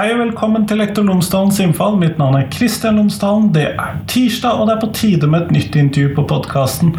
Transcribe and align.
Hei 0.00 0.14
og 0.14 0.20
velkommen 0.22 0.62
til 0.64 0.78
Lektor 0.80 1.04
Lomsdalens 1.04 1.58
innfall. 1.60 1.98
Mitt 2.00 2.14
navn 2.16 2.38
er 2.38 2.46
Kristian 2.48 2.96
Lomsdalen. 2.96 3.50
Det 3.52 3.66
er 3.68 3.98
tirsdag, 4.08 4.56
og 4.56 4.70
det 4.70 4.72
er 4.72 4.80
på 4.80 4.88
tide 4.96 5.28
med 5.28 5.42
et 5.42 5.50
nytt 5.58 5.76
intervju 5.76 6.14
på 6.16 6.24
podkasten. 6.30 6.94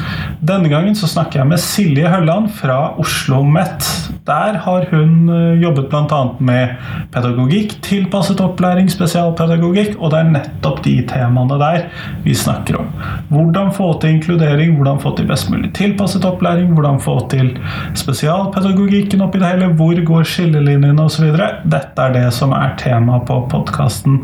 Denne 0.45 0.69
gangen 0.69 0.93
så 0.93 1.09
snakker 1.09 1.41
jeg 1.41 1.49
med 1.49 1.63
Silje 1.63 2.11
Hølland 2.13 2.51
fra 2.59 2.91
Oslo 3.01 3.21
OsloMet. 3.31 4.11
Der 4.25 4.57
har 4.63 4.85
hun 4.91 5.29
eh, 5.29 5.61
jobbet 5.61 5.89
bl.a. 5.89 6.19
med 6.39 6.75
pedagogikk, 7.13 7.73
tilpasset 7.81 8.41
opplæring, 8.43 8.89
spesialpedagogikk, 8.91 9.95
og 9.99 10.11
det 10.13 10.19
er 10.19 10.31
nettopp 10.35 10.81
de 10.85 10.93
temaene 11.09 11.57
der 11.61 11.87
vi 12.25 12.35
snakker 12.37 12.77
om. 12.81 12.91
Hvordan 13.31 13.71
få 13.73 13.91
til 14.01 14.17
inkludering, 14.17 14.75
hvordan 14.77 15.01
få 15.01 15.15
til 15.17 15.29
best 15.29 15.49
mulig 15.49 15.71
tilpasset 15.77 16.25
opplæring, 16.27 16.73
hvordan 16.75 17.01
få 17.01 17.17
til 17.31 17.53
spesialpedagogikken 17.97 19.25
oppi 19.25 19.41
det 19.41 19.53
hele, 19.53 19.71
hvor 19.79 20.03
går 20.11 20.27
skillelinjene 20.27 21.07
osv. 21.07 21.31
Dette 21.65 22.05
er 22.05 22.15
det 22.15 22.27
som 22.35 22.53
er 22.57 22.75
tema 22.91 23.19
på 23.19 23.39
podkasten 23.51 24.19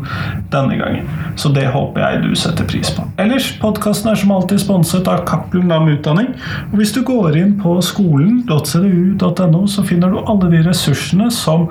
denne 0.52 0.76
gangen. 0.76 1.08
Så 1.36 1.48
det 1.54 1.68
håper 1.72 2.04
jeg 2.04 2.22
du 2.26 2.34
setter 2.36 2.68
pris 2.68 2.90
på. 2.94 3.06
Ellers, 3.20 3.50
podkasten 3.62 4.12
er 4.12 4.20
som 4.20 4.34
alltid 4.34 4.60
sponset 4.62 5.08
av 5.08 5.24
Cappelen 5.28 5.72
Dam 5.72 5.88
Utdanning. 5.88 6.30
Og 6.70 6.78
hvis 6.80 6.92
du 6.96 7.02
går 7.06 7.38
inn 7.40 7.56
på 7.62 7.78
skolen.cdu.no, 7.84 9.64
så 9.66 9.84
finner 9.88 10.12
du 10.12 10.20
alle 10.24 10.52
de 10.52 10.62
ressursene 10.68 11.30
som 11.34 11.68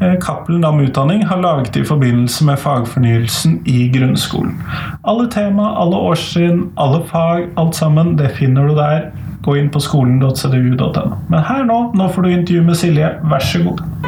eh, 0.00 0.16
Cappelen 0.22 0.62
Dam 0.64 0.80
Utdanning 0.84 1.24
har 1.28 1.42
laget 1.42 1.76
i 1.76 1.86
forbindelse 1.86 2.46
med 2.48 2.60
fagfornyelsen 2.62 3.62
i 3.66 3.88
grunnskolen. 3.94 4.58
Alle 5.08 5.28
tema, 5.32 5.72
alle 5.82 6.02
årstrinn, 6.10 6.68
alle 6.76 7.02
fag, 7.10 7.48
alt 7.58 7.78
sammen, 7.78 8.16
det 8.18 8.36
finner 8.38 8.68
du 8.68 8.78
der. 8.78 9.10
Gå 9.46 9.56
inn 9.56 9.72
på 9.72 9.80
skolen.cdu.no. 9.80 11.08
Men 11.30 11.48
her 11.50 11.66
nå, 11.66 11.80
nå 11.96 12.12
får 12.12 12.26
du 12.26 12.32
intervju 12.34 12.68
med 12.68 12.80
Silje. 12.80 13.16
Vær 13.30 13.44
så 13.44 13.64
god. 13.64 14.07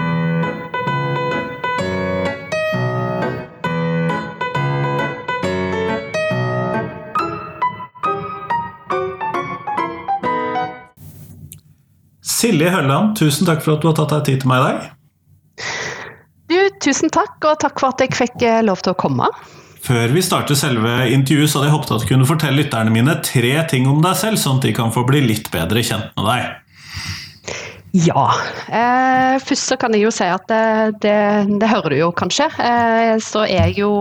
Silje 12.41 12.71
Hølland, 12.73 13.17
tusen 13.21 13.49
takk 13.49 13.61
for 13.65 13.77
at 13.77 13.83
du 13.83 13.91
har 13.91 13.97
tatt 13.99 14.15
deg 14.15 14.29
tid 14.31 14.43
til 14.43 14.49
meg 14.49 14.63
i 14.63 14.69
dag. 14.69 14.85
Du, 16.51 16.57
tusen 16.81 17.13
takk, 17.13 17.37
og 17.45 17.59
takk 17.61 17.83
for 17.83 17.93
at 17.93 18.01
jeg 18.01 18.17
fikk 18.17 18.45
eh, 18.49 18.63
lov 18.65 18.81
til 18.81 18.95
å 18.95 18.99
komme. 18.99 19.29
Før 19.85 20.13
vi 20.13 20.23
starter 20.25 20.57
selve 20.57 20.95
intervjuet, 21.13 21.51
så 21.51 21.61
hadde 21.61 21.69
jeg 21.69 21.75
håpet 21.77 21.93
at 21.95 22.03
du 22.03 22.09
kunne 22.09 22.29
fortelle 22.29 22.63
lytterne 22.63 22.93
mine 22.95 23.19
tre 23.25 23.53
ting 23.69 23.89
om 23.89 24.01
deg 24.05 24.17
selv, 24.19 24.41
sånn 24.41 24.59
at 24.61 24.67
de 24.69 24.75
kan 24.77 24.93
få 24.93 25.05
bli 25.09 25.23
litt 25.25 25.53
bedre 25.53 25.85
kjent 25.85 26.11
med 26.17 26.29
deg. 26.31 26.49
Ja. 28.07 28.25
Eh, 28.71 29.37
først 29.43 29.73
så 29.73 29.79
kan 29.81 29.95
jeg 29.97 30.07
jo 30.07 30.13
si 30.15 30.29
at 30.31 30.45
det, 30.49 30.65
det, 31.05 31.17
det 31.61 31.71
hører 31.71 31.93
du 31.93 32.01
jo 32.01 32.11
kanskje. 32.17 32.49
Eh, 32.57 33.15
så 33.25 33.45
er 33.45 33.71
jeg 33.71 33.81
jo 33.83 33.93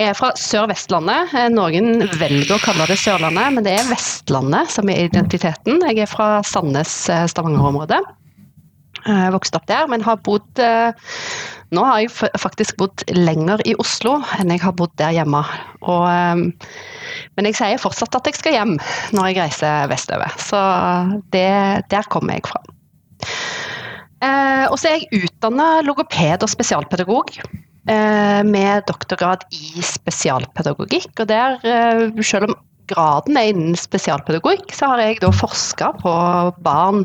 er 0.00 0.16
fra 0.16 0.30
Sør-Vestlandet. 0.38 1.34
Eh, 1.36 1.48
noen 1.52 2.04
velger 2.20 2.56
å 2.56 2.62
kalle 2.62 2.88
det 2.90 2.98
Sørlandet, 3.00 3.56
men 3.56 3.66
det 3.66 3.76
er 3.76 3.90
Vestlandet 3.90 4.72
som 4.72 4.88
er 4.90 5.04
identiteten. 5.06 5.80
Jeg 5.90 6.04
er 6.04 6.10
fra 6.10 6.40
Sandnes-Stavanger-området. 6.48 8.00
Eh, 9.04 9.22
jeg 9.26 9.34
vokste 9.36 9.60
opp 9.60 9.68
der, 9.70 9.86
men 9.92 10.04
har 10.06 10.20
bodd 10.26 10.62
eh, 10.62 10.92
Nå 11.70 11.84
har 11.86 12.00
jeg 12.02 12.32
faktisk 12.42 12.80
bodd 12.80 13.04
lenger 13.14 13.60
i 13.62 13.76
Oslo 13.78 14.16
enn 14.40 14.50
jeg 14.50 14.58
har 14.64 14.72
bodd 14.74 14.90
der 14.98 15.12
hjemme. 15.14 15.44
Og, 15.86 16.40
men 17.38 17.46
jeg 17.46 17.54
sier 17.60 17.78
fortsatt 17.78 18.18
at 18.18 18.26
jeg 18.26 18.40
skal 18.40 18.56
hjem 18.56 18.72
når 19.14 19.28
jeg 19.28 19.36
reiser 19.38 19.86
vestover. 19.92 20.34
Så 20.42 20.58
det, 21.30 21.46
der 21.94 22.10
kommer 22.10 22.34
jeg 22.34 22.50
fra. 22.50 22.58
Og 24.66 24.74
så 24.82 24.90
er 24.90 24.98
jeg 24.98 25.28
utdanna 25.30 25.76
logoped 25.86 26.42
og 26.42 26.50
spesialpedagog. 26.50 27.38
Eh, 27.90 28.42
med 28.46 28.84
doktorgrad 28.86 29.42
i 29.50 29.82
spesialpedagogikk. 29.82 31.10
Og 31.18 31.26
der, 31.26 31.56
eh, 31.66 32.22
selv 32.22 32.50
om 32.50 32.54
graden 32.86 33.36
er 33.36 33.50
innen 33.50 33.74
spesialpedagogikk, 33.74 34.70
så 34.70 34.86
har 34.92 35.00
jeg 35.02 35.20
da 35.20 35.30
forska 35.34 35.88
på 35.98 36.12
barn 36.62 37.04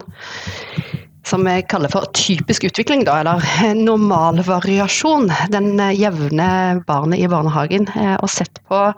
som 1.26 1.44
vi 1.44 1.64
kaller 1.64 1.90
for 1.90 2.06
typisk 2.14 2.68
utvikling, 2.70 3.04
da, 3.06 3.18
eller 3.24 3.42
normalvariasjon. 3.74 5.32
Den 5.50 5.82
jevne 5.98 6.84
barnet 6.86 7.20
i 7.20 7.28
barnehagen. 7.28 7.90
Eh, 7.96 8.18
og 8.22 8.30
sett 8.30 8.62
på 8.70 8.94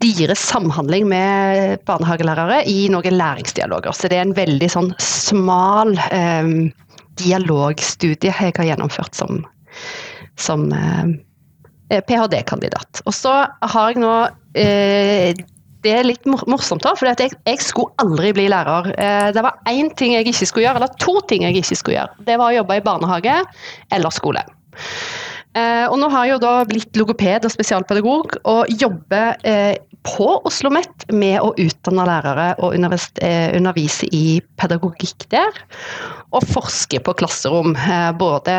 deres 0.00 0.40
samhandling 0.40 1.06
med 1.06 1.84
barnehagelærere 1.84 2.64
i 2.66 2.88
noen 2.88 3.18
læringsdialoger. 3.20 3.92
Så 3.92 4.08
det 4.08 4.16
er 4.16 4.24
en 4.30 4.34
veldig 4.34 4.70
sånn 4.72 4.94
smal 4.98 5.92
eh, 6.08 6.72
dialogstudie 7.20 8.32
jeg 8.32 8.56
har 8.56 8.64
gjennomført 8.64 9.14
som 9.14 9.44
som 10.40 10.66
eh, 10.72 12.00
ph.d.-kandidat. 12.04 13.02
Og 13.04 13.14
så 13.14 13.34
har 13.46 13.92
jeg 13.92 14.02
nå 14.02 14.14
eh, 14.58 15.42
det 15.84 15.92
er 15.92 16.06
litt 16.06 16.24
morsomt, 16.24 16.80
da, 16.80 16.94
for 16.96 17.10
jeg, 17.10 17.34
jeg, 17.44 17.60
skulle 17.60 17.92
aldri 18.00 18.30
bli 18.32 18.46
lærer. 18.48 18.88
Eh, 18.96 19.28
det 19.36 19.44
var 19.44 19.60
én 19.68 19.92
ting 19.98 20.14
jeg 20.16 20.24
ikke 20.30 20.48
skulle 20.48 20.66
gjøre, 20.66 20.80
eller 20.80 21.00
to 21.02 21.18
ting 21.28 21.44
jeg 21.44 21.58
ikke 21.60 21.76
skulle 21.76 21.98
gjøre. 21.98 22.24
Det 22.24 22.38
var 22.40 22.52
å 22.52 22.58
jobbe 22.62 22.78
i 22.78 22.84
barnehage 22.84 23.36
eller 23.92 24.14
skole. 24.14 24.44
Og 25.54 25.92
nå 26.00 26.08
har 26.10 26.24
jeg 26.26 26.32
jo 26.32 26.38
da 26.42 26.52
blitt 26.66 26.96
logoped 26.98 27.44
og 27.46 27.52
spesialpedagog, 27.52 28.32
og 28.50 28.72
jobber 28.74 29.36
på 30.04 30.26
Oslo 30.44 30.68
OsloMet 30.68 31.06
med 31.12 31.40
å 31.40 31.52
utdanne 31.60 32.04
lærere 32.08 32.46
og 32.62 32.74
eh, 32.76 33.56
undervise 33.56 34.06
i 34.12 34.40
pedagogikk 34.60 35.26
der. 35.32 35.56
Og 36.34 36.44
forske 36.52 37.00
på 37.00 37.14
klasserom. 37.16 37.74
Eh, 37.76 38.10
både 38.20 38.54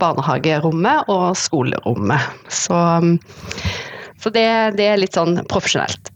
barnehagerommet 0.00 1.10
og 1.12 1.36
skolerommet. 1.36 2.20
Så, 2.48 2.78
så 4.20 4.32
det, 4.32 4.46
det, 4.76 4.88
er 4.88 5.00
litt 5.00 5.16
sånn 5.16 5.40
profesjonelt. 5.48 6.12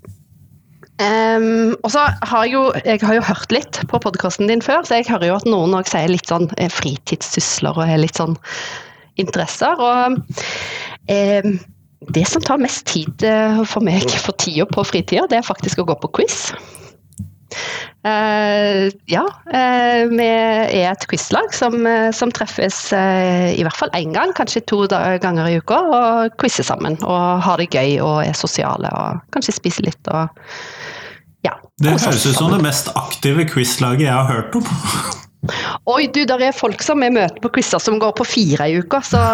Um, 1.03 1.75
og 1.83 1.91
så 1.91 2.05
har 2.23 2.45
jeg, 2.47 2.53
jo, 2.55 2.69
jeg 2.87 3.01
har 3.03 3.17
jo 3.17 3.27
hørt 3.27 3.51
litt 3.51 3.81
på 3.91 3.99
podkasten 3.99 4.47
din 4.47 4.63
før, 4.63 4.85
så 4.87 5.01
jeg 5.01 5.09
hører 5.09 5.33
jo 5.33 5.39
at 5.41 5.49
noen 5.49 5.75
òg 5.75 5.89
sier 5.91 6.13
litt 6.13 6.31
sånn 6.31 6.47
eh, 6.55 6.71
fritidssysler 6.71 7.75
og 7.75 7.89
er 7.89 7.99
litt 7.99 8.21
sånn 8.21 8.37
interesser. 9.19 9.75
Og 9.75 10.21
um, 11.11 11.57
det 12.13 12.27
som 12.29 12.43
tar 12.45 12.63
mest 12.63 12.87
tid 12.91 13.25
eh, 13.27 13.61
for 13.69 13.85
meg 13.85 14.09
for 14.21 14.37
tida 14.41 14.67
på 14.69 14.85
fritida, 14.87 15.29
det 15.31 15.41
er 15.41 15.47
faktisk 15.47 15.83
å 15.83 15.89
gå 15.89 15.97
på 16.03 16.13
quiz. 16.21 16.49
Uh, 18.05 18.91
ja, 19.09 19.23
uh, 19.49 20.01
vi 20.11 20.27
er 20.27 20.91
et 20.91 21.05
quizlag 21.09 21.55
som, 21.55 21.87
som 22.13 22.33
treffes 22.35 22.79
uh, 22.93 23.49
i 23.55 23.63
hvert 23.65 23.79
fall 23.79 23.93
én 23.97 24.13
gang, 24.17 24.35
kanskje 24.37 24.65
to 24.69 24.83
ganger 24.91 25.49
i 25.49 25.61
uka, 25.63 25.79
og 25.95 26.35
quizer 26.43 26.67
sammen. 26.67 26.99
Og 27.07 27.45
har 27.47 27.63
det 27.63 27.71
gøy 27.73 28.01
og 28.05 28.25
er 28.27 28.37
sosiale 28.37 28.91
og 28.93 29.23
kanskje 29.33 29.57
spiser 29.57 29.89
litt 29.89 30.13
og 30.13 30.29
ja. 31.45 31.55
Det 31.81 31.95
høres 31.95 32.27
ut 32.27 32.37
som 32.37 32.53
det 32.53 32.63
mest 32.65 32.91
aktive 32.99 33.47
quizlaget 33.49 34.09
jeg 34.09 34.15
har 34.15 34.29
hørt 34.29 34.59
om. 34.59 34.69
Oi, 35.91 36.07
du, 36.15 36.23
der 36.29 36.43
er 36.49 36.57
folk 36.57 36.83
som 36.85 37.03
vi 37.05 37.11
møter 37.13 37.41
på 37.43 37.53
quizer 37.57 37.83
som 37.83 37.99
går 38.03 38.13
på 38.19 38.27
fire 38.29 38.69
i 38.71 38.79
uka, 38.81 39.01
så 39.05 39.23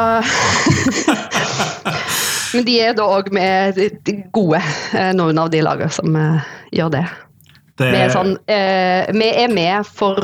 Men 2.54 2.66
de 2.66 2.76
er 2.82 2.96
da 2.98 3.04
òg 3.06 3.28
med 3.34 3.78
de 3.78 4.14
gode, 4.34 4.60
eh, 4.98 5.12
noen 5.14 5.38
av 5.38 5.52
de 5.52 5.60
lagene 5.62 5.92
som 5.94 6.16
eh, 6.18 6.48
gjør 6.74 6.90
det. 6.96 7.04
det... 7.78 7.90
Vi, 7.92 8.00
er 8.00 8.10
sånn, 8.10 8.32
eh, 8.50 9.06
vi 9.14 9.28
er 9.44 9.52
med 9.54 9.86
for 9.86 10.18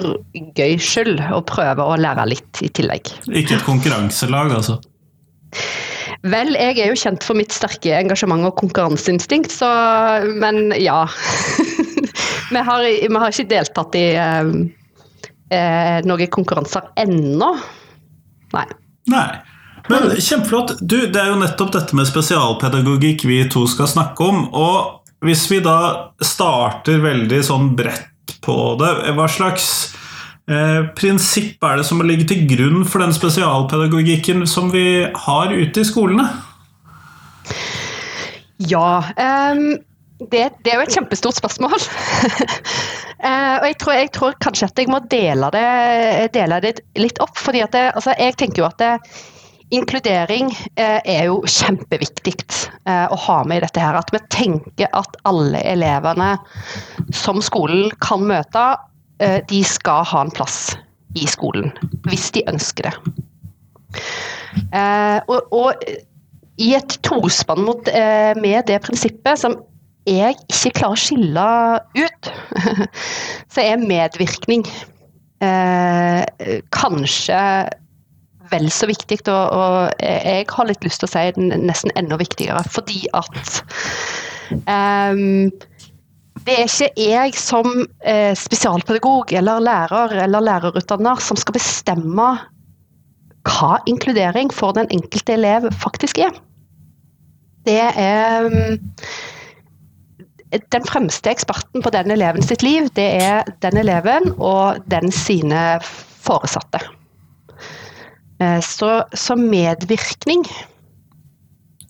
gøy 0.59 0.75
skyld 0.83 1.23
og 1.29 1.45
prøver 1.53 1.85
å 1.85 2.01
lære 2.03 2.25
litt 2.33 2.63
i 2.67 2.69
tillegg. 2.75 3.13
Ikke 3.31 3.61
et 3.61 3.67
konkurranselag, 3.69 4.57
altså? 4.59 4.81
Vel, 6.27 6.57
jeg 6.59 6.81
er 6.81 6.91
jo 6.91 6.99
kjent 6.99 7.23
for 7.23 7.39
mitt 7.39 7.55
sterke 7.55 7.95
engasjement 7.95 8.43
og 8.49 8.57
konkurranseinstinkt, 8.59 9.53
så 9.55 9.69
Men 10.41 10.75
ja. 10.81 11.05
vi, 12.51 12.59
har, 12.59 12.83
vi, 12.83 13.15
har, 13.15 13.31
ikke 13.31 13.53
deltatt 13.53 13.95
i 13.99 14.09
eh, 14.19 14.51
eh 15.51 15.99
noen 16.07 16.33
konkurranser 16.33 16.91
ennå. 16.97 17.53
Nei. 18.55 18.67
Nei. 19.13 19.29
Men 19.89 20.11
Kjempeflott. 20.19 20.79
Du, 20.81 21.07
Det 21.07 21.21
er 21.21 21.31
jo 21.31 21.41
nettopp 21.41 21.73
dette 21.77 21.97
med 21.97 22.09
spesialpedagogikk 22.09 23.27
vi 23.29 23.43
to 23.51 23.67
skal 23.71 23.91
snakke 23.91 24.27
om. 24.27 24.49
Og 24.51 25.03
hvis 25.25 25.47
vi 25.51 25.61
da 25.65 26.13
starter 26.23 27.03
veldig 27.05 27.43
sånn 27.47 27.71
bredt 27.79 28.37
på 28.45 28.57
det, 28.81 28.91
hva 29.17 29.27
slags 29.31 29.69
eh, 30.51 30.83
prinsipp 30.99 31.63
er 31.65 31.81
det 31.81 31.87
som 31.89 32.03
ligger 32.03 32.29
til 32.31 32.45
grunn 32.51 32.85
for 32.89 33.05
den 33.05 33.15
spesialpedagogikken 33.15 34.47
som 34.51 34.71
vi 34.75 35.07
har 35.27 35.55
ute 35.55 35.83
i 35.83 35.89
skolene? 35.89 36.29
Ja 38.67 39.05
um, 39.05 39.77
det, 40.19 40.47
det, 40.65 40.73
er 40.73 40.79
jo 40.81 40.87
et 40.87 40.95
kjempestort 40.97 41.37
spørsmål. 41.37 41.77
uh, 43.23 43.57
og 43.61 43.67
jeg 43.71 43.79
tror, 43.83 43.97
jeg 43.97 44.13
tror, 44.17 44.37
kanskje 44.45 44.69
at 44.69 44.83
jeg 44.83 44.93
må 44.93 45.01
dele 45.13 45.51
det, 45.55 45.65
dele 46.37 46.61
det 46.65 46.77
litt 46.99 47.21
opp. 47.25 47.37
fordi 47.39 47.65
altså, 47.65 48.15
Jeg 48.19 48.37
tenker 48.37 48.63
jo 48.63 48.69
at 48.69 48.79
det, 48.83 48.93
Inkludering 49.75 50.53
eh, 50.79 51.01
er 51.03 51.25
jo 51.27 51.41
kjempeviktig 51.43 52.37
eh, 52.87 53.07
å 53.11 53.17
ha 53.19 53.39
med 53.51 53.59
i 53.59 53.65
dette. 53.65 53.83
her, 53.83 53.99
At 53.99 54.13
vi 54.15 54.21
tenker 54.31 54.93
at 54.95 55.19
alle 55.27 55.59
elevene 55.67 56.37
som 57.11 57.43
skolen 57.43 57.91
kan 57.99 58.23
møte, 58.29 58.67
eh, 59.19 59.41
de 59.51 59.65
skal 59.67 60.07
ha 60.07 60.23
en 60.23 60.31
plass 60.31 60.77
i 61.19 61.27
skolen. 61.27 61.73
Hvis 62.07 62.31
de 62.37 62.45
ønsker 62.47 62.87
det. 62.87 62.95
Eh, 64.71 65.19
og, 65.27 65.51
og, 65.51 65.83
i 66.63 66.71
et 66.79 66.95
tospann 67.05 67.67
mot, 67.67 67.91
eh, 67.91 68.39
med 68.39 68.69
det 68.71 68.79
prinsippet 68.87 69.43
som 69.43 69.59
jeg 70.07 70.37
ikke 70.47 70.75
klarer 70.81 70.95
å 70.95 71.01
skille 71.01 71.47
ut, 71.99 72.31
så 73.53 73.65
er 73.65 73.83
medvirkning 73.83 74.65
eh, 75.45 76.23
kanskje 76.75 77.41
vel 78.53 78.69
så 78.71 78.87
viktig, 78.87 79.21
og, 79.27 79.57
og, 79.57 80.03
jeg 80.03 80.47
har 80.53 80.69
litt 80.69 80.85
lyst 80.87 81.03
til 81.03 81.09
å 81.09 81.15
si 81.15 81.47
nesten 81.67 81.95
enda 81.99 82.19
viktigere, 82.21 82.63
fordi 82.71 83.09
at 83.19 83.63
eh, 84.71 85.25
det 86.47 86.55
er 86.55 86.69
ikke 86.69 86.91
jeg 87.03 87.39
som 87.39 87.71
eh, 88.07 88.33
spesialpedagog 88.39 89.33
eller 89.35 89.65
lærer 89.65 90.15
eller 90.27 90.45
lærerutdanner 90.47 91.23
som 91.25 91.39
skal 91.41 91.57
bestemme 91.57 92.29
hva 93.47 93.77
inkludering 93.91 94.53
for 94.55 94.75
den 94.77 94.87
enkelte 94.95 95.35
elev 95.35 95.69
faktisk 95.83 96.21
er. 96.23 96.35
Det 97.67 97.81
er 97.83 98.47
um, 98.47 98.79
Den 100.53 100.85
fremste 100.87 101.33
eksperten 101.33 101.83
på 101.83 101.91
den 101.91 102.13
eleven 102.15 102.45
sitt 102.45 102.63
liv, 102.63 102.87
det 102.95 103.07
er 103.19 103.49
den 103.65 103.81
eleven 103.81 104.31
og 104.37 104.79
den 104.91 105.11
sine 105.13 105.81
foresatte. 105.83 106.81
Eh, 108.41 108.61
så, 108.63 109.03
så 109.15 109.37
medvirkning 109.41 110.45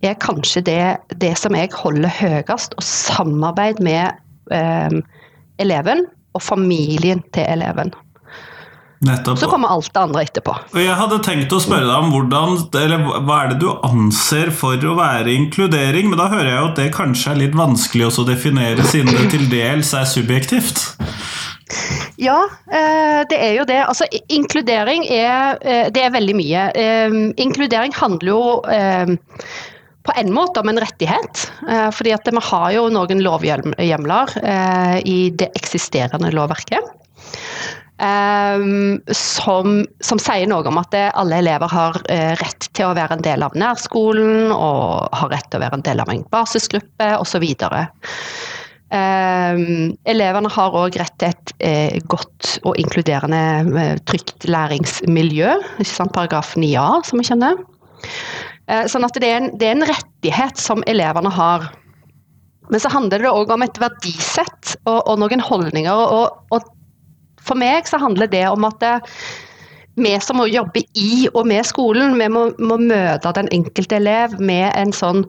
er 0.07 0.17
kanskje 0.23 0.63
det, 0.65 0.81
det, 1.21 1.35
som 1.39 1.57
jeg 1.59 1.73
holder 1.75 2.13
høyest, 2.13 2.77
og 2.79 2.87
samarbeid 2.87 3.83
med 3.85 4.17
eh, 4.55 5.01
eleven 5.63 6.07
og 6.37 6.45
familien 6.45 7.23
til 7.35 7.49
eleven. 7.49 7.93
Nettopp. 9.05 9.39
Så 9.39 9.49
kommer 9.51 9.69
alt 9.75 9.91
det 9.93 10.01
andre 10.01 10.23
etterpå. 10.25 10.55
Jeg 10.81 10.97
hadde 10.97 11.19
tenkt 11.25 11.53
å 11.53 11.61
spørre 11.61 11.85
deg 11.85 11.97
om 12.07 12.15
hvordan, 12.15 12.55
eller 12.81 13.03
hva 13.27 13.43
er 13.43 13.53
det 13.53 13.59
du 13.61 13.69
anser 13.85 14.49
for 14.57 14.81
å 14.81 14.97
være 14.97 15.35
inkludering, 15.35 16.09
men 16.09 16.21
da 16.21 16.31
hører 16.33 16.49
jeg 16.49 16.59
jo 16.59 16.71
at 16.71 16.81
det 16.81 16.89
kanskje 16.97 17.35
er 17.35 17.43
litt 17.45 17.59
vanskelig 17.59 18.09
å 18.09 18.27
definere, 18.29 18.87
siden 18.89 19.13
det 19.13 19.29
til 19.35 19.45
dels 19.53 19.93
er 19.97 20.09
subjektivt? 20.09 20.87
Ja, 22.17 22.39
eh, 22.73 23.23
det 23.29 23.39
er 23.43 23.55
jo 23.59 23.65
det. 23.69 23.81
Altså, 23.85 24.07
inkludering 24.33 25.05
er, 25.11 25.59
eh, 25.61 25.89
det 25.93 26.05
er 26.05 26.15
veldig 26.15 26.37
mye. 26.39 26.69
Eh, 26.75 27.17
inkludering 27.43 27.93
handler 27.93 28.33
jo 28.33 28.43
på 30.07 30.15
en 30.15 30.31
måte 30.31 30.63
om 30.63 30.69
en 30.71 30.79
rettighet. 30.79 31.51
fordi 31.93 32.13
at 32.15 32.23
vi 32.25 32.41
har 32.41 32.71
jo 32.73 32.89
noen 32.89 33.21
lovhjemler 33.21 35.03
i 35.03 35.31
det 35.31 35.51
eksisterende 35.57 36.31
lovverket. 36.31 36.79
Som, 37.97 39.79
som, 40.05 40.19
sier 40.21 40.49
noe 40.51 40.69
om 40.69 40.77
at 40.83 40.93
alle 41.17 41.39
elever 41.41 41.71
har 41.73 41.97
rett 42.37 42.67
til 42.77 42.91
å 42.91 42.97
være 42.99 43.17
en 43.17 43.25
del 43.25 43.41
av 43.47 43.57
nærskolen 43.57 44.53
og 44.53 45.15
har 45.17 45.33
rett 45.33 45.49
til 45.49 45.57
å 45.57 45.65
være 45.65 45.79
en 45.79 45.87
del 45.87 46.03
av 46.05 46.13
en 46.13 46.21
basisgruppe 46.29 47.09
osv. 47.23 47.47
Um, 48.87 49.97
elevene 50.07 50.51
har 50.55 50.77
òg 50.79 50.95
rett 51.01 51.17
til 51.19 51.33
et 51.33 51.53
eh, 51.59 51.97
godt 52.07 52.53
og 52.69 52.77
inkluderende 52.79 53.41
eh, 53.83 53.97
trygt 54.07 54.47
læringsmiljø, 54.47 55.57
ikke 55.81 55.91
sant? 55.91 56.15
paragraf 56.15 56.53
9a, 56.55 57.01
som 57.09 57.19
vi 57.19 57.27
kjenner. 57.27 57.59
Sånn 58.91 59.07
at 59.07 59.15
det 59.23 59.27
er, 59.31 59.37
en, 59.41 59.53
det 59.59 59.67
er, 59.69 59.77
en, 59.77 59.87
rettighet 59.87 60.59
som 60.59 60.81
elevene 60.91 61.31
har. 61.31 61.69
Men 62.71 62.83
så 62.83 62.91
handler 62.91 63.23
det 63.23 63.31
òg 63.31 63.53
om 63.55 63.63
et 63.63 63.79
verdisett 63.79 64.73
og, 64.89 65.05
og 65.07 65.21
noen 65.23 65.43
holdninger. 65.43 66.03
Og, 66.19 66.41
og, 66.51 66.67
for 67.47 67.59
meg 67.59 67.89
så 67.89 68.01
handler 68.03 68.31
det 68.33 68.45
om 68.51 68.67
at 68.69 68.81
det, 68.83 68.95
vi 69.97 70.13
som 70.21 70.41
må 70.41 70.49
jobbe 70.51 70.83
i 70.99 71.27
og 71.33 71.47
med 71.49 71.65
skolen, 71.67 72.19
vi 72.21 72.29
må, 72.29 72.51
må 72.61 72.77
møte 72.83 73.33
den 73.39 73.49
enkelte 73.55 73.97
elev 73.97 74.37
med 74.41 74.69
en 74.77 74.93
sånn 74.93 75.25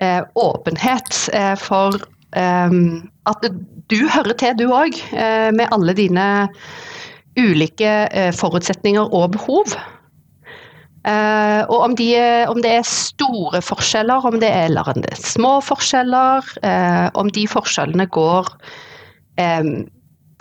eh, 0.00 0.22
åpenhet 0.40 1.20
eh, 1.36 1.54
for 1.60 1.98
eh, 2.38 2.78
at 3.28 3.50
du 3.92 4.00
hører 4.08 4.34
til, 4.40 4.56
du 4.56 4.68
òg, 4.72 4.96
eh, 5.12 5.50
med 5.52 5.68
alle 5.74 5.96
dine 5.98 6.26
ulike 7.38 7.92
eh, 8.08 8.32
forutsetninger 8.34 9.14
og 9.14 9.36
behov. 9.36 9.76
Uh, 11.08 11.62
og 11.70 11.78
om, 11.86 11.92
de, 11.96 12.08
om, 12.50 12.58
det 12.60 12.72
er 12.80 12.84
store 12.84 13.62
forskjeller, 13.64 14.26
om 14.28 14.34
det 14.42 14.48
er, 14.50 14.66
eller 14.66 14.90
det 14.98 15.12
er 15.14 15.20
små 15.22 15.54
forskjeller, 15.64 16.50
uh, 16.66 17.06
om 17.16 17.30
de 17.32 17.46
forskjellene 17.48 18.04
går 18.12 18.50
um, 19.38 19.70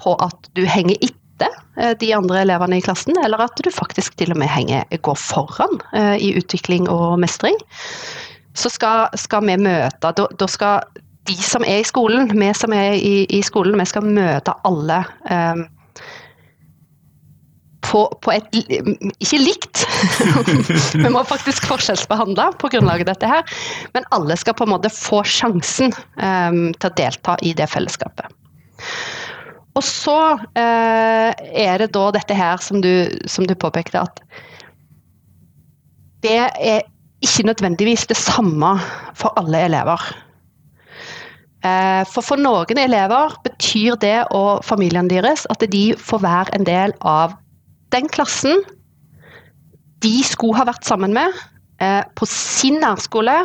på 0.02 0.16
at 0.24 0.52
du 0.58 0.64
henger 0.68 0.98
etter 1.02 1.52
uh, 1.80 1.94
de 2.00 2.14
andre 2.16 2.44
elevene 2.46 2.80
i 2.80 2.86
klassen, 2.86 3.18
eller 3.24 3.48
at 3.48 3.60
du 3.64 3.72
faktisk 3.74 4.18
til 4.20 4.34
og 4.36 4.42
med 4.42 4.52
henger, 4.52 4.86
går 5.02 5.20
foran 5.20 5.82
i 6.22 6.34
utvikling 6.40 6.90
og 6.92 7.20
mestring, 7.22 7.58
så 8.58 8.72
skal, 8.74 9.14
skal 9.20 9.46
vi 9.46 9.58
møte 9.62 10.10
Da, 10.18 10.26
da 10.34 10.48
skal 10.50 10.88
de 11.28 11.36
som 11.44 11.66
er 11.68 11.82
i 11.82 11.88
skolen, 11.88 12.30
vi 12.32 12.52
som 12.56 12.74
er 12.76 12.96
i, 12.96 13.26
i 13.30 13.42
skolen, 13.46 13.78
vi 13.80 13.88
skal 13.90 14.06
møte 14.06 14.54
alle 14.68 15.02
um, 15.30 15.66
på, 17.88 18.02
på, 18.24 18.34
et 18.34 18.58
Ikke 18.58 19.40
likt, 19.40 19.84
vi 21.04 21.12
må 21.14 21.24
faktisk 21.28 21.68
forskjellsbehandle 21.70 22.50
på 22.60 22.72
grunnlag 22.74 23.06
av 23.06 23.12
dette 23.14 23.30
her. 23.32 23.60
Men 23.96 24.08
alle 24.16 24.36
skal 24.40 24.58
på 24.58 24.68
en 24.68 24.74
måte 24.74 24.92
få 24.92 25.22
sjansen 25.28 25.96
um, 26.20 26.74
til 26.76 26.90
å 26.90 26.96
delta 27.00 27.38
i 27.48 27.54
det 27.58 27.70
fellesskapet. 27.72 28.28
Og 29.78 29.86
så 29.86 30.18
eh, 30.58 31.32
er 31.38 31.82
det 31.82 31.92
da 31.94 32.08
dette 32.16 32.38
her 32.38 32.62
som 32.64 32.82
du, 32.82 33.08
som 33.30 33.46
du 33.46 33.54
påpekte, 33.54 34.02
at 34.02 34.22
det 36.26 36.40
er 36.42 36.88
ikke 37.22 37.46
nødvendigvis 37.46 38.08
det 38.10 38.18
samme 38.18 38.78
for 39.18 39.38
alle 39.38 39.62
elever. 39.68 40.02
Eh, 41.66 42.04
for 42.10 42.26
for 42.26 42.42
noen 42.42 42.82
elever 42.82 43.38
betyr 43.46 43.98
det 44.02 44.18
og 44.36 44.66
familiene 44.66 45.10
deres 45.14 45.46
at 45.54 45.66
de 45.72 45.92
får 45.98 46.24
være 46.26 46.58
en 46.58 46.66
del 46.68 46.94
av 47.02 47.38
den 47.94 48.10
klassen 48.10 48.62
de 50.06 50.22
skulle 50.26 50.58
ha 50.60 50.68
vært 50.68 50.86
sammen 50.86 51.16
med 51.18 51.34
eh, 51.82 52.04
på 52.16 52.28
sin 52.30 52.78
nærskole, 52.84 53.40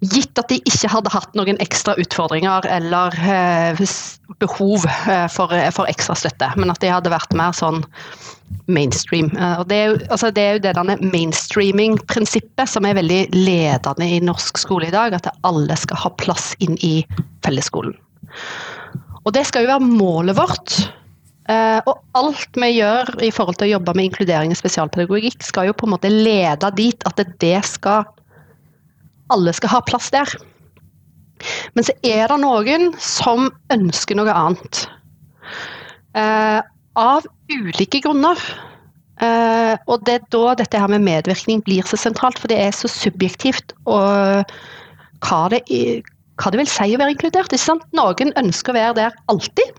gitt 0.00 0.38
at 0.40 0.48
de 0.48 0.60
ikke 0.64 0.88
hadde 0.88 1.12
hatt 1.12 1.34
noen 1.36 1.58
ekstra 1.60 1.94
utfordringer 2.00 2.66
eller 2.72 3.16
eh, 3.20 3.80
behov 4.40 4.86
for, 5.32 5.52
for 5.76 5.90
ekstra 5.90 6.16
støtte, 6.16 6.48
men 6.56 6.72
at 6.72 6.80
de 6.80 6.92
hadde 6.92 7.12
vært 7.12 7.34
mer 7.36 7.52
sånn 7.56 7.82
mainstream. 8.70 9.30
Eh, 9.36 9.62
det 9.68 9.76
er 9.76 9.90
jo, 9.90 9.98
altså 10.10 10.30
det, 10.34 10.42
er 10.42 10.56
jo 10.56 10.62
det 10.64 10.76
denne 10.78 10.96
mainstreaming-prinsippet 11.12 12.70
som 12.70 12.86
er 12.86 12.98
veldig 12.98 13.22
ledende 13.34 14.08
i 14.08 14.20
norsk 14.24 14.60
skole 14.60 14.88
i 14.88 14.94
dag. 14.94 15.16
At 15.16 15.30
alle 15.46 15.76
skal 15.78 16.00
ha 16.04 16.14
plass 16.20 16.52
inn 16.62 16.78
i 16.86 17.00
fellesskolen. 17.44 17.96
Og 19.24 19.34
det 19.36 19.44
skal 19.48 19.66
jo 19.66 19.72
være 19.74 19.90
målet 19.90 20.38
vårt. 20.38 20.78
Eh, 21.50 21.80
og 21.88 22.00
alt 22.18 22.56
vi 22.62 22.72
gjør 22.78 23.12
i 23.26 23.32
forhold 23.34 23.58
til 23.60 23.70
å 23.70 23.74
jobbe 23.76 23.96
med 23.98 24.10
inkludering 24.10 24.54
i 24.54 24.58
spesialpedagogikk, 24.58 25.42
skal 25.44 25.70
jo 25.70 25.76
på 25.76 25.88
en 25.88 25.94
måte 25.96 26.12
lede 26.12 26.72
dit 26.78 27.06
at 27.08 27.20
det 27.42 27.58
skal 27.68 28.06
Alle 29.30 29.54
skal 29.56 29.72
ha 29.74 29.82
plass 29.86 30.10
der. 30.14 30.32
Men 31.74 31.86
så 31.86 31.94
er 32.04 32.28
det 32.28 32.40
noen 32.42 32.90
som 33.00 33.48
ønsker 33.72 34.18
noe 34.18 34.34
annet. 34.34 34.82
Eh, 36.18 36.60
av 37.00 37.26
ulike 37.50 38.02
grunner. 38.04 38.40
Eh, 39.20 39.74
og 39.86 40.04
det 40.06 40.16
er 40.16 40.28
da 40.32 40.54
dette 40.62 40.80
her 40.80 40.90
med 40.92 41.04
medvirkning 41.04 41.62
blir 41.64 41.86
så 41.86 41.98
sentralt, 42.00 42.40
for 42.40 42.52
det 42.52 42.60
er 42.60 42.72
så 42.76 42.88
subjektivt 42.90 43.74
og 43.84 44.48
hva 45.26 45.40
det, 45.52 45.60
hva 46.40 46.52
det 46.52 46.62
vil 46.62 46.72
si 46.72 46.88
å 46.94 47.00
være 47.00 47.14
inkludert. 47.16 47.54
Noen 47.96 48.34
ønsker 48.40 48.72
å 48.72 48.78
være 48.78 48.96
der 49.02 49.18
alltid. 49.32 49.76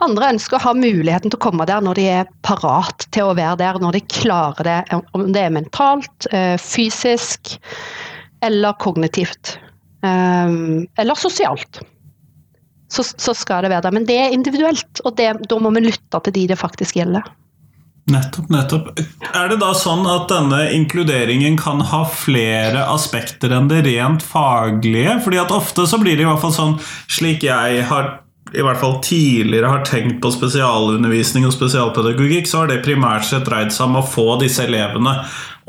Andre 0.00 0.30
ønsker 0.34 0.56
å 0.56 0.64
ha 0.64 0.74
muligheten 0.76 1.28
til 1.28 1.36
å 1.36 1.42
komme 1.42 1.66
der 1.68 1.82
når 1.84 1.98
de 2.00 2.06
er 2.08 2.30
parat 2.46 3.04
til 3.12 3.28
å 3.28 3.36
være 3.36 3.58
der, 3.60 3.80
når 3.82 3.98
de 3.98 4.04
klarer 4.08 4.68
det. 4.68 5.00
Om 5.16 5.28
det 5.34 5.42
er 5.44 5.52
mentalt, 5.54 6.28
uh, 6.32 6.56
fysisk 6.60 7.56
eller 8.44 8.78
kognitivt. 8.80 9.58
Um, 10.00 10.86
eller 10.96 11.18
sosialt 11.20 11.82
så, 12.90 13.04
så, 13.04 13.34
skal 13.34 13.64
det 13.64 13.70
være 13.70 13.86
der. 13.86 13.94
Men 13.94 14.06
det 14.08 14.16
er 14.18 14.32
individuelt, 14.34 15.02
og 15.04 15.14
det, 15.18 15.28
da 15.50 15.58
må 15.62 15.72
vi 15.76 15.84
lytte 15.84 16.22
til 16.26 16.34
de 16.34 16.46
det 16.50 16.58
faktisk 16.58 16.98
gjelder. 16.98 17.28
Nettopp, 18.10 18.48
nettopp. 18.50 18.88
Er 19.36 19.52
det 19.52 19.60
da 19.60 19.70
sånn 19.76 20.02
at 20.10 20.26
denne 20.32 20.64
inkluderingen 20.74 21.58
kan 21.60 21.84
ha 21.92 22.00
flere 22.10 22.88
aspekter 22.90 23.52
enn 23.54 23.68
det 23.70 23.84
rent 23.86 24.24
faglige? 24.26 25.20
Fordi 25.22 25.38
at 25.42 25.54
ofte 25.54 25.86
så 25.86 26.00
blir 26.02 26.18
det 26.18 26.26
i 26.26 26.30
hvert 26.30 26.42
fall 26.42 26.56
sånn, 26.56 26.74
slik 27.06 27.46
jeg 27.46 27.84
har 27.92 28.10
i 28.54 28.62
hvert 28.64 28.80
fall 28.80 28.98
tidligere 29.04 29.70
har 29.70 29.84
tenkt 29.86 30.20
på 30.22 30.30
spesialundervisning 30.34 31.46
og 31.46 31.54
spesialpedagogikk, 31.54 32.48
så 32.50 32.62
har 32.62 32.70
det 32.72 32.82
primært 32.84 33.24
sett 33.28 33.46
dreid 33.46 33.72
seg 33.74 33.86
om 33.88 34.00
å 34.00 34.06
få 34.06 34.26
disse 34.40 34.64
elevene 34.66 35.16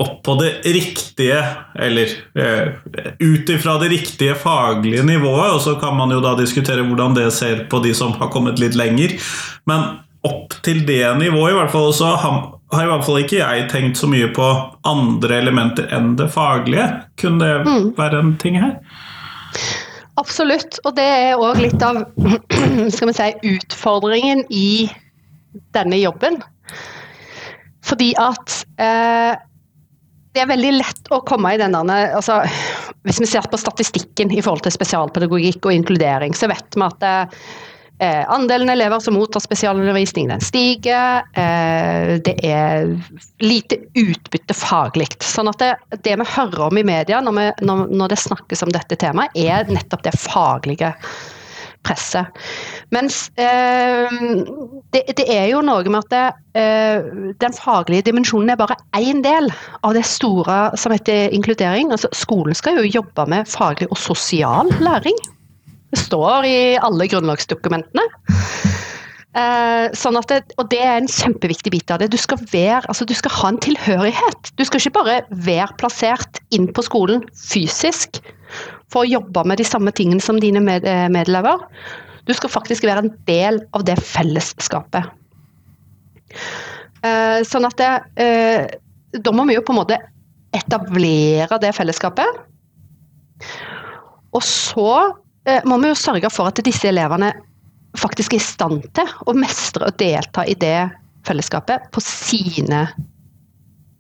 opp 0.02 0.22
på 0.26 0.36
det 0.40 0.52
riktige, 0.66 1.42
eller 1.78 2.14
eh, 2.34 2.72
ut 3.20 3.50
ifra 3.54 3.76
det 3.82 3.92
riktige 3.94 4.34
faglige 4.40 5.04
nivået. 5.06 5.52
Og 5.54 5.62
så 5.62 5.76
kan 5.82 5.94
man 5.98 6.10
jo 6.16 6.22
da 6.24 6.34
diskutere 6.40 6.82
hvordan 6.88 7.14
det 7.18 7.28
ser 7.36 7.66
på 7.70 7.84
de 7.84 7.94
som 7.98 8.16
har 8.18 8.32
kommet 8.34 8.58
litt 8.62 8.78
lenger. 8.80 9.14
Men 9.70 10.00
opp 10.26 10.56
til 10.66 10.82
det 10.88 11.04
nivået, 11.20 11.54
i 11.54 11.60
hvert 11.60 11.74
fall, 11.74 11.94
så 11.94 12.16
har 12.18 12.84
i 12.86 12.90
hvert 12.90 13.06
fall 13.06 13.22
ikke 13.22 13.42
jeg 13.44 13.70
tenkt 13.70 14.02
så 14.02 14.10
mye 14.10 14.32
på 14.34 14.48
andre 14.90 15.38
elementer 15.42 15.90
enn 15.94 16.16
det 16.18 16.32
faglige. 16.34 16.88
Kunne 17.22 17.46
det 17.46 17.66
Mm. 17.68 17.94
være 17.98 18.20
en 18.20 18.36
ting 18.42 18.58
her? 18.62 18.80
Absolutt. 20.20 20.80
Og 20.86 20.96
det 20.98 21.06
er 21.06 21.40
òg 21.40 21.62
litt 21.62 21.84
av 21.86 22.04
skal 22.96 23.12
vi 23.12 23.16
si, 23.16 23.30
utfordringen 23.56 24.44
i 24.52 24.90
denne 25.76 26.00
jobben. 26.00 26.40
Fordi 27.86 28.12
at 28.22 28.62
eh, 28.80 29.34
det 30.32 30.44
er 30.44 30.52
veldig 30.52 30.74
lett 30.78 31.12
å 31.12 31.22
komme 31.28 31.54
i 31.54 31.60
denne 31.60 31.82
altså, 32.16 32.38
Hvis 33.04 33.20
vi 33.24 33.28
ser 33.28 33.48
på 33.52 33.60
statistikken 33.60 34.32
i 34.32 34.40
forhold 34.40 34.64
til 34.64 34.76
spesialpedagogikk 34.76 35.66
og 35.66 35.76
inkludering, 35.76 36.36
så 36.38 36.48
vet 36.52 36.78
vi 36.78 36.86
at 36.86 37.08
eh, 37.08 37.44
andelen 38.06 38.70
elever 38.70 39.00
som 39.00 39.14
mottar 39.14 39.44
spesialundervisning, 39.44 40.30
den 40.32 40.42
stiger. 40.42 41.22
Eh, 41.38 42.16
det 42.26 42.34
er 42.46 42.88
lite 43.44 43.78
utbytte 44.00 44.56
faglig. 44.58 45.12
Sånn 45.22 45.52
at 45.52 45.62
det, 45.62 45.74
det 46.08 46.18
vi 46.22 46.32
hører 46.36 46.68
om 46.70 46.80
i 46.82 46.86
media 46.88 47.22
når, 47.22 47.38
vi, 47.38 47.46
når, 47.68 47.86
når 47.94 48.14
det 48.14 48.24
snakkes 48.24 48.66
om 48.66 48.74
dette 48.74 48.98
temaet, 49.02 49.38
er 49.38 49.70
nettopp 49.70 50.06
det 50.08 50.16
faglige 50.18 50.96
presset. 51.86 52.42
Mens 52.94 53.28
eh, 53.42 54.10
det, 54.94 55.04
det, 55.18 55.26
er 55.26 55.48
jo 55.52 55.62
noe 55.66 55.86
med 55.90 56.02
at 56.04 56.12
det, 56.14 56.24
eh, 56.62 57.12
den 57.42 57.56
faglige 57.58 58.06
dimensjonen 58.10 58.54
er 58.54 58.60
bare 58.60 58.78
én 58.98 59.24
del 59.26 59.50
av 59.82 59.96
det 59.98 60.06
store 60.08 60.64
som 60.80 60.94
heter 60.94 61.34
inkludering. 61.36 61.94
Altså, 61.94 62.12
skolen 62.18 62.58
skal 62.58 62.82
jo 62.82 62.90
jobbe 63.02 63.28
med 63.32 63.50
faglig 63.50 63.90
og 63.92 64.02
sosial 64.02 64.74
læring. 64.82 65.18
Det 65.92 66.00
står 66.00 66.48
i 66.48 66.60
alle 66.80 67.08
grunnlagsdokumentene. 67.12 68.06
Eh, 69.32 69.86
sånn 69.96 70.18
at 70.20 70.28
det, 70.28 70.40
og 70.60 70.68
det 70.72 70.82
er 70.84 70.98
en 71.00 71.08
kjempeviktig 71.08 71.72
bit 71.72 71.92
av 71.94 72.02
det. 72.02 72.10
Du 72.12 72.20
skal, 72.20 72.40
være, 72.52 72.84
altså 72.92 73.08
du 73.08 73.14
skal 73.16 73.36
ha 73.38 73.52
en 73.52 73.62
tilhørighet. 73.64 74.52
Du 74.60 74.66
skal 74.68 74.82
ikke 74.82 74.98
bare 75.00 75.18
være 75.32 75.72
plassert 75.80 76.42
inn 76.56 76.68
på 76.76 76.84
skolen 76.88 77.24
fysisk 77.40 78.20
for 78.92 79.06
å 79.06 79.12
jobbe 79.12 79.46
med 79.48 79.62
de 79.62 79.68
samme 79.68 79.94
tingene 79.96 80.24
som 80.24 80.40
dine 80.44 80.60
med, 80.64 80.88
medelever. 81.16 81.64
Du 82.28 82.34
skal 82.36 82.52
faktisk 82.52 82.86
være 82.88 83.06
en 83.06 83.14
del 83.28 83.62
av 83.76 83.86
det 83.88 83.96
fellesskapet. 84.04 85.08
Eh, 87.02 87.40
sånn 87.48 87.66
at 87.66 87.80
det, 87.80 87.92
eh, 88.22 88.68
Da 89.12 89.32
må 89.36 89.44
vi 89.48 89.56
jo 89.58 89.64
på 89.66 89.74
en 89.74 89.82
måte 89.82 89.98
etablere 90.56 91.58
det 91.60 91.74
fellesskapet. 91.76 92.28
Og 94.32 94.44
så 94.44 94.92
eh, 95.10 95.21
må 95.66 95.78
vi 95.82 95.90
jo 95.90 95.98
sørge 95.98 96.30
for 96.30 96.52
at 96.52 96.60
disse 96.66 96.90
elevene 96.90 97.32
faktisk 97.98 98.36
er 98.36 98.40
i 98.40 98.46
stand 98.46 98.84
til 98.96 99.10
å 99.28 99.34
mestre 99.36 99.90
og 99.90 99.98
delta 100.00 100.46
i 100.48 100.54
det 100.60 100.92
fellesskapet 101.28 101.90
på 101.94 102.04
sine 102.06 102.88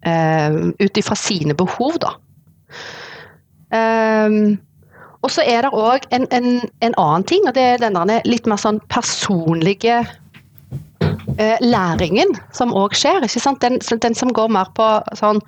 Ut 0.01 0.97
ifra 0.97 1.13
sine 1.13 1.53
behov, 1.53 1.99
da. 2.01 2.15
Um, 3.69 4.55
og 5.21 5.29
så 5.29 5.43
er 5.45 5.61
det 5.61 5.69
òg 5.77 6.07
en, 6.09 6.25
en, 6.33 6.47
en, 6.81 6.95
annen 6.97 7.25
ting, 7.29 7.45
og 7.45 7.53
det 7.53 7.65
er 7.75 7.83
denne 7.83 8.17
litt 8.25 8.49
mer 8.49 8.57
sånn 8.57 8.81
personlige 8.89 9.99
læringen 11.61 12.33
som 12.55 12.73
òg 12.75 12.95
skjer. 12.97 13.23
ikke 13.25 13.43
sant? 13.43 13.61
Den, 13.61 13.79
den, 13.79 14.17
som 14.17 14.33
går 14.33 14.51
mer 14.51 14.71
på 14.77 14.87
sånn 15.17 15.41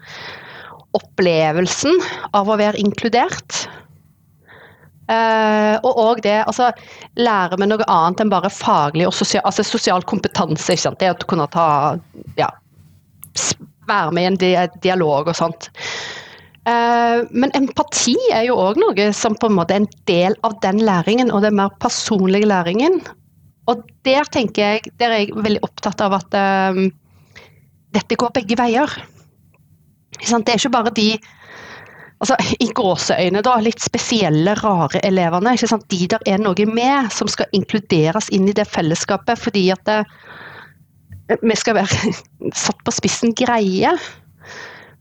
opplevelsen 0.93 1.97
av 2.38 2.50
å 2.50 2.57
være 2.59 2.81
inkludert. 2.81 3.63
Uh, 5.13 5.75
og 5.86 6.00
òg 6.00 6.22
det 6.25 6.39
altså 6.41 6.72
lære 7.20 7.60
med 7.62 7.70
noe 7.74 7.86
annet 7.91 8.24
enn 8.24 8.32
bare 8.32 8.50
faglig 8.53 9.05
og 9.10 9.13
sosial, 9.15 9.43
altså 9.46 9.65
sosial 9.67 10.05
kompetanse. 10.10 10.72
ikke 10.74 10.86
sant? 10.86 11.00
Det 11.01 11.12
å 11.12 11.29
kunne 11.29 11.48
ta 11.53 11.67
ja, 12.39 12.50
være 13.89 14.13
med 14.15 14.46
i 14.46 14.53
en 14.55 14.77
dialog 14.84 15.29
og 15.29 15.38
sånt. 15.38 15.70
Uh, 16.63 17.27
men 17.36 17.51
empati 17.60 18.15
er 18.32 18.48
jo 18.48 18.55
òg 18.63 18.79
noe 18.79 19.10
som 19.15 19.36
på 19.36 19.50
en 19.51 19.58
måte 19.58 19.75
er 19.75 19.84
en 19.84 19.91
del 20.10 20.38
av 20.48 20.55
den 20.63 20.79
læringen, 20.88 21.32
og 21.32 21.43
den 21.43 21.58
mer 21.60 21.74
personlige 21.84 22.50
læringen. 22.50 23.01
Og 23.72 23.84
der 24.08 24.27
tenker 24.32 24.75
jeg, 24.75 24.93
der 25.00 25.12
er 25.12 25.25
jeg 25.25 25.36
veldig 25.36 25.63
opptatt 25.67 26.03
av 26.03 26.15
at 26.22 26.39
uh, 26.39 26.84
dette 27.93 28.20
går 28.20 28.34
begge 28.39 28.58
veier. 28.60 29.00
Det 30.24 30.39
er 30.39 30.60
ikke 30.60 30.77
bare 30.77 30.93
de 30.96 31.12
altså, 32.24 32.56
i 32.63 32.70
gåseøyne 32.75 33.44
da, 33.46 33.58
litt 33.63 33.84
spesielle, 33.84 34.56
rare 34.62 35.01
elevene. 35.03 35.56
ikke 35.56 35.70
sant? 35.74 35.88
De 35.92 36.08
der 36.10 36.24
er 36.30 36.42
noe 36.42 36.68
med, 36.70 37.12
som 37.13 37.30
skal 37.32 37.51
inkluderes 37.56 38.30
inn 38.34 38.48
i 38.50 38.56
det 38.56 38.68
fellesskapet 38.70 39.39
fordi 39.39 39.68
at 39.74 39.84
det, 39.89 40.00
vi 41.42 41.58
skal 41.60 41.80
være 41.82 42.13
satt 42.65 42.84
på 42.86 42.96
spissen 42.96 43.36
greie. 43.38 43.96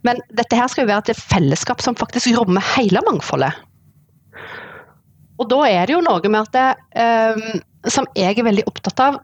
Men 0.02 0.23
dette 0.35 0.59
her 0.59 0.71
skal 0.71 0.87
jo 0.87 0.91
være 0.91 1.14
et 1.14 1.26
fellesskap 1.31 1.83
som 1.85 1.99
faktisk 1.99 2.35
rommer 2.35 2.64
hele 2.75 3.02
mangfoldet. 3.07 3.55
Og 5.41 5.49
da 5.50 5.62
er 5.69 5.87
det 5.87 5.95
jo 5.95 6.02
noe 6.05 6.31
med 6.31 6.43
at 6.43 6.55
det, 6.55 6.69
um, 7.38 7.62
som 7.91 8.07
jeg 8.19 8.37
er 8.37 8.47
veldig 8.47 8.67
opptatt 8.71 9.00
av 9.02 9.23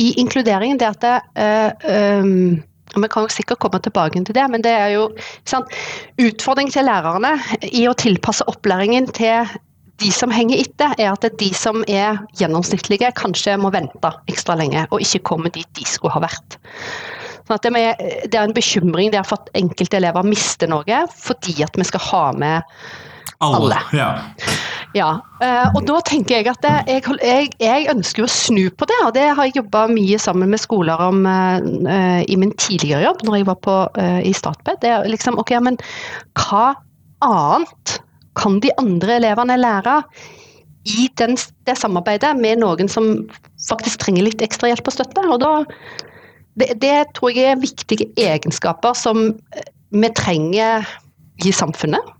i 0.00 0.12
inkluderingen, 0.20 0.78
det 0.80 0.88
at 0.92 1.04
det, 1.04 1.16
um, 2.20 2.60
og 2.60 2.75
Vi 2.94 3.08
kan 3.12 3.28
sikkert 3.32 3.60
komme 3.60 3.80
tilbake 3.82 4.22
til 4.24 4.36
det, 4.36 4.46
men 4.50 4.62
det 4.64 4.72
er 4.72 4.92
jo 4.94 5.08
sant, 5.48 5.72
utfordring 6.22 6.70
til 6.72 6.86
lærerne 6.86 7.34
i 7.66 7.86
å 7.90 7.96
tilpasse 7.98 8.46
opplæringen 8.48 9.10
til 9.16 9.48
de 10.00 10.10
som 10.12 10.32
henger 10.32 10.60
etter, 10.60 10.92
er 11.00 11.12
at 11.12 11.24
de 11.40 11.48
som 11.56 11.82
er 11.88 12.20
gjennomsnittlige, 12.36 13.14
kanskje 13.16 13.56
må 13.60 13.72
vente 13.72 14.12
ekstra 14.28 14.56
lenge 14.58 14.84
og 14.90 15.00
ikke 15.00 15.24
komme 15.24 15.52
dit 15.52 15.68
de 15.78 15.86
skulle 15.88 16.14
ha 16.16 16.24
vært. 16.26 16.58
Sånn 17.46 17.62
det, 17.62 17.72
med, 17.72 18.00
det, 18.26 18.34
er 18.34 18.42
en 18.42 18.56
bekymring 18.56 19.12
det 19.14 19.20
er 19.20 19.26
for 19.26 19.38
at 19.38 19.52
enkelte 19.56 20.00
elever 20.00 20.26
mister 20.26 20.70
noe 20.70 21.04
fordi 21.14 21.60
at 21.62 21.76
vi 21.78 21.86
skal 21.86 22.02
ha 22.08 22.24
med 22.34 22.80
alle. 23.44 23.78
Ja. 23.96 24.08
ja. 24.96 25.08
Og 25.74 25.82
da 25.88 25.98
tenker 26.08 26.38
jeg 26.38 26.48
at 26.50 26.66
jeg, 26.88 27.02
jeg, 27.20 27.50
jeg, 27.60 27.88
ønsker 27.92 28.24
å 28.26 28.30
snu 28.30 28.64
på 28.72 28.88
det, 28.88 28.98
og 29.04 29.12
det 29.16 29.26
har 29.28 29.48
jeg 29.48 29.58
jobba 29.60 29.86
mye 29.92 30.18
sammen 30.22 30.52
med 30.52 30.62
skoler 30.62 31.02
om 31.08 31.26
uh, 31.28 32.22
i 32.24 32.38
min 32.40 32.54
tidligere 32.56 33.04
jobb, 33.08 33.26
når 33.26 33.40
jeg 33.40 33.48
var 33.50 33.60
på, 33.66 33.76
uh, 33.98 34.20
i 34.24 34.32
Statped. 34.36 34.80
Det 34.84 34.92
er 34.94 35.10
liksom, 35.10 35.38
ok, 35.42 35.54
men 35.66 35.78
hva 36.40 36.72
annet 37.26 37.98
kan 38.36 38.58
de 38.60 38.72
andre 38.80 39.20
elevene 39.20 39.56
lære 39.60 40.00
i 40.86 41.08
den, 41.18 41.34
det 41.66 41.78
samarbeidet 41.80 42.34
med 42.38 42.60
noen 42.62 42.90
som 42.90 43.26
faktisk 43.68 44.04
trenger 44.04 44.28
litt 44.28 44.44
ekstra 44.44 44.70
hjelp 44.70 44.92
og 44.92 44.96
støtte? 44.98 45.24
Og 45.32 45.40
da 45.42 45.54
det, 46.56 46.70
det, 46.80 46.94
tror 47.16 47.34
jeg 47.34 47.52
er 47.52 47.60
viktige 47.60 48.08
egenskaper 48.16 48.96
som 48.96 49.28
vi 49.92 50.10
trenger 50.16 50.86
i 51.44 51.52
samfunnet. 51.52 52.14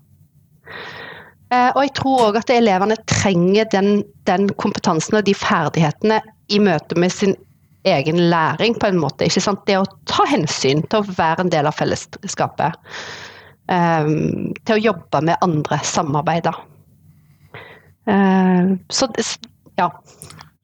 Og 1.47 1.77
jeg 1.79 1.91
tror 1.95 2.25
òg 2.25 2.37
at 2.41 2.49
elevene 2.51 2.97
trenger 3.07 3.69
den, 3.71 4.01
den, 4.27 4.49
kompetansen 4.59 5.15
og 5.15 5.23
de 5.23 5.35
ferdighetene 5.37 6.17
i 6.51 6.59
møte 6.59 6.97
med 6.99 7.13
sin 7.15 7.37
egen 7.87 8.19
læring, 8.29 8.75
på 8.79 8.87
en 8.87 8.99
måte. 8.99 9.25
ikke 9.25 9.43
sant? 9.43 9.63
Det 9.67 9.77
å 9.79 9.87
ta 10.09 10.25
hensyn 10.27 10.83
til 10.89 11.01
å 11.01 11.17
være 11.17 11.45
en 11.45 11.53
del 11.53 11.69
av 11.69 11.77
fellesskapet. 11.77 12.75
Um, 13.67 14.53
til 14.63 14.77
å 14.77 14.83
jobbe 14.91 15.21
med 15.27 15.43
andre, 15.43 15.79
samarbeide. 15.83 16.53
Uh, 18.07 18.77
så 18.91 19.09
ja. 19.77 19.89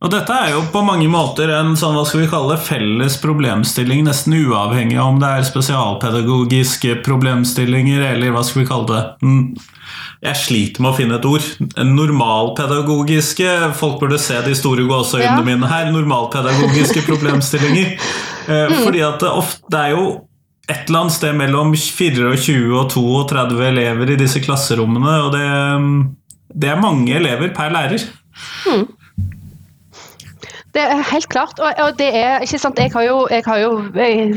Og 0.04 0.12
dette 0.12 0.36
er 0.36 0.52
jo 0.52 0.64
på 0.72 0.82
mange 0.84 1.08
måter 1.12 1.52
en 1.56 1.78
sånn, 1.80 1.96
hva 1.96 2.04
skal 2.08 2.26
vi 2.26 2.32
kalle 2.32 2.56
det, 2.56 2.64
felles 2.66 3.16
problemstilling, 3.24 4.04
nesten 4.08 4.36
uavhengig 4.36 4.98
av 5.00 5.14
om 5.14 5.22
det 5.22 5.30
er 5.32 5.46
spesialpedagogiske 5.48 6.98
problemstillinger, 7.06 8.04
eller 8.10 8.36
hva 8.36 8.44
skal 8.44 8.64
vi 8.64 8.68
kalle 8.72 8.90
det 8.90 9.04
Jeg 10.24 10.40
sliter 10.40 10.84
med 10.84 10.94
å 10.94 10.96
finne 10.96 11.18
et 11.20 11.26
ord. 11.28 11.48
Normalpedagogiske 11.84 13.50
Folk 13.76 13.98
burde 14.00 14.20
se 14.22 14.38
de 14.46 14.54
store 14.56 14.86
gåseøynene 14.88 15.42
ja. 15.42 15.48
mine 15.48 15.72
her. 15.72 15.90
Normalpedagogiske 15.92 17.04
problemstillinger. 17.10 17.98
mm. 18.48 18.78
Fordi 18.86 19.04
at 19.04 19.20
det 19.24 19.34
ofte 19.34 19.74
det 19.74 19.82
er 19.82 19.98
jo 19.98 20.06
et 20.72 20.88
eller 20.88 21.02
annet 21.04 21.16
sted 21.18 21.36
mellom 21.36 21.74
24 21.76 22.30
og 22.80 22.92
32 22.94 23.64
elever 23.68 24.14
i 24.14 24.20
disse 24.20 24.40
klasserommene, 24.44 25.16
og 25.26 25.34
det, 25.36 25.44
det 26.56 26.70
er 26.72 26.80
mange 26.80 27.12
elever 27.18 27.52
per 27.56 27.74
lærer. 27.74 28.06
Mm. 28.70 28.86
Det 30.74 30.82
er 30.82 31.04
helt 31.06 31.30
klart. 31.30 31.60
Og, 31.62 31.70
og 31.84 31.98
det 32.00 32.10
er, 32.18 32.42
ikke 32.42 32.60
sant, 32.62 32.80
jeg 32.82 32.90
har 32.96 33.06
jo, 33.06 33.18
jeg 33.30 33.46
har 33.46 33.60
jo 33.62 33.72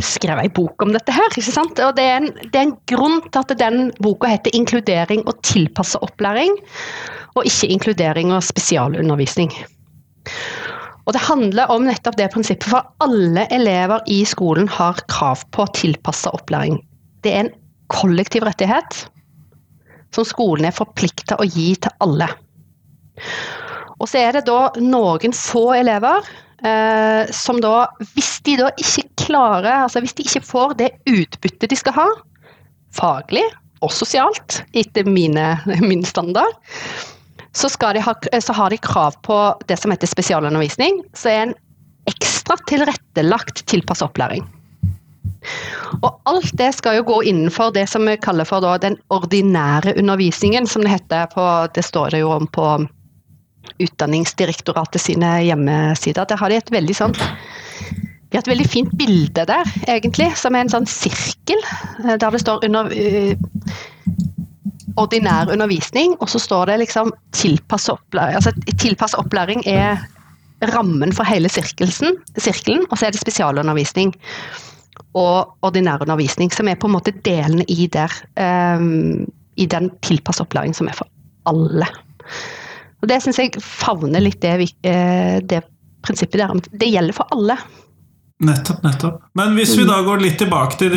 skrevet 0.04 0.44
en 0.44 0.54
bok 0.58 0.84
om 0.84 0.92
dette 0.92 1.14
her. 1.16 1.30
ikke 1.32 1.54
sant? 1.54 1.80
Og 1.80 1.94
det 1.96 2.04
er, 2.04 2.18
en, 2.20 2.28
det 2.42 2.60
er 2.60 2.66
en 2.68 2.76
grunn 2.92 3.22
til 3.30 3.40
at 3.40 3.54
den 3.62 3.90
boka 4.04 4.28
heter 4.34 4.52
'Inkludering 4.52 5.24
og 5.26 5.40
tilpassa 5.42 5.98
opplæring', 6.04 6.58
og 7.34 7.48
ikke 7.48 7.72
'Inkludering 7.72 8.34
og 8.36 8.44
spesialundervisning'. 8.44 9.56
Og 11.06 11.12
Det 11.14 11.22
handler 11.22 11.70
om 11.70 11.86
nettopp 11.86 12.18
det 12.18 12.32
prinsippet, 12.34 12.68
for 12.68 12.82
alle 13.00 13.46
elever 13.54 14.00
i 14.10 14.24
skolen 14.24 14.68
har 14.68 14.98
krav 15.08 15.38
på 15.54 15.66
tilpassa 15.74 16.30
opplæring. 16.34 16.80
Det 17.22 17.32
er 17.32 17.40
en 17.46 17.54
kollektiv 17.88 18.42
rettighet 18.42 19.06
som 20.12 20.26
skolen 20.26 20.66
er 20.66 20.74
forplikta 20.74 21.38
å 21.38 21.46
gi 21.46 21.74
til 21.78 21.94
alle. 22.00 22.28
Og 24.00 24.10
så 24.10 24.20
er 24.20 24.36
det 24.36 24.46
da 24.48 24.70
noen 24.82 25.34
få 25.36 25.70
elever 25.78 26.24
eh, 26.64 27.28
som 27.32 27.60
da, 27.64 27.86
hvis 28.14 28.36
de 28.46 28.58
da 28.60 28.70
ikke 28.76 29.06
klarer 29.26 29.82
Altså 29.82 30.02
hvis 30.04 30.16
de 30.18 30.26
ikke 30.26 30.44
får 30.44 30.76
det 30.82 30.90
utbyttet 31.08 31.72
de 31.72 31.78
skal 31.78 31.96
ha, 31.96 32.08
faglig 32.96 33.44
og 33.84 33.92
sosialt, 33.92 34.62
etter 34.76 35.08
mine, 35.08 35.54
min 35.90 36.04
standard, 36.04 36.56
så, 37.56 37.70
ha, 37.80 38.14
så, 38.40 38.52
har 38.52 38.70
de 38.70 38.78
krav 38.84 39.16
på 39.24 39.36
det 39.68 39.78
som 39.80 39.92
heter 39.92 40.08
spesialundervisning, 40.10 41.00
som 41.16 41.32
er 41.32 41.42
en 41.46 41.54
ekstra 42.08 42.56
tilrettelagt 42.68 43.64
tilpasset 43.68 44.10
opplæring. 44.10 44.44
Og 46.02 46.10
alt 46.28 46.52
det 46.58 46.72
skal 46.76 46.98
jo 46.98 47.06
gå 47.06 47.20
innenfor 47.30 47.72
det 47.72 47.86
som 47.88 48.04
vi 48.08 48.16
kaller 48.20 48.48
for 48.48 48.64
den 48.82 48.98
ordinære 49.14 49.94
undervisningen, 49.96 50.66
som 50.66 50.84
det 50.84 50.92
heter 50.96 51.30
på 51.32 51.44
Det 51.74 51.84
står 51.84 52.16
det 52.16 52.22
jo 52.24 52.32
om 52.34 52.46
på 52.46 52.66
Utdanningsdirektoratet 53.82 55.02
sine 55.02 55.38
hjemmesider. 55.46 56.28
Der 56.28 56.40
har 56.40 56.52
de 56.52 56.60
et 56.60 56.72
veldig 56.74 56.96
sånn 56.96 57.16
vi 58.26 58.34
har 58.34 58.42
et 58.42 58.48
veldig 58.50 58.66
fint 58.66 58.94
bilde 58.98 59.44
der, 59.46 59.68
egentlig, 59.86 60.32
som 60.36 60.56
er 60.56 60.64
en 60.64 60.72
sånn 60.72 60.88
sirkel. 60.90 61.60
Eh, 62.02 62.16
der 62.18 62.34
det 62.34 62.40
står 62.42 62.64
under 62.66 62.90
uh, 62.90 63.76
ordinær 64.98 65.52
undervisning, 65.52 66.16
og 66.18 66.32
så 66.32 66.40
står 66.42 66.72
det 66.72 66.80
liksom 66.82 67.12
tilpass 67.36 67.86
opplæring. 67.92 68.40
Altså, 68.40 68.52
tilpass 68.82 69.14
opplæring 69.14 69.62
er 69.70 70.02
rammen 70.74 71.14
for 71.14 71.28
hele 71.28 71.50
sirkelsen, 71.52 72.18
sirkelen, 72.40 72.86
og 72.90 72.98
så 72.98 73.06
er 73.06 73.14
det 73.14 73.22
spesialundervisning 73.22 74.14
og 75.16 75.54
ordinær 75.64 76.02
undervisning, 76.02 76.50
som 76.52 76.68
er 76.68 76.78
på 76.80 76.88
en 76.88 76.96
måte 76.96 77.14
delene 77.24 77.64
i 77.68 77.86
der. 77.92 78.12
Um, 78.36 79.26
I 79.56 79.64
den 79.70 79.90
tilpass 80.04 80.42
opplæring 80.42 80.74
som 80.76 80.88
er 80.90 80.96
for 80.98 81.08
alle. 81.48 81.86
Og 83.02 83.08
Det 83.10 83.18
syns 83.22 83.38
jeg 83.42 83.62
favner 83.62 84.22
litt 84.24 84.40
det, 84.42 84.54
vi, 84.60 84.68
det 84.82 85.60
prinsippet 86.06 86.40
der. 86.40 86.62
Det 86.70 86.88
gjelder 86.88 87.16
for 87.16 87.34
alle. 87.34 87.58
Nettopp, 88.46 88.82
nettopp. 88.84 89.20
Men 89.38 89.54
hvis 89.56 89.74
vi 89.78 89.86
da 89.88 90.00
går 90.04 90.20
litt 90.20 90.38
tilbake 90.40 90.78
til, 90.80 90.96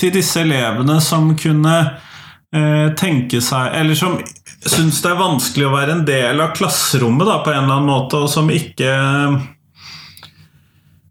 til 0.00 0.14
disse 0.14 0.42
elevene 0.42 0.98
som 1.04 1.28
kunne 1.38 1.74
eh, 1.86 2.88
tenke 2.98 3.42
seg 3.44 3.76
Eller 3.78 3.98
som 3.98 4.18
syns 4.60 4.98
det 5.04 5.12
er 5.12 5.20
vanskelig 5.20 5.68
å 5.68 5.74
være 5.74 5.94
en 5.96 6.04
del 6.08 6.42
av 6.42 6.54
klasserommet 6.56 7.28
da, 7.28 7.38
på 7.44 7.52
en 7.52 7.62
eller 7.62 7.78
annen 7.78 7.88
måte, 7.88 8.20
og 8.20 8.28
som 8.32 8.50
ikke 8.52 8.90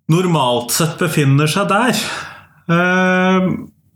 normalt 0.10 0.74
sett 0.74 1.00
befinner 1.00 1.50
seg 1.50 1.70
der. 1.72 2.04
Eh, 2.70 3.50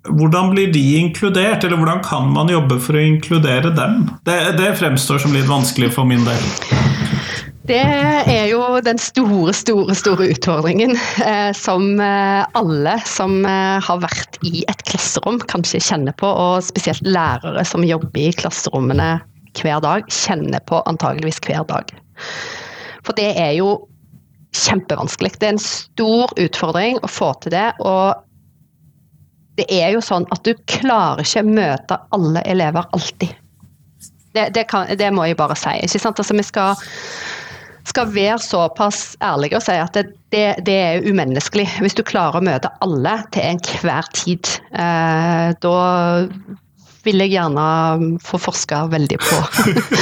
hvordan 0.09 0.51
blir 0.51 0.71
de 0.73 0.83
inkludert, 0.99 1.63
eller 1.63 1.79
hvordan 1.79 2.03
kan 2.03 2.27
man 2.35 2.51
jobbe 2.51 2.79
for 2.83 2.97
å 2.97 3.03
inkludere 3.03 3.71
dem? 3.75 4.07
Det, 4.27 4.37
det 4.59 4.73
fremstår 4.79 5.23
som 5.23 5.35
litt 5.35 5.47
vanskelig 5.47 5.93
for 5.95 6.07
min 6.07 6.25
del. 6.27 6.49
Det 7.63 7.79
er 7.79 8.49
jo 8.51 8.59
den 8.83 8.99
store, 8.99 9.53
store, 9.55 9.95
store 9.95 10.25
utfordringen 10.33 10.97
eh, 11.23 11.53
som 11.55 11.93
eh, 12.03 12.41
alle 12.59 12.97
som 13.07 13.37
eh, 13.47 13.79
har 13.79 14.01
vært 14.03 14.35
i 14.43 14.65
et 14.67 14.83
klasserom 14.89 15.39
kanskje 15.47 15.79
kjenner 15.85 16.15
på, 16.19 16.27
og 16.27 16.65
spesielt 16.67 17.07
lærere 17.07 17.63
som 17.63 17.87
jobber 17.87 18.19
i 18.19 18.35
klasserommene 18.35 19.15
hver 19.61 19.79
dag, 19.85 20.11
kjenner 20.11 20.59
på 20.67 20.81
antageligvis 20.89 21.39
hver 21.47 21.63
dag. 21.69 21.95
For 23.07 23.15
det 23.15 23.31
er 23.39 23.55
jo 23.55 23.77
kjempevanskelig. 24.53 25.33
Det 25.39 25.47
er 25.47 25.55
en 25.55 25.63
stor 25.63 26.35
utfordring 26.39 26.99
å 26.99 27.09
få 27.09 27.31
til 27.43 27.55
det. 27.55 27.69
Og 27.79 28.22
det 29.59 29.67
er 29.69 29.93
jo 29.93 30.01
sånn 30.01 30.25
at 30.33 30.43
du 30.45 30.53
klarer 30.69 31.21
ikke 31.23 31.45
møte 31.45 31.99
alle 32.15 32.41
elever 32.49 32.87
alltid. 32.95 33.35
Det, 34.33 34.47
det, 34.55 34.65
kan, 34.69 34.89
det 34.97 35.11
må 35.13 35.27
jeg 35.29 35.37
bare 35.37 35.57
si. 35.59 35.75
ikke 35.85 36.01
sant? 36.01 36.19
Altså, 36.19 36.33
vi 36.33 36.45
skal, 36.47 36.79
skal 37.85 38.09
være 38.15 38.39
såpass 38.41 39.03
ærlige 39.21 39.59
og 39.59 39.65
si 39.65 39.77
at 39.77 39.93
det, 39.93 40.07
det, 40.33 40.47
det, 40.65 40.79
er 40.87 41.05
umenneskelig. 41.05 41.67
Hvis 41.85 41.97
du 41.99 42.01
klarer 42.07 42.41
å 42.41 42.45
møte 42.45 42.73
alle 42.81 43.19
til 43.35 43.45
enhver 43.51 44.09
tid, 44.17 44.55
eh, 44.73 45.53
da 45.61 45.77
vil 47.03 47.19
jeg 47.19 47.33
gjerne 47.35 47.63
få 48.23 48.39
forska 48.41 48.85
veldig 48.89 49.17
på, 49.21 49.39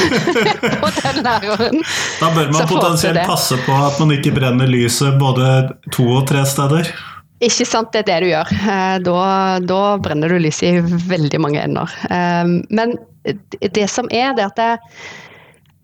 på 0.81 0.91
den 1.01 1.23
læreren. 1.25 1.79
Da 2.21 2.29
bør 2.31 2.51
man 2.53 2.69
potensielt 2.69 3.23
passe 3.27 3.57
på 3.65 3.77
at 3.89 3.99
man 3.99 4.13
ikke 4.15 4.35
brenner 4.37 4.69
lyset 4.69 5.17
både 5.19 5.47
to 5.91 6.05
og 6.21 6.27
tre 6.29 6.45
steder. 6.47 6.93
Ikke 7.41 7.65
sant, 7.65 7.89
det 7.93 8.03
er 8.03 8.07
det 8.09 8.17
du 8.21 8.27
gjør. 8.29 8.51
Eh, 8.53 8.97
da, 9.01 9.21
da 9.65 9.81
brenner 10.03 10.29
du 10.29 10.37
lyset 10.41 10.77
i 10.77 10.99
veldig 11.09 11.39
mange 11.41 11.63
ender. 11.63 11.95
Eh, 12.13 12.51
men 12.69 12.93
det 13.25 13.87
som 13.89 14.09
er, 14.13 14.35
det 14.37 14.45
at 14.51 14.61
jeg, 14.61 14.77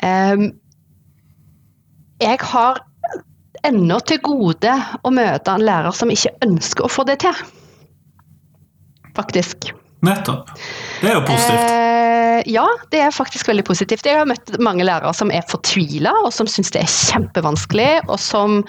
eh, 0.05 0.45
jeg 2.21 2.41
har 2.51 2.83
ennå 3.65 3.97
til 4.05 4.21
gode 4.25 4.75
å 5.01 5.13
møte 5.13 5.53
en 5.53 5.65
lærer 5.65 5.97
som 5.97 6.13
ikke 6.13 6.35
ønsker 6.45 6.85
å 6.85 6.93
få 6.93 7.07
det 7.09 7.19
til. 7.25 7.41
Faktisk. 9.17 9.71
Nettopp. 10.05 10.51
Det 11.01 11.09
er 11.09 11.15
jo 11.17 11.23
positivt. 11.25 11.63
Eh, 11.65 12.41
ja, 12.53 12.65
det 12.93 12.99
er 13.01 13.13
faktisk 13.13 13.49
veldig 13.49 13.65
positivt. 13.65 14.05
Jeg 14.05 14.19
har 14.19 14.29
møtt 14.29 14.51
mange 14.61 14.85
lærere 14.85 15.13
som 15.17 15.31
er 15.33 15.45
fortvila, 15.49 16.13
og 16.25 16.29
som 16.35 16.49
syns 16.49 16.69
det 16.75 16.83
er 16.83 16.91
kjempevanskelig, 16.91 17.89
og 18.05 18.19
som 18.21 18.59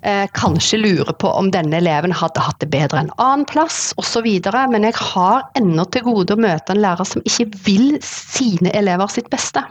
eh, 0.00 0.24
kanskje 0.38 0.80
lurer 0.80 1.12
på 1.20 1.30
om 1.36 1.50
denne 1.52 1.82
eleven 1.82 2.14
hadde 2.16 2.44
hatt 2.44 2.60
det 2.64 2.70
bedre 2.72 3.04
en 3.04 3.12
annen 3.20 3.44
plass, 3.50 3.92
osv. 4.00 4.28
Men 4.72 4.88
jeg 4.88 4.96
har 5.12 5.44
ennå 5.60 5.84
til 5.92 6.06
gode 6.08 6.38
å 6.38 6.40
møte 6.40 6.72
en 6.72 6.82
lærer 6.84 7.08
som 7.08 7.24
ikke 7.28 7.50
vil 7.66 7.98
sine 8.04 8.72
elever 8.72 9.12
sitt 9.12 9.28
beste. 9.32 9.64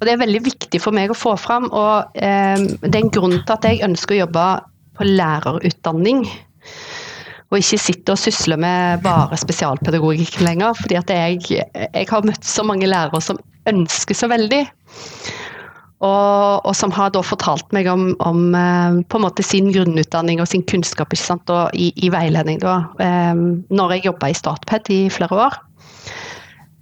Og 0.00 0.08
Det 0.08 0.16
er 0.16 0.24
veldig 0.24 0.42
viktig 0.42 0.80
for 0.82 0.96
meg 0.96 1.12
å 1.12 1.18
få 1.18 1.36
fram, 1.38 1.70
og 1.70 2.18
eh, 2.18 2.66
det 2.82 2.96
er 2.96 3.04
en 3.04 3.14
grunn 3.14 3.38
til 3.38 3.54
at 3.54 3.68
jeg 3.68 3.84
ønsker 3.86 4.16
å 4.16 4.24
jobbe 4.24 4.46
på 4.98 5.06
lærerutdanning 5.06 6.26
og 7.52 7.60
ikke 7.60 7.80
sitte 7.80 8.14
og 8.14 8.20
sysle 8.20 8.56
med 8.60 9.02
bare 9.04 9.36
spesialpedagogikk 9.36 10.40
lenger. 10.40 10.72
fordi 10.78 10.96
jeg, 10.96 11.40
jeg 11.84 12.06
har 12.08 12.24
møtt 12.24 12.46
så 12.48 12.64
mange 12.64 12.88
lærere 12.88 13.20
som 13.20 13.40
ønsker 13.68 14.16
så 14.16 14.28
veldig. 14.32 14.62
Og, 16.02 16.64
og, 16.66 16.72
som 16.74 16.90
har 16.96 17.12
da 17.14 17.20
fortalt 17.22 17.68
meg 17.76 17.86
om, 17.86 18.08
om 18.26 18.56
eh, 18.58 18.96
på 19.06 19.18
en 19.18 19.22
måte 19.22 19.44
sin 19.46 19.68
grunnutdanning 19.70 20.40
og 20.42 20.48
sin 20.50 20.64
kunnskap 20.66 21.12
ikke 21.14 21.22
sant? 21.28 21.52
Og 21.52 21.76
i, 21.78 21.92
i 22.02 22.10
veiledning. 22.10 22.58
Da, 22.64 22.80
eh, 23.04 23.44
når 23.70 23.94
jeg 23.94 24.08
jobba 24.08 24.32
i 24.32 24.34
Statped 24.34 24.90
i 24.90 25.04
flere 25.14 25.38
år. 25.44 25.60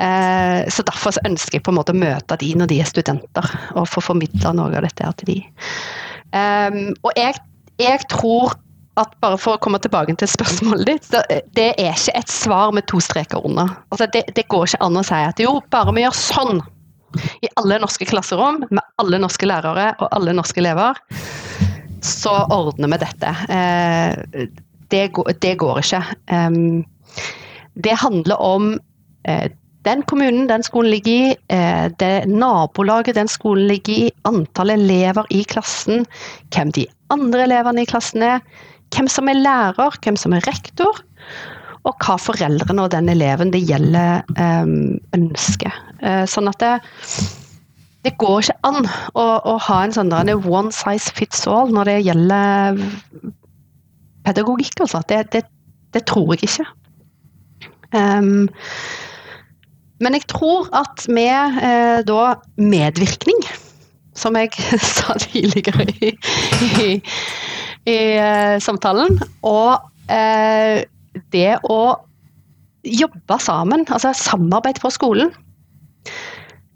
Eh, 0.01 0.63
så 0.73 0.87
Derfor 0.89 1.21
ønsker 1.29 1.59
jeg 1.59 1.67
på 1.67 1.75
en 1.75 1.81
måte 1.83 1.93
å 1.93 2.01
møte 2.01 2.39
de 2.41 2.55
når 2.57 2.71
de 2.71 2.81
er 2.81 2.89
studenter, 2.89 3.53
og 3.75 3.91
få 3.91 4.07
formidla 4.07 4.55
noe 4.57 4.73
av 4.73 4.89
dette 4.89 5.05
her 5.05 5.19
til 5.21 5.35
de. 5.35 5.39
Og 7.03 7.11
jeg, 7.19 7.37
jeg 7.83 8.07
tror 8.09 8.55
at 9.01 9.15
bare 9.23 9.39
for 9.41 9.57
å 9.57 9.63
komme 9.63 9.81
tilbake 9.83 10.15
til 10.21 10.31
spørsmålet 10.31 10.89
ditt, 10.89 11.09
så 11.09 11.23
det 11.57 11.71
er 11.73 11.95
ikke 11.95 12.17
et 12.21 12.33
svar 12.33 12.75
med 12.77 12.87
to 12.91 13.01
streker 13.03 13.45
under. 13.47 13.73
Altså 13.91 14.09
det, 14.15 14.27
det, 14.37 14.47
går 14.53 14.69
ikke 14.69 14.83
an 14.87 15.01
å 15.01 15.05
si 15.07 15.21
at 15.31 15.43
jo, 15.43 15.57
bare 15.73 15.95
vi 15.97 16.05
gjør 16.05 16.17
sånn 16.19 16.63
i 17.43 17.51
alle 17.59 17.81
norske 17.83 18.07
klasserom, 18.07 18.63
med 18.71 18.83
alle 19.03 19.19
norske 19.23 19.49
lærere 19.49 19.91
og 19.99 20.11
alle 20.15 20.35
norske 20.37 20.63
elever, 20.63 20.99
så 22.07 22.37
ordner 22.55 22.93
vi 22.93 23.01
dette. 23.03 23.33
Eh, 23.57 24.45
det, 24.93 25.07
går, 25.17 25.33
det 25.43 25.57
går 25.61 25.83
ikke. 25.83 26.03
Det 27.81 27.97
handler 28.03 28.45
om 28.45 28.71
eh, 29.29 29.51
den 29.89 30.03
kommunen 30.03 30.49
den 30.49 30.63
skolen 30.63 30.91
ligger 30.93 31.13
i, 31.13 31.37
eh, 31.49 31.87
det 31.99 32.29
nabolaget 32.29 33.17
den 33.17 33.29
skolen 33.29 33.69
ligger 33.71 34.07
i, 34.09 34.11
antall 34.29 34.75
elever 34.75 35.27
i 35.31 35.45
klassen, 35.49 36.05
hvem 36.53 36.73
de 36.77 36.87
andre 37.11 37.47
elevene 37.49 37.85
i 37.85 37.89
klassen 37.89 38.25
er, 38.27 38.45
hvem 38.95 39.09
som 39.11 39.31
er 39.31 39.41
lærer, 39.41 39.99
hvem 40.05 40.19
som 40.19 40.35
er 40.35 40.47
rektor, 40.49 41.03
og 41.89 42.05
hva 42.05 42.17
foreldrene 42.21 42.85
og 42.85 42.93
den 42.93 43.09
eleven 43.09 43.53
det 43.55 43.63
gjelder, 43.69 44.25
um, 44.37 44.99
ønsker. 45.17 45.77
Uh, 46.03 46.25
sånn 46.29 46.51
at 46.51 46.61
det, 46.61 46.75
det 48.05 48.17
går 48.21 48.43
ikke 48.45 48.59
an 48.69 48.85
å, 49.15 49.27
å 49.49 49.57
ha 49.69 49.79
en 49.85 49.95
sånn 49.97 50.13
one 50.13 50.75
size 50.77 51.13
fits 51.17 51.47
all 51.49 51.73
når 51.73 51.89
det 51.89 51.99
gjelder 52.09 52.83
pedagogikk. 54.29 54.85
Altså. 54.85 55.01
Det, 55.09 55.23
det, 55.33 55.45
det 55.97 56.05
tror 56.11 56.35
jeg 56.35 56.51
ikke. 56.51 56.69
Um, 57.97 58.49
men 60.01 60.17
jeg 60.17 60.29
tror 60.33 60.69
at 60.77 61.05
med 61.13 61.61
eh, 61.61 62.01
da 62.09 62.37
medvirkning, 62.57 63.43
som 64.17 64.37
jeg 64.39 64.55
sa 64.97 65.17
tidligere 65.21 65.85
i, 66.01 66.15
i, 66.81 66.89
i 67.89 67.99
uh, 68.21 68.57
samtalen. 68.63 69.19
Og 69.47 69.81
uh, 70.11 70.81
det 71.35 71.53
å 71.69 71.81
jobbe 72.87 73.39
sammen, 73.43 73.85
altså 73.91 74.13
samarbeid 74.17 74.81
på 74.83 74.93
skolen. 74.95 75.33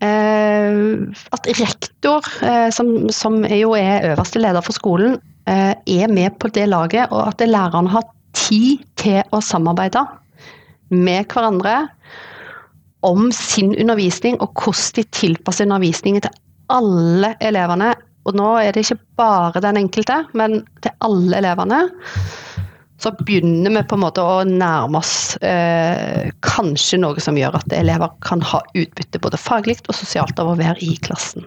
Uh, 0.04 1.08
at 1.32 1.48
rektor, 1.60 2.26
som, 2.74 2.90
som, 3.14 3.40
jo 3.48 3.72
er 3.78 4.10
øverste 4.12 4.42
leder 4.42 4.64
for 4.64 4.76
skolen, 4.76 5.16
er 5.44 6.08
med 6.08 6.38
på 6.40 6.48
det 6.56 6.64
laget, 6.72 7.10
og 7.12 7.26
at 7.28 7.42
lærerne 7.44 7.92
har 7.92 8.06
tid 8.32 8.80
til 8.96 9.20
å 9.32 9.42
samarbeide 9.44 10.00
med 10.88 11.28
hverandre 11.28 11.74
om 13.04 13.28
sin 13.32 13.74
undervisning 13.76 14.38
og 14.40 14.56
hvordan 14.56 14.96
de 14.96 15.04
tilpasser 15.12 15.68
undervisningen 15.68 16.24
til 16.24 16.36
alle 16.72 17.34
elevene 17.44 17.92
og 18.24 18.36
nå 18.38 18.50
er 18.60 18.72
det 18.72 18.84
ikke 18.86 19.00
bare 19.20 19.62
den 19.64 19.78
enkelte, 19.84 20.22
men 20.36 20.62
til 20.84 20.94
alle 21.04 21.40
elevene, 21.42 21.80
så 23.02 23.12
begynner 23.18 23.74
vi 23.74 23.82
på 23.88 23.98
en 23.98 24.04
måte 24.04 24.22
å 24.24 24.38
nærme 24.48 25.00
oss 25.02 25.34
eh, 25.44 26.30
kanskje 26.46 27.02
noe 27.02 27.20
som 27.20 27.36
gjør 27.36 27.58
at 27.58 27.74
elever 27.76 28.14
kan 28.24 28.40
ha 28.48 28.62
utbytte 28.72 29.20
både 29.20 29.40
faglig 29.40 29.76
og 29.84 29.98
sosialt 29.98 30.40
av 30.40 30.52
å 30.52 30.56
være 30.60 30.80
i 30.86 30.94
klassen. 31.04 31.44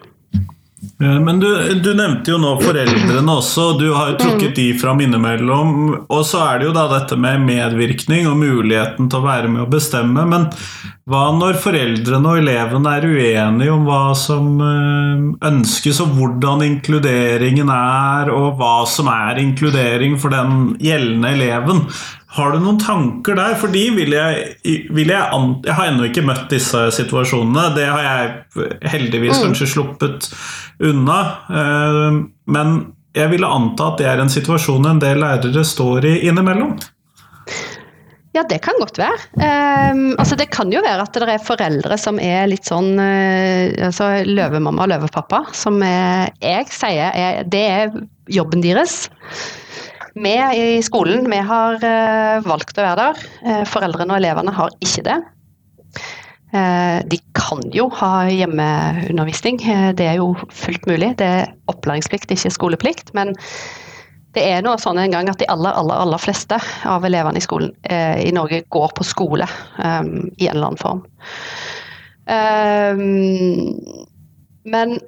Eh, 1.00 1.20
men 1.20 1.40
du, 1.40 1.48
du, 1.82 1.90
nevnte 1.94 2.30
jo 2.30 2.38
nå 2.38 2.52
foreldrene 2.62 3.34
også, 3.34 3.72
du 3.80 3.88
har 3.94 4.14
trukket 4.20 4.54
de 4.58 4.68
fram 4.78 5.02
innimellom. 5.02 5.72
Og 6.06 6.22
så 6.26 6.42
er 6.44 6.60
det 6.60 6.68
jo 6.68 6.76
da 6.76 6.86
dette 6.92 7.18
med 7.18 7.42
medvirkning 7.46 8.28
og 8.30 8.38
muligheten 8.38 9.10
til 9.10 9.20
å 9.20 9.26
være 9.26 9.50
med 9.50 9.64
å 9.64 9.70
bestemme. 9.70 10.26
Men 10.28 10.46
hva 11.08 11.24
når 11.34 11.58
foreldrene 11.62 12.30
og 12.30 12.42
elevene 12.42 12.94
er 12.94 13.08
uenige 13.08 13.74
om 13.74 13.88
hva 13.88 14.02
som 14.18 14.52
eh, 14.62 15.26
ønskes, 15.50 16.02
og 16.04 16.14
hvordan 16.18 16.62
inkluderingen 16.66 17.72
er, 17.74 18.30
og 18.34 18.60
hva 18.60 18.76
som 18.90 19.10
er 19.10 19.42
inkludering 19.42 20.18
for 20.20 20.34
den 20.34 20.76
gjeldende 20.84 21.34
eleven? 21.34 21.82
Har 22.36 22.52
du 22.52 22.58
noen 22.60 22.76
tanker 22.80 23.38
der? 23.38 23.54
For 23.56 23.72
de 23.72 23.86
vil 23.96 24.12
jeg, 24.12 24.50
vil 24.92 25.12
jeg 25.14 25.40
Jeg 25.64 25.76
har 25.78 25.88
ennå 25.88 26.10
ikke 26.10 26.26
møtt 26.28 26.50
disse 26.52 26.82
situasjonene. 26.98 27.70
Det 27.78 27.86
har 27.88 28.04
jeg 28.04 28.68
heldigvis 28.92 29.38
mm. 29.38 29.46
kanskje 29.46 29.70
sluppet 29.72 30.28
unna. 30.84 31.18
Eh, 31.48 32.20
men 32.52 32.76
jeg 33.16 33.32
ville 33.32 33.48
anta 33.48 33.90
at 33.92 34.02
det 34.02 34.10
er 34.10 34.22
en 34.22 34.30
situasjon 34.32 34.86
en 34.86 35.02
del 35.02 35.22
lærere 35.24 35.64
står 35.64 36.06
i 36.06 36.14
innimellom. 36.28 36.76
Ja, 38.36 38.44
det 38.46 38.60
kan 38.62 38.76
godt 38.78 38.98
være. 39.00 39.16
Um, 39.40 40.12
altså, 40.20 40.36
det 40.38 40.50
kan 40.52 40.70
jo 40.70 40.82
være 40.84 41.02
at 41.02 41.16
det 41.16 41.30
er 41.32 41.42
foreldre 41.42 41.96
som 41.98 42.20
er 42.22 42.44
litt 42.50 42.68
sånn 42.68 42.92
uh, 43.00 43.88
altså, 43.88 44.10
løvemamma 44.28 44.84
og 44.84 44.92
løvepappa, 44.92 45.46
som 45.56 45.80
er, 45.82 46.28
jeg 46.44 46.68
sier 46.70 47.16
er, 47.16 47.40
det 47.48 47.64
er 47.72 47.96
jobben 48.30 48.62
deres. 48.62 49.08
Vi 50.18 50.34
i 50.78 50.82
skolen 50.82 51.30
vi 51.30 51.38
har 51.46 51.76
uh, 51.78 52.46
valgt 52.46 52.78
å 52.78 52.84
være 52.84 53.02
der. 53.02 53.26
Uh, 53.44 53.64
foreldrene 53.68 54.14
og 54.14 54.18
elevene 54.18 54.54
har 54.54 54.72
ikke 54.82 55.04
det. 55.06 55.18
Uh, 56.48 56.98
de 57.06 57.18
kan 57.36 57.60
jo 57.74 57.86
ha 58.00 58.26
hjemmeundervisning, 58.32 59.60
det 59.98 60.06
er 60.08 60.16
jo 60.18 60.32
fullt 60.50 60.88
mulig. 60.90 61.12
Det 61.20 61.28
er 61.42 61.52
opplæringsplikt, 61.70 62.32
ikke 62.34 62.50
skoleplikt. 62.54 63.12
Men 63.14 63.34
det 64.34 64.42
er 64.48 64.64
nå 64.64 64.74
sånn 64.82 64.98
en 65.00 65.14
gang 65.14 65.30
at 65.30 65.38
de 65.40 65.48
aller, 65.52 65.76
aller, 65.76 66.02
aller 66.02 66.22
fleste 66.22 66.58
av 66.88 67.06
elevene 67.06 67.38
i 67.38 67.44
skolen 67.44 67.70
i 67.88 68.32
Norge 68.34 68.60
går 68.74 68.92
på 68.94 69.06
skole 69.06 69.46
um, 69.80 70.28
i 70.36 70.46
en 70.46 70.58
eller 70.58 70.68
annen 70.68 70.82
form. 70.82 71.00
Um, 72.28 73.78
men 74.68 74.98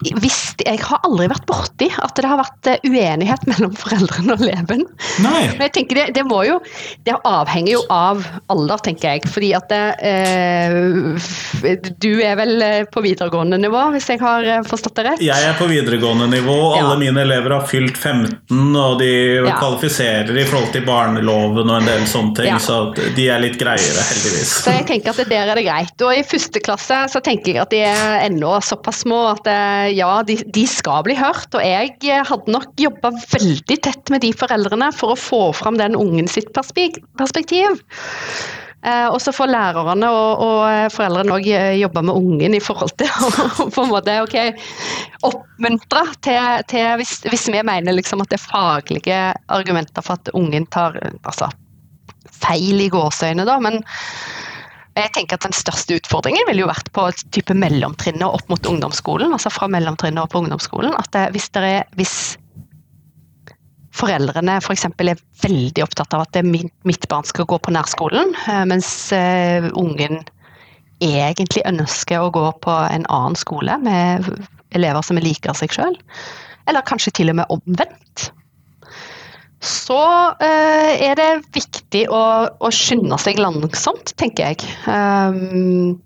hvis, 0.00 0.38
jeg 0.64 0.80
har 0.80 1.02
aldri 1.04 1.26
vært 1.28 1.44
borti 1.48 1.90
at 2.00 2.16
det 2.16 2.28
har 2.28 2.38
vært 2.40 2.68
eh, 2.70 2.84
uenighet 2.88 3.42
mellom 3.48 3.74
foreldrene 3.76 4.32
og 4.32 4.44
eleven. 4.46 4.86
Nei. 5.20 5.42
Men 5.52 5.66
jeg 5.66 5.74
tenker 5.76 5.98
det, 5.98 6.06
det, 6.16 6.24
må 6.28 6.40
jo 6.46 6.56
Det 7.04 7.16
avhenger 7.28 7.74
jo 7.74 7.82
av 7.92 8.22
alder, 8.52 8.80
tenker 8.86 9.16
jeg. 9.16 9.28
Fordi 9.28 9.50
at 9.58 9.68
det, 9.68 9.82
eh, 10.08 11.90
Du 12.00 12.10
er 12.24 12.38
vel 12.40 12.64
eh, 12.64 12.78
på 12.88 13.02
videregående 13.04 13.58
nivå, 13.60 13.82
hvis 13.94 14.08
jeg 14.14 14.22
har 14.22 14.46
eh, 14.48 14.62
forstått 14.66 14.96
det 15.00 15.06
rett? 15.10 15.24
Jeg 15.24 15.50
er 15.50 15.58
på 15.60 15.68
videregående 15.68 16.30
nivå. 16.32 16.56
Alle 16.78 16.96
ja. 16.96 17.00
mine 17.04 17.24
elever 17.26 17.58
har 17.58 17.68
fylt 17.68 17.98
15, 18.00 18.56
og 18.56 18.98
de 19.02 19.12
ja. 19.44 19.58
kvalifiserer 19.60 20.32
i 20.32 20.46
forhold 20.48 20.72
til 20.74 20.86
barneloven 20.88 21.68
og 21.68 21.76
en 21.76 21.90
del 21.90 22.08
sånne 22.08 22.36
ting. 22.40 22.50
Ja. 22.54 22.58
Så 22.62 22.80
de 22.96 23.28
er 23.28 23.44
litt 23.44 23.60
greiere, 23.60 24.06
heldigvis. 24.14 24.56
Så 24.64 24.78
jeg 24.78 24.88
tenker 24.88 25.12
at 25.12 25.28
der 25.28 25.52
er 25.52 25.60
det 25.60 25.68
greit. 25.68 26.06
Og 26.08 26.16
i 26.16 26.24
første 26.24 26.64
klasse 26.64 27.04
så 27.12 27.20
tenker 27.24 27.52
jeg 27.52 27.62
at 27.66 27.74
de 27.74 27.84
er 27.84 28.24
ennå 28.24 28.56
såpass 28.64 29.04
små 29.04 29.20
at 29.34 29.44
det 29.44 29.60
ja, 29.96 30.12
de, 30.26 30.38
de, 30.54 30.64
skal 30.68 31.04
bli 31.06 31.16
hørt. 31.18 31.50
Og 31.54 31.64
jeg 31.64 31.96
eh, 32.06 32.24
hadde 32.26 32.54
nok 32.54 32.72
jobba 32.80 33.12
veldig 33.32 33.78
tett 33.86 34.12
med 34.12 34.24
de 34.24 34.32
foreldrene 34.36 34.90
for 34.96 35.14
å 35.14 35.20
få 35.20 35.42
fram 35.56 35.80
den 35.80 35.98
ungen 35.98 36.30
sitt 36.30 36.50
perspektiv. 36.54 37.80
Eh, 38.80 39.06
og 39.12 39.18
så 39.20 39.32
får 39.36 39.50
lærerne 39.52 40.08
og, 40.08 40.40
og 40.40 40.60
eh, 40.70 40.86
foreldrene 40.88 41.34
òg 41.36 41.48
eh, 41.52 41.74
jobbe 41.82 42.00
med 42.08 42.16
ungen 42.16 42.54
i 42.56 42.62
forhold 42.64 42.94
til 42.96 43.10
å 43.12 43.66
på 43.68 43.82
en 43.84 43.90
måte 43.92 44.14
okay, 44.24 44.54
oppmuntre 45.28 46.06
til, 46.24 46.38
til 46.70 46.94
hvis, 46.96 47.18
hvis, 47.28 47.50
vi 47.52 47.60
mener 47.60 47.92
liksom 47.92 48.24
at 48.24 48.32
det 48.32 48.38
er 48.38 48.46
faglige 48.46 49.18
argumenter 49.52 50.06
for 50.06 50.16
at 50.16 50.32
ungen 50.32 50.64
tar 50.72 50.96
altså, 51.28 51.50
feil 52.40 52.80
i 52.80 52.88
gåseøyne, 52.88 53.44
da. 53.44 53.58
men 53.60 53.82
jeg 55.04 55.12
tenker 55.16 55.38
at 55.38 55.46
Den 55.46 55.56
største 55.56 55.96
utfordringen 55.98 56.46
ville 56.48 56.64
jo 56.64 56.70
vært 56.70 56.90
på 56.96 57.06
type 57.34 57.56
mellomtrinnet 57.56 58.26
opp 58.26 58.46
mot 58.52 58.70
ungdomsskolen. 58.72 59.32
altså 59.32 59.52
fra 59.52 59.68
mellomtrinnet 59.70 60.22
opp 60.22 60.34
på 60.34 60.42
ungdomsskolen, 60.44 60.94
at 60.98 61.10
det, 61.16 61.26
hvis, 61.34 61.48
det 61.54 61.64
er, 61.66 61.84
hvis 61.98 62.16
foreldrene 63.96 64.58
f.eks. 64.60 64.86
For 64.96 65.12
er 65.12 65.22
veldig 65.42 65.84
opptatt 65.84 66.16
av 66.16 66.26
at 66.26 66.40
mitt 66.44 67.08
barn 67.10 67.26
skal 67.28 67.48
gå 67.48 67.58
på 67.58 67.74
nærskolen, 67.74 68.34
eh, 68.46 68.64
mens 68.68 68.90
eh, 69.16 69.70
ungen 69.74 70.22
egentlig 71.00 71.64
ønsker 71.64 72.20
å 72.20 72.32
gå 72.34 72.44
på 72.60 72.76
en 72.92 73.06
annen 73.08 73.38
skole 73.38 73.78
med 73.80 74.28
elever 74.76 75.02
som 75.02 75.18
liker 75.20 75.56
seg 75.56 75.72
sjøl, 75.74 75.96
eller 76.68 76.86
kanskje 76.86 77.14
til 77.16 77.32
og 77.32 77.40
med 77.40 77.56
omvendt 77.56 78.30
så 79.60 80.00
eh, 80.40 81.02
er 81.04 81.18
det 81.20 81.30
viktig 81.52 82.06
å, 82.08 82.22
å, 82.48 82.70
skynde 82.72 83.18
seg 83.20 83.40
langsomt, 83.42 84.14
tenker 84.20 84.54
jeg. 84.54 84.70
Um, 84.88 85.98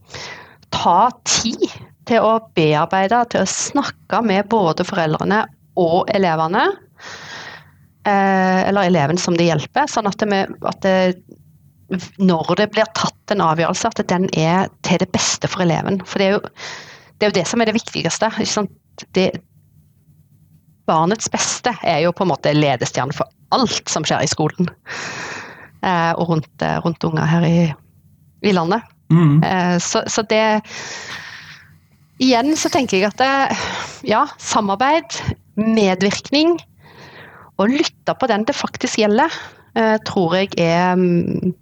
ta 0.75 1.13
tid 1.23 1.63
til 2.09 2.25
å 2.27 2.41
bearbeide, 2.57 3.23
til 3.31 3.45
å 3.45 3.51
snakke 3.51 4.21
med 4.27 4.51
både 4.51 4.87
foreldrene 4.87 5.45
og 5.81 6.11
elevene. 6.15 6.67
Eh, 8.05 8.61
eller 8.69 8.91
eleven 8.91 9.21
som 9.23 9.39
det 9.39 9.47
hjelper, 9.47 9.87
sånn 9.89 10.11
at, 10.11 10.27
det, 10.27 10.43
at 10.67 10.83
det, 10.85 10.97
når 12.19 12.57
det 12.59 12.69
blir 12.75 12.91
tatt 12.99 13.33
en 13.33 13.45
avgjørelse, 13.47 13.95
at 13.95 14.03
den 14.11 14.27
er 14.35 14.67
til 14.85 14.99
det 15.01 15.09
beste 15.15 15.49
for 15.49 15.65
eleven. 15.65 16.03
For 16.05 16.21
det 16.21 16.27
er 16.27 16.37
jo 16.37 16.43
det, 16.43 17.23
er 17.23 17.31
jo 17.31 17.39
det 17.39 17.47
som 17.49 17.63
er 17.63 17.71
det 17.71 17.79
viktigste. 17.79 18.29
Barnets 20.85 21.31
beste 21.33 21.73
er 21.87 22.03
jo 22.03 22.13
på 22.13 22.27
en 22.27 22.33
måte 22.35 22.53
ledestjerne 22.53 23.15
for 23.17 23.31
alt 23.55 23.91
som 23.91 24.07
skjer 24.07 24.25
i 24.25 24.31
skolen. 24.31 24.71
Eh, 25.85 26.13
og 26.17 26.31
rundt, 26.31 26.53
eh, 26.63 26.79
rundt, 26.85 27.05
unger 27.05 27.29
her 27.29 27.45
i, 27.45 27.59
i 28.47 28.53
landet. 28.57 28.85
Mm. 29.13 29.43
Eh, 29.45 29.77
så, 29.79 30.05
så, 30.09 30.25
det 30.29 30.63
Igjen 32.23 32.55
så 32.57 32.71
tenker 32.71 33.01
jeg 33.01 33.11
at 33.11 33.19
det, 33.19 33.59
ja, 34.07 34.23
samarbeid, 34.39 35.19
medvirkning 35.59 36.55
og 37.59 37.73
lytte 37.75 38.15
på 38.19 38.29
den 38.31 38.47
det 38.47 38.55
faktisk 38.55 39.01
gjelder, 39.03 39.35
eh, 39.75 39.97
tror 40.07 40.37
jeg 40.39 40.55
er 40.63 40.95
um, 40.95 41.55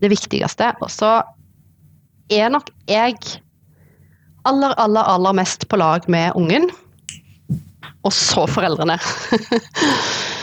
det 0.00 0.10
viktigste. 0.10 0.70
Og 0.80 0.90
så 0.90 1.18
er 2.30 2.50
nok 2.54 2.70
jeg 2.88 3.18
aller, 4.46 4.74
aller, 4.78 5.02
aller 5.02 5.36
mest 5.36 5.66
på 5.68 5.78
lag 5.82 6.06
med 6.08 6.32
ungen. 6.38 6.70
Og 8.06 8.14
så 8.14 8.46
foreldrene. 8.48 8.96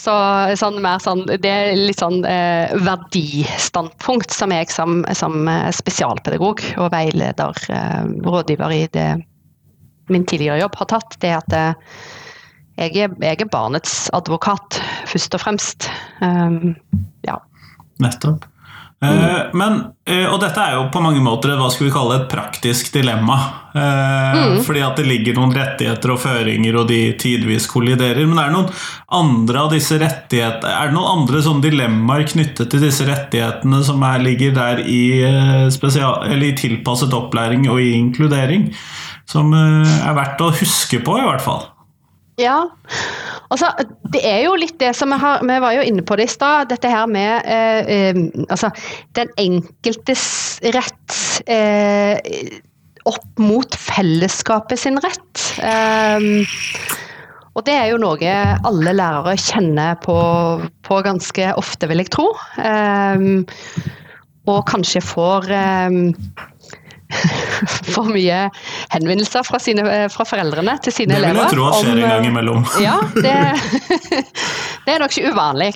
Så 0.00 0.12
sånn, 0.56 0.78
mer 0.80 1.00
sånn, 1.02 1.26
det 1.28 1.50
er 1.50 1.74
litt 1.76 2.00
sånn 2.00 2.22
eh, 2.24 2.72
verdistandpunkt 2.86 4.32
som 4.32 4.54
jeg 4.54 4.70
som, 4.72 5.02
som 5.16 5.48
eh, 5.50 5.68
spesialpedagog 5.76 6.62
og 6.80 6.88
veileder, 6.94 7.60
eh, 7.74 8.06
rådgiver 8.24 8.76
i 8.76 8.86
det, 8.94 9.08
min 10.10 10.24
tidligere 10.24 10.62
jobb, 10.62 10.78
har 10.80 10.90
tatt. 10.94 11.18
Det 11.20 11.34
at 11.36 11.56
eh, 11.56 11.98
jeg, 12.80 12.96
er, 12.96 13.12
jeg, 13.20 13.42
er, 13.44 13.52
barnets 13.52 14.08
advokat, 14.16 14.80
først 15.10 15.36
og 15.36 15.44
fremst. 15.44 15.90
Um, 16.24 16.72
ja. 17.26 17.36
Nettopp. 18.00 18.49
Mm. 19.00 19.56
Men, 19.56 19.76
eh, 20.04 20.26
og 20.28 20.42
dette 20.42 20.60
er 20.60 20.74
jo 20.76 20.82
på 20.92 21.00
mange 21.00 21.22
måter 21.24 21.54
hva 21.56 21.70
skal 21.72 21.86
vi 21.86 21.92
kalle 21.94 22.18
et 22.18 22.26
praktisk 22.28 22.90
dilemma. 22.92 23.38
Eh, 23.72 24.36
mm. 24.36 24.58
Fordi 24.66 24.82
at 24.84 25.00
det 25.00 25.06
ligger 25.08 25.38
noen 25.38 25.54
rettigheter 25.56 26.12
og 26.12 26.20
føringer, 26.20 26.76
og 26.82 26.90
de 26.90 26.98
tidvis 27.20 27.68
kolliderer. 27.70 28.28
Men 28.28 28.42
er 28.42 28.50
det 28.50 28.58
noen 28.58 28.68
andre 29.20 29.62
av 29.62 29.72
disse 29.72 29.96
rettigheter 30.00 30.68
Er 30.68 30.90
det 30.90 30.96
noen 30.96 31.22
andre 31.22 31.40
sånne 31.46 31.64
dilemmaer 31.64 32.26
knyttet 32.28 32.70
til 32.72 32.84
disse 32.84 33.08
rettighetene 33.08 33.80
som 33.86 34.04
er, 34.04 34.20
ligger 34.26 34.52
der 34.58 34.84
i, 34.84 35.02
spesial, 35.72 36.28
i 36.36 36.52
tilpasset 36.58 37.16
opplæring 37.16 37.70
og 37.72 37.80
i 37.80 37.94
inkludering? 37.96 38.68
Som 39.30 39.54
er 39.54 40.12
verdt 40.16 40.42
å 40.42 40.52
huske 40.52 41.00
på, 41.06 41.16
i 41.16 41.24
hvert 41.24 41.44
fall. 41.44 41.68
Ja. 42.40 42.64
Altså, 43.50 43.70
det 44.14 44.22
er 44.26 44.44
jo 44.44 44.54
litt 44.58 44.76
det 44.78 44.92
som 44.94 45.10
vi 45.10 45.18
har 45.18 45.42
Vi 45.46 45.58
var 45.62 45.74
jo 45.74 45.84
inne 45.86 46.04
på 46.06 46.16
det 46.18 46.28
i 46.28 46.32
stad. 46.32 46.70
Dette 46.70 46.90
her 46.90 47.10
med 47.10 47.46
eh, 47.50 47.92
eh, 47.94 48.20
altså, 48.48 48.70
den 49.18 49.32
enkeltes 49.42 50.24
rett 50.76 51.18
eh, 51.50 52.14
opp 53.10 53.42
mot 53.42 53.74
fellesskapet 53.74 54.78
sin 54.78 55.00
rett. 55.02 55.46
Eh, 55.66 56.28
og 57.58 57.66
det 57.66 57.74
er 57.74 57.88
jo 57.90 57.98
noe 57.98 58.34
alle 58.68 58.92
lærere 58.94 59.34
kjenner 59.40 59.98
på, 60.04 60.14
på 60.86 61.00
ganske 61.02 61.50
ofte, 61.58 61.90
vil 61.90 62.04
jeg 62.04 62.12
tro. 62.14 62.28
Eh, 62.62 63.26
og 64.50 64.62
kanskje 64.70 65.02
får 65.04 65.50
får 67.94 68.10
mye 68.14 68.40
henvendelser 68.94 69.46
fra, 69.46 69.60
sine, 69.62 69.84
fra 70.12 70.26
foreldrene 70.28 70.76
til 70.84 70.94
sine 70.94 71.18
elever. 71.18 71.34
Det 71.34 71.40
vil 71.40 71.46
jeg 71.46 71.56
tro 71.56 71.66
at 71.68 71.80
skjer 71.80 72.02
en 72.02 72.14
gang 72.14 72.28
imellom. 72.30 72.68
Ja, 72.86 72.96
det, 73.16 73.36
det 74.86 74.94
er 74.94 75.02
nok 75.02 75.16
ikke 75.16 75.34
uvanlig. 75.34 75.72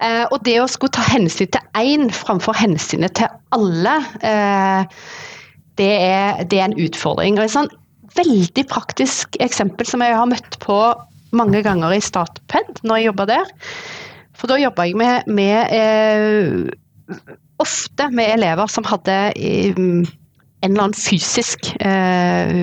Eh, 0.00 0.24
og 0.30 0.38
det 0.46 0.56
å 0.62 0.68
skulle 0.70 0.96
ta 0.96 1.04
hensyn 1.10 1.50
til 1.52 1.80
én 1.80 2.08
framfor 2.14 2.56
hensynet 2.56 3.18
til 3.20 3.28
alle, 3.54 3.98
eh, 4.24 4.98
det, 5.80 5.92
er, 5.92 6.42
det 6.48 6.60
er 6.60 6.70
en 6.70 6.80
utfordring. 6.80 7.38
Og 7.38 7.46
et 7.46 7.54
sånn 7.54 7.70
veldig 8.16 8.66
praktisk 8.70 9.36
eksempel 9.42 9.86
som 9.86 10.02
jeg 10.02 10.16
har 10.16 10.28
møtt 10.28 10.58
på 10.62 10.78
mange 11.36 11.62
ganger 11.62 11.94
i 11.94 12.02
Statped 12.02 12.80
når 12.82 13.00
jeg 13.00 13.10
jobber 13.10 13.28
der. 13.30 13.52
For 14.38 14.50
da 14.50 14.56
jobba 14.60 14.88
jeg 14.88 14.96
med, 14.98 15.28
med 15.28 15.74
eh, 15.76 17.20
ofte 17.60 18.08
med 18.14 18.32
elever 18.38 18.70
som 18.72 18.86
hadde 18.88 19.18
eh, 19.36 19.76
en 20.60 20.72
eller 20.72 20.82
annen 20.88 20.96
fysisk 20.96 21.70
eh, 21.80 22.60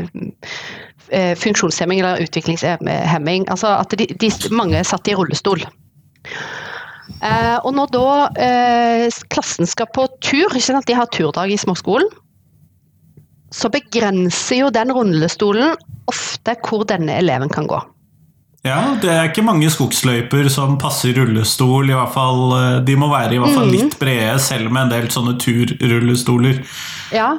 eh, 1.09 1.33
funksjonshemming 1.37 1.99
eller 1.99 2.21
utviklingshemming. 2.25 3.47
Altså 3.49 3.73
at 3.79 3.97
de, 3.97 4.07
de, 4.13 4.31
mange 4.53 4.83
satt 4.85 5.09
i 5.09 5.15
rullestol. 5.17 5.65
Eh, 7.23 7.57
og 7.63 7.71
når 7.73 7.91
da 7.95 8.07
klassen 9.33 9.69
skal 9.69 9.89
på 9.95 10.07
tur, 10.21 10.53
ikke 10.53 10.67
sant? 10.69 10.87
de 10.89 10.97
har 10.97 11.09
turdag 11.13 11.53
i 11.53 11.59
småskolen, 11.59 12.09
så 13.53 13.71
begrenser 13.71 14.65
jo 14.65 14.73
den 14.75 14.91
rullestolen 14.93 15.77
ofte 16.11 16.57
hvor 16.67 16.83
denne 16.87 17.15
eleven 17.17 17.49
kan 17.51 17.67
gå. 17.69 17.79
Ja, 18.65 18.97
det 18.99 19.09
er 19.11 19.27
ikke 19.29 19.45
mange 19.45 19.69
skogsløyper 19.71 20.49
som 20.51 20.77
passer 20.81 21.13
rullestol. 21.15 21.89
i 21.89 21.93
hvert 21.95 22.13
fall, 22.13 22.41
eh, 22.57 22.79
De 22.83 22.95
må 22.95 23.09
være 23.11 23.35
i 23.35 23.37
hvert 23.37 23.53
fall 23.55 23.69
litt 23.71 23.99
brede, 23.99 24.39
selv 24.39 24.71
med 24.71 24.87
en 24.87 24.95
del 24.95 25.11
sånne 25.13 25.37
turrullestoler. 25.39 26.63
Ja, 27.13 27.37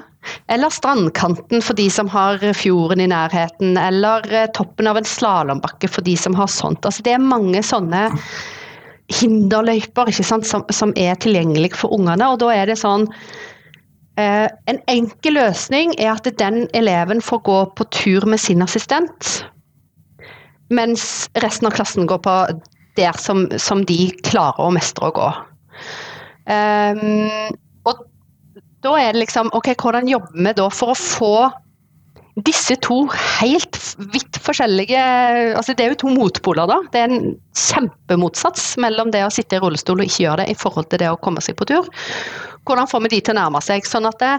eller 0.48 0.70
strandkanten 0.70 1.62
for 1.64 1.74
de 1.74 1.88
som 1.90 2.08
har 2.08 2.38
fjorden 2.54 3.00
i 3.00 3.08
nærheten, 3.10 3.76
eller 3.76 4.24
eh, 4.30 4.46
toppen 4.54 4.86
av 4.86 4.96
en 4.96 5.08
slalåmbakke 5.08 5.90
for 5.90 6.06
de 6.06 6.16
som 6.16 6.34
har 6.38 6.46
sånt. 6.46 6.84
Altså, 6.86 7.02
det 7.02 7.16
er 7.16 7.24
mange 7.24 7.62
sånne 7.66 8.08
hinderløyper 9.08 10.10
ikke 10.12 10.26
sant, 10.26 10.46
som, 10.46 10.64
som 10.70 10.92
er 10.96 11.18
tilgjengelige 11.20 11.80
for 11.80 11.94
ungene, 11.96 12.28
og 12.28 12.40
da 12.42 12.52
er 12.54 12.68
det 12.68 12.78
sånn 12.80 13.06
eh, 14.20 14.48
En 14.68 14.80
enkel 14.92 15.38
løsning 15.38 15.94
er 15.96 16.12
at 16.12 16.28
den 16.40 16.66
eleven 16.76 17.22
får 17.24 17.44
gå 17.48 17.60
på 17.78 17.88
tur 17.94 18.28
med 18.28 18.40
sin 18.42 18.62
assistent, 18.64 19.38
mens 20.74 21.28
resten 21.42 21.68
av 21.68 21.76
klassen 21.76 22.08
går 22.08 22.20
på 22.24 22.34
der 22.98 23.16
som, 23.20 23.46
som 23.60 23.84
de 23.86 24.08
klarer 24.26 24.60
å 24.60 24.74
mestre 24.74 25.08
å 25.08 25.14
gå. 25.14 25.28
Um, 26.48 27.54
og 27.86 28.04
da 28.82 28.94
er 28.96 29.12
det 29.12 29.20
liksom 29.20 29.50
Ok, 29.54 29.74
hvordan 29.76 30.08
jobber 30.08 30.46
vi 30.46 30.54
da 30.56 30.68
for 30.72 30.94
å 30.94 30.98
få 30.98 31.32
disse 32.46 32.76
to 32.84 33.00
helt 33.40 33.76
vidt 34.14 34.38
forskjellige 34.42 35.00
altså 35.58 35.74
Det 35.74 35.84
er 35.84 35.92
jo 35.92 36.00
to 36.04 36.12
motpoler, 36.12 36.70
da. 36.70 36.78
Det 36.92 37.00
er 37.00 37.10
en 37.10 37.32
kjempemotsats 37.58 38.76
mellom 38.80 39.10
det 39.14 39.24
å 39.26 39.32
sitte 39.34 39.58
i 39.58 39.62
rullestol 39.62 39.98
og 39.98 40.06
ikke 40.06 40.24
gjøre 40.24 40.44
det, 40.44 40.52
i 40.52 40.58
forhold 40.58 40.90
til 40.90 41.02
det 41.02 41.10
å 41.10 41.18
komme 41.20 41.42
seg 41.44 41.58
på 41.58 41.66
tur. 41.70 41.88
Hvordan 42.68 42.90
får 42.90 43.04
vi 43.04 43.12
de 43.16 43.22
til 43.24 43.34
å 43.34 43.40
nærme 43.40 43.62
seg, 43.64 43.86
sånn 43.88 44.06
at 44.06 44.22
det, 44.22 44.34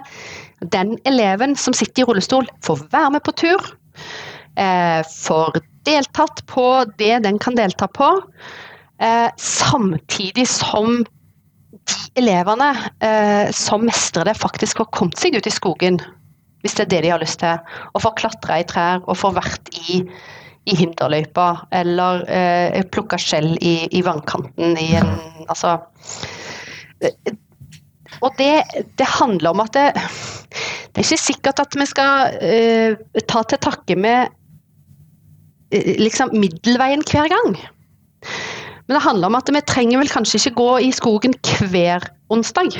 den 0.75 0.95
eleven 1.09 1.57
som 1.59 1.75
sitter 1.75 2.05
i 2.05 2.07
rullestol, 2.07 2.47
får 2.65 2.85
være 2.93 3.11
med 3.17 3.25
på 3.25 3.35
tur, 3.41 3.71
eh, 4.55 5.01
får 5.03 5.59
deltatt 5.89 6.45
på 6.49 6.65
det 7.01 7.15
den 7.25 7.39
kan 7.41 7.57
delta 7.57 7.89
på, 7.91 8.11
eh, 9.01 9.29
samtidig 9.41 10.47
som 10.47 11.01
de 11.89 12.21
elevene 12.21 12.69
eh, 13.01 13.51
som 13.55 13.85
mestrer 13.85 14.29
det, 14.29 14.37
faktisk 14.37 14.83
har 14.83 14.89
kommet 14.95 15.19
seg 15.19 15.37
ut 15.37 15.49
i 15.49 15.53
skogen 15.53 15.99
hvis 16.63 16.75
det 16.75 16.85
er 16.87 16.91
det 16.91 17.01
de 17.05 17.11
har 17.13 17.21
lyst 17.21 17.39
til. 17.43 17.75
Og 17.93 18.03
får 18.03 18.17
klatre 18.19 18.59
i 18.61 18.67
trær 18.67 19.03
og 19.05 19.17
får 19.19 19.37
vært 19.37 19.69
i, 19.87 20.01
i 20.67 20.75
hinderløypa. 20.75 21.47
Eller 21.75 22.25
eh, 22.27 22.81
plukka 22.91 23.19
skjell 23.21 23.53
i, 23.61 23.75
i, 23.87 24.03
vannkanten 24.05 24.75
i 24.79 24.89
en 24.99 25.13
Altså 25.49 25.77
Og 28.19 28.35
det, 28.37 28.51
det 28.99 29.07
handler 29.07 29.53
om 29.53 29.63
at 29.63 29.71
det, 29.73 29.85
det 29.95 30.99
er 30.99 31.07
ikke 31.07 31.21
sikkert 31.21 31.61
at 31.63 31.77
vi 31.79 31.87
skal 31.87 32.35
eh, 32.43 33.21
ta 33.29 33.45
til 33.47 33.61
takke 33.63 33.95
med 33.95 34.27
eh, 34.27 34.38
liksom 35.71 36.33
middelveien 36.33 37.03
hver 37.05 37.29
gang. 37.31 37.59
Men 38.89 38.97
det 38.97 39.03
handler 39.05 39.29
om 39.29 39.35
at 39.37 39.49
vi 39.53 39.61
trenger 39.69 40.01
vel 40.01 40.09
kanskje 40.09 40.39
ikke 40.39 40.55
gå 40.57 40.69
i 40.87 40.89
skogen 40.95 41.35
hver 41.69 42.07
onsdag. 42.33 42.73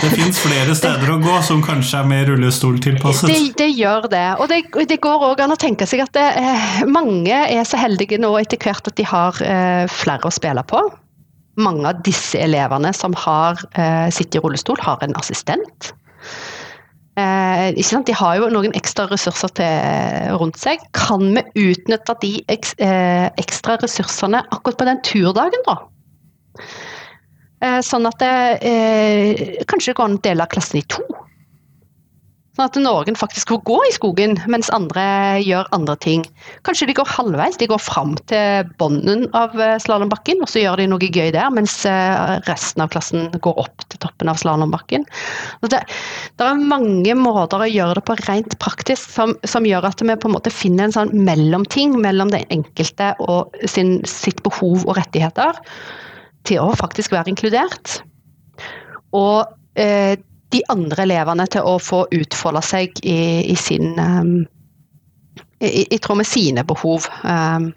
Det 0.00 0.08
fins 0.14 0.38
flere 0.40 0.74
steder 0.76 1.12
å 1.12 1.18
gå 1.20 1.34
som 1.44 1.60
kanskje 1.64 2.00
er 2.00 2.08
mer 2.08 2.24
rullestoltilpasset. 2.30 3.28
Det, 3.28 3.52
det 3.60 3.68
gjør 3.76 4.08
det. 4.12 4.24
Og 4.40 4.48
det, 4.48 4.62
det 4.88 5.00
går 5.04 5.26
òg 5.30 5.42
an 5.44 5.52
å 5.52 5.60
tenke 5.60 5.88
seg 5.88 6.04
at 6.06 6.14
det, 6.16 6.26
eh, 6.40 6.80
mange 6.88 7.42
er 7.44 7.68
så 7.68 7.80
heldige 7.80 8.20
nå 8.20 8.32
etter 8.40 8.60
hvert 8.60 8.88
at 8.88 8.96
de 8.96 9.04
har 9.08 9.40
eh, 9.44 9.84
flere 9.92 10.24
å 10.28 10.32
spille 10.32 10.64
på. 10.72 10.80
Mange 11.60 11.92
av 11.92 12.00
disse 12.06 12.40
elevene 12.40 12.94
som 12.96 13.12
har 13.26 13.60
eh, 13.74 14.08
sitter 14.14 14.40
i 14.40 14.44
rullestol, 14.46 14.80
har 14.80 15.04
en 15.04 15.16
assistent. 15.20 15.92
Eh, 17.18 17.74
de 18.06 18.14
har 18.14 18.36
jo 18.38 18.50
noen 18.54 18.74
ekstra 18.78 19.08
ressurser 19.10 19.52
til, 19.58 20.36
rundt 20.40 20.60
seg. 20.60 20.82
Kan 20.96 21.32
vi 21.34 21.70
utnytte 21.70 22.14
de 22.22 22.32
eks, 22.48 22.74
eh, 22.78 23.28
ekstra 23.40 23.76
ressursene 23.82 24.44
akkurat 24.50 24.78
på 24.78 24.88
den 24.88 25.02
turdagen, 25.02 25.66
da? 25.66 25.76
Sånn 27.84 28.06
at 28.08 28.16
det 28.22 28.36
eh, 28.64 29.64
kanskje 29.68 29.92
går 29.92 30.06
an 30.06 30.14
å 30.16 30.22
dele 30.24 30.46
klassen 30.48 30.80
i 30.80 30.86
to. 30.88 31.02
Sånn 32.60 32.68
at 32.68 32.76
noen 32.84 33.16
faktisk 33.16 33.54
får 33.54 33.60
gå 33.64 33.76
i 33.88 33.92
skogen, 33.96 34.34
mens 34.52 34.68
andre 34.76 35.02
gjør 35.40 35.70
andre 35.72 35.94
ting. 36.04 36.26
Kanskje 36.68 36.90
de 36.90 36.96
går 36.98 37.08
halvveis, 37.08 37.56
de 37.56 37.70
går 37.70 37.80
fram 37.80 38.12
til 38.28 38.68
bunnen 38.76 39.22
av 39.32 39.56
slalåmbakken, 39.80 40.42
og 40.44 40.52
så 40.52 40.60
gjør 40.60 40.82
de 40.82 40.90
noe 40.92 41.08
gøy 41.08 41.30
der, 41.32 41.48
mens 41.56 41.78
resten 42.44 42.84
av 42.84 42.92
klassen 42.92 43.30
går 43.32 43.62
opp 43.64 43.86
til 43.88 44.02
toppen 44.04 44.28
av 44.28 44.42
slalåmbakken. 44.44 45.08
Det, 45.64 45.80
det, 45.80 46.50
er 46.50 46.60
mange 46.60 47.16
måter 47.16 47.64
å 47.64 47.72
gjøre 47.72 47.96
det 47.96 48.04
på 48.12 48.20
rent 48.26 48.60
praktisk 48.60 49.08
som, 49.08 49.32
som, 49.40 49.64
gjør 49.64 49.88
at 49.88 50.04
vi 50.04 50.20
på 50.20 50.28
en 50.28 50.36
måte 50.36 50.52
finner 50.52 50.90
en 50.90 50.98
sånn 51.00 51.16
mellomting 51.16 51.96
mellom 52.04 52.28
den 52.36 52.44
enkelte 52.52 53.14
og 53.24 53.56
sin, 53.64 54.02
sitt 54.04 54.44
behov 54.44 54.84
og 54.84 54.98
rettigheter 55.00 55.64
til 56.44 56.60
å 56.60 56.76
faktisk 56.76 57.16
være 57.16 57.32
inkludert. 57.32 58.02
Og 59.16 59.48
eh, 59.80 60.20
de 60.50 60.62
andre 60.72 61.04
elevene 61.06 61.46
til 61.50 61.66
å 61.66 61.76
få 61.82 62.04
utfolde 62.14 62.62
seg 62.66 63.02
i, 63.06 63.20
i 63.50 63.56
sin 63.58 63.92
um, 63.98 64.38
i, 65.60 65.84
i, 65.84 65.98
tråd 65.98 66.20
med 66.22 66.28
sine 66.28 66.64
behov. 66.66 67.06
Um, 67.22 67.70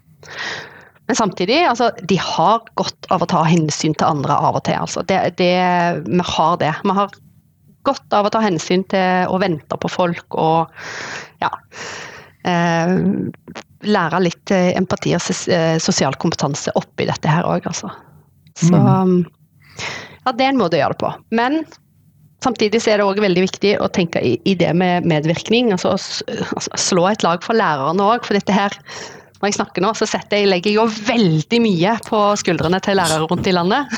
men 1.07 1.19
samtidig, 1.19 1.59
altså, 1.67 1.91
de 2.01 2.17
har 2.17 2.63
godt 2.79 3.09
av 3.11 3.25
å 3.25 3.29
ta 3.29 3.43
hensyn 3.45 3.95
til 3.97 4.07
andre 4.07 4.37
av 4.39 4.57
og 4.57 4.63
til. 4.65 4.79
Altså. 4.79 5.03
Det, 5.07 5.19
det, 5.37 5.51
vi 6.07 6.25
har 6.29 6.57
det. 6.61 6.71
Vi 6.83 6.95
har 6.95 7.11
godt 7.83 8.15
av 8.15 8.29
å 8.29 8.31
ta 8.31 8.39
hensyn 8.43 8.85
til 8.91 9.27
å 9.27 9.39
vente 9.43 9.77
på 9.77 9.91
folk 9.91 10.39
og 10.39 10.71
ja. 11.43 11.51
Eh, 12.43 12.89
lære 13.87 14.19
litt 14.19 14.51
empati 14.51 15.13
og 15.15 15.23
sosial 15.83 16.15
kompetanse 16.19 16.71
oppi 16.79 17.05
dette 17.07 17.31
her 17.31 17.47
òg, 17.47 17.67
altså. 17.67 17.91
Så 18.59 18.75
mm. 18.75 19.13
ja, 20.23 20.31
det 20.31 20.43
er 20.45 20.51
en 20.51 20.59
måte 20.59 20.77
å 20.77 20.81
gjøre 20.81 20.95
det 20.95 21.01
på. 21.03 21.11
Men 21.35 21.61
samtidig 22.43 22.81
er 22.87 22.99
det 22.99 23.07
òg 23.07 23.21
veldig 23.23 23.43
viktig 23.45 23.73
å 23.81 23.89
tenke 23.93 24.21
i, 24.23 24.55
det 24.59 24.71
med 24.77 25.07
medvirkning. 25.09 25.71
Altså, 25.75 25.95
å 25.95 26.79
slå 26.79 27.07
et 27.09 27.25
lag 27.25 27.43
for 27.45 27.57
lærerne 27.57 28.09
òg, 28.13 28.27
for 28.27 28.37
dette 28.37 28.55
her 28.55 28.75
når 29.43 29.51
jeg 29.51 29.57
snakker 29.57 29.83
nå, 29.83 29.89
så 29.91 30.07
jeg, 30.07 30.45
legger 30.47 30.71
jeg 30.71 30.77
jo 30.77 30.85
veldig 31.09 31.57
mye 31.65 31.97
på 32.07 32.19
skuldrene 32.39 32.79
til 32.79 32.95
lærere 32.95 33.25
rundt 33.27 33.49
i 33.51 33.51
landet. 33.51 33.91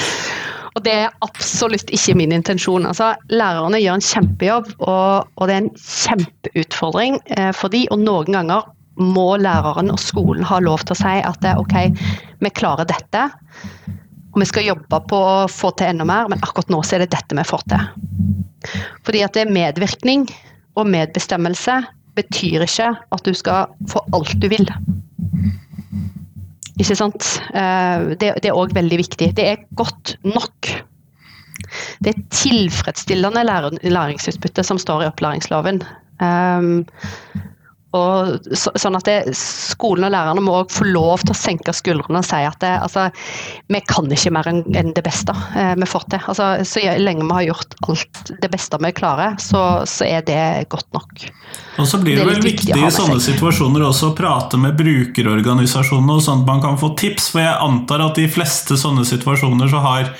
og 0.76 0.84
det 0.86 0.94
er 0.94 1.16
absolutt 1.26 1.90
ikke 1.90 2.14
min 2.20 2.34
intensjon. 2.36 2.86
Altså, 2.86 3.16
lærerne 3.34 3.80
gjør 3.82 3.98
en 3.98 4.06
kjempejobb, 4.06 4.70
og, 4.86 5.26
og 5.34 5.50
det 5.50 5.56
er 5.56 5.64
en 5.64 5.72
kjempeutfordring 5.74 7.18
eh, 7.34 7.50
for 7.58 7.74
de, 7.74 7.82
og 7.90 8.04
noen 8.04 8.30
ganger 8.38 8.70
må 9.02 9.26
læreren 9.42 9.90
og 9.92 9.98
skolen 10.00 10.46
ha 10.46 10.60
lov 10.62 10.86
til 10.86 10.94
å 10.94 11.00
si 11.02 11.18
at 11.18 11.50
ok, 11.58 11.76
vi 12.46 12.52
klarer 12.54 12.86
dette. 12.88 13.26
Og 14.36 14.42
vi 14.42 14.48
skal 14.50 14.66
jobbe 14.68 14.98
på 15.08 15.16
å 15.16 15.46
få 15.48 15.70
til 15.80 15.88
enda 15.94 16.04
mer, 16.04 16.26
men 16.28 16.42
akkurat 16.44 16.68
nå 16.68 16.82
så 16.84 16.98
er 16.98 17.06
det 17.06 17.14
dette 17.14 17.36
vi 17.38 17.44
får 17.48 17.62
til. 17.72 17.86
Fordi 19.06 19.22
at 19.24 19.32
det 19.32 19.46
er 19.46 19.54
medvirkning 19.56 20.26
og 20.76 20.90
medbestemmelse 20.92 21.78
betyr 22.16 22.66
ikke 22.66 22.90
at 23.16 23.24
du 23.24 23.32
skal 23.36 23.72
få 23.88 24.02
alt 24.16 24.34
du 24.42 24.48
vil. 24.52 24.68
Ikke 26.76 26.98
sant? 26.98 27.30
Eh, 27.56 28.12
det, 28.20 28.34
er 28.36 28.52
òg 28.52 28.76
veldig 28.76 29.00
viktig. 29.00 29.30
Det 29.38 29.48
er 29.54 29.64
godt 29.80 30.18
nok. 30.28 30.68
Det 32.04 32.12
er 32.12 32.26
tilfredsstillende 32.36 33.46
læringsutbytte 33.88 34.64
som 34.68 34.80
står 34.80 35.06
i 35.06 35.08
opplæringsloven. 35.08 35.80
Um, 36.20 36.84
og 37.94 38.48
så, 38.50 38.72
sånn 38.76 38.98
at 38.98 39.06
det, 39.08 39.34
skolen 39.38 40.08
og 40.08 40.12
lærerne 40.12 40.42
må 40.44 40.56
også 40.60 40.80
få 40.80 40.88
lov 40.90 41.22
til 41.22 41.32
å 41.32 41.38
senke 41.38 41.74
skuldrene 41.76 42.20
og 42.20 42.26
si 42.26 42.42
at 42.44 42.58
det, 42.60 42.72
altså, 42.82 43.06
vi 43.72 43.80
kan 43.88 44.10
ikke 44.12 44.32
mer 44.34 44.50
enn 44.50 44.62
en 44.76 44.92
det 44.96 45.04
beste 45.06 45.32
eh, 45.56 45.72
vi 45.78 45.88
får 45.88 46.08
til. 46.12 46.26
Altså, 46.32 46.50
så 46.66 46.82
lenge 47.00 47.24
vi 47.24 47.38
har 47.38 47.48
gjort 47.52 47.78
alt 47.86 48.32
det 48.42 48.50
beste 48.52 48.80
vi 48.82 48.92
klarer, 48.96 49.38
så, 49.42 49.62
så 49.88 50.08
er 50.08 50.26
det 50.26 50.42
godt 50.72 50.90
nok. 50.96 51.28
Og 51.80 51.88
så 51.88 52.00
blir 52.02 52.18
det, 52.18 52.24
Det 52.24 52.30
vel 52.32 52.42
viktig 52.42 52.56
viktig 52.56 52.86
i 52.86 52.92
sånne 52.92 53.20
seg. 53.20 53.34
situasjoner 53.34 53.84
også 53.86 54.10
å 54.10 54.16
prate 54.16 54.60
med 54.60 54.76
brukerorganisasjonene, 54.78 56.18
og 56.18 56.24
sånn 56.24 56.42
at 56.44 56.50
man 56.50 56.62
kan 56.64 56.80
få 56.80 56.92
tips. 56.98 57.30
For 57.32 57.44
jeg 57.44 57.56
antar 57.66 58.04
at 58.08 58.20
i 58.20 58.26
de 58.26 58.32
fleste 58.32 58.78
sånne 58.80 59.06
situasjoner 59.08 59.70
så 59.72 59.82
har 59.84 60.10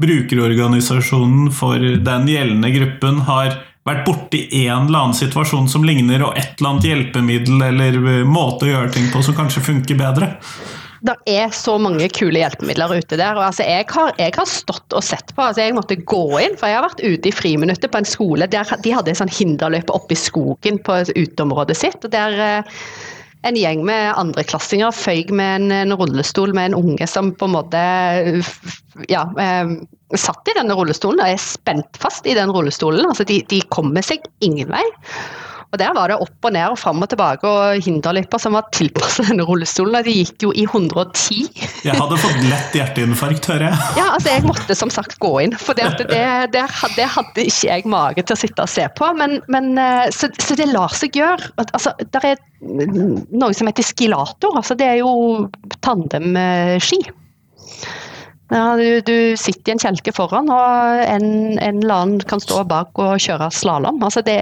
brukerorganisasjonen 0.00 1.50
for 1.52 1.76
den 1.80 2.30
gjeldende 2.30 2.70
gruppen 2.72 3.24
har 3.28 3.58
vært 3.88 4.04
borti 4.06 4.42
en 4.66 4.88
eller 4.88 5.06
annen 5.06 5.16
situasjon 5.16 5.70
som 5.70 5.86
ligner, 5.86 6.24
og 6.26 6.36
et 6.38 6.58
eller 6.58 6.74
annet 6.74 6.90
hjelpemiddel 6.90 7.64
eller 7.70 7.98
eh, 8.00 8.28
måte 8.28 8.66
å 8.66 8.74
gjøre 8.74 8.92
ting 8.96 9.08
på 9.12 9.22
som 9.24 9.36
kanskje 9.38 9.64
funker 9.64 9.98
bedre. 10.00 10.34
Det 11.00 11.14
er 11.32 11.48
så 11.56 11.78
mange 11.80 12.10
kule 12.12 12.42
hjelpemidler 12.42 12.92
ute 12.98 13.16
der. 13.16 13.38
og 13.38 13.46
altså, 13.46 13.64
jeg, 13.64 13.86
har, 13.88 14.10
jeg 14.20 14.34
har 14.36 14.48
stått 14.48 14.96
og 14.96 15.04
sett 15.04 15.32
på. 15.32 15.46
altså 15.46 15.64
Jeg 15.64 15.76
måtte 15.76 15.96
gå 15.96 16.24
inn, 16.44 16.58
for 16.60 16.68
jeg 16.68 16.76
har 16.76 16.84
vært 16.84 17.00
ute 17.00 17.30
i 17.30 17.32
friminuttet 17.32 17.92
på 17.92 18.02
en 18.02 18.08
skole 18.08 18.48
der 18.52 18.68
de 18.84 18.92
hadde 18.92 19.14
en 19.14 19.20
sånn 19.22 19.32
hinderløype 19.32 19.96
oppe 19.96 20.12
i 20.12 20.20
skogen 20.20 20.76
på 20.84 20.98
uteområdet 21.14 21.78
sitt. 21.80 22.04
og 22.04 22.12
der 22.12 22.36
eh, 22.44 22.76
en 23.46 23.56
gjeng 23.56 23.84
med 23.88 24.12
andreklassinger 24.20 24.92
føyk 24.92 25.30
med 25.32 25.62
en, 25.62 25.72
en 25.72 25.96
rullestol 25.96 26.52
med 26.56 26.70
en 26.70 26.78
unge 26.82 27.06
som 27.08 27.32
på 27.32 27.48
en 27.48 27.54
måte 27.54 27.84
ja, 29.08 29.22
eh, 29.40 29.72
satt 30.18 30.50
i 30.50 30.56
denne 30.58 30.76
rullestolen 30.76 31.22
og 31.22 31.32
er 31.32 31.40
spent 31.40 32.00
fast 32.02 32.26
i 32.28 32.36
den 32.36 32.52
rullestolen. 32.52 33.06
altså 33.06 33.24
De, 33.28 33.40
de 33.48 33.62
kommer 33.72 34.04
seg 34.04 34.26
ingen 34.44 34.72
vei. 34.72 34.84
Og 35.70 35.78
Der 35.78 35.92
var 35.94 36.10
det 36.10 36.16
opp 36.18 36.46
og 36.48 36.52
ned 36.54 36.72
og 36.72 36.78
fram 36.80 37.02
og 37.04 37.08
tilbake 37.12 37.46
og 37.46 37.84
hinderløyper 37.84 38.42
som 38.42 38.56
var 38.58 38.66
tilpasset 38.74 39.28
denne 39.30 39.46
rullestolen. 39.46 40.00
og 40.00 40.08
De 40.08 40.14
gikk 40.16 40.46
jo 40.48 40.50
i 40.50 40.64
110. 40.66 41.44
Jeg 41.86 41.94
hadde 41.94 42.18
fått 42.18 42.40
lett 42.50 42.74
hjerteinfarkt, 42.74 43.46
hører 43.52 43.68
jeg. 43.68 43.78
Ja, 44.00 44.08
altså 44.16 44.34
Jeg 44.34 44.46
måtte 44.48 44.76
som 44.78 44.90
sagt 44.90 45.14
gå 45.22 45.30
inn, 45.44 45.54
for 45.54 45.78
det, 45.78 45.86
det, 46.00 46.08
det, 46.56 46.64
det 46.96 47.06
hadde 47.14 47.46
ikke 47.46 47.68
jeg 47.68 47.86
mage 47.90 48.24
til 48.24 48.34
å 48.34 48.40
sitte 48.42 48.66
og 48.66 48.72
se 48.72 48.88
på. 48.98 49.12
Men, 49.20 49.38
men, 49.52 49.72
eh, 49.78 50.10
så, 50.14 50.32
så 50.42 50.58
det 50.58 50.72
lar 50.72 50.90
seg 50.96 51.14
gjøre. 51.20 51.52
Altså, 51.62 51.94
der 52.10 52.32
er 52.32 52.44
noe 52.60 53.54
som 53.54 53.70
heter 53.70 53.86
skilator. 53.86 54.58
altså 54.58 54.74
Det 54.74 54.90
er 54.90 55.00
jo 55.04 55.46
tandemski. 55.86 57.04
Ja, 58.50 58.74
du, 58.74 58.98
du 59.06 59.36
sitter 59.38 59.70
i 59.70 59.74
en 59.76 59.82
kjelke 59.84 60.12
foran, 60.14 60.50
og 60.50 61.04
en, 61.06 61.58
en 61.62 61.78
eller 61.84 61.94
annen 61.94 62.26
kan 62.26 62.42
stå 62.42 62.64
bak 62.66 62.98
og 62.98 63.22
kjøre 63.22 63.46
slalåm. 63.54 64.02
Altså 64.02 64.24
det, 64.26 64.40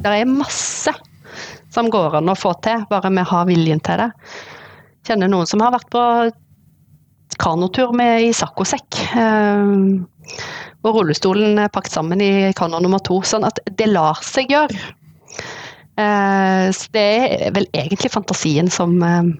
det 0.00 0.12
er 0.16 0.28
masse 0.28 0.92
som 1.70 1.90
går 1.90 2.18
an 2.18 2.32
å 2.32 2.38
få 2.38 2.54
til, 2.64 2.84
bare 2.90 3.12
vi 3.14 3.24
har 3.32 3.48
viljen 3.48 3.82
til 3.84 4.00
det. 4.02 4.10
Kjenner 5.06 5.30
noen 5.30 5.48
som 5.48 5.62
har 5.64 5.74
vært 5.74 5.90
på 5.92 6.04
kanotur 7.40 7.94
med 7.96 8.26
i 8.26 8.32
saccosekk. 8.36 8.98
Eh, 9.16 10.40
og 10.80 10.96
rullestolen 10.96 11.60
er 11.60 11.72
pakket 11.72 11.96
sammen 11.98 12.22
i 12.24 12.50
kano 12.56 12.80
nummer 12.82 13.02
to. 13.06 13.20
Sånn 13.26 13.46
at 13.48 13.60
det 13.78 13.90
lar 13.90 14.20
seg 14.24 14.52
gjøre. 14.52 14.82
Eh, 16.00 16.66
det 16.96 17.06
er 17.06 17.54
vel 17.56 17.68
egentlig 17.76 18.12
fantasien 18.12 18.70
som, 18.72 18.96
eh, 19.02 19.32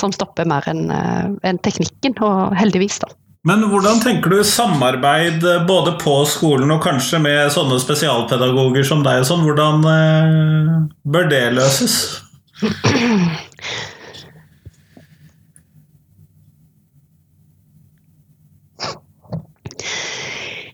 som 0.00 0.12
stopper 0.14 0.48
mer 0.48 0.66
enn 0.72 1.58
teknikken, 1.62 2.16
og 2.24 2.56
heldigvis, 2.56 3.00
da. 3.04 3.12
Men 3.42 3.64
hvordan 3.66 3.98
tenker 3.98 4.30
du 4.30 4.44
samarbeid 4.46 5.42
eh, 5.42 5.64
både 5.66 5.96
på 5.98 6.12
skolen 6.30 6.70
og 6.70 6.84
kanskje 6.84 7.18
med 7.24 7.50
sånne 7.50 7.80
spesialpedagoger 7.82 8.86
som 8.86 9.02
deg 9.02 9.24
og 9.24 9.26
sånn, 9.26 9.42
hvordan 9.48 9.82
eh, 9.90 10.76
bør 11.10 11.26
det 11.32 11.42
løses? 11.56 11.96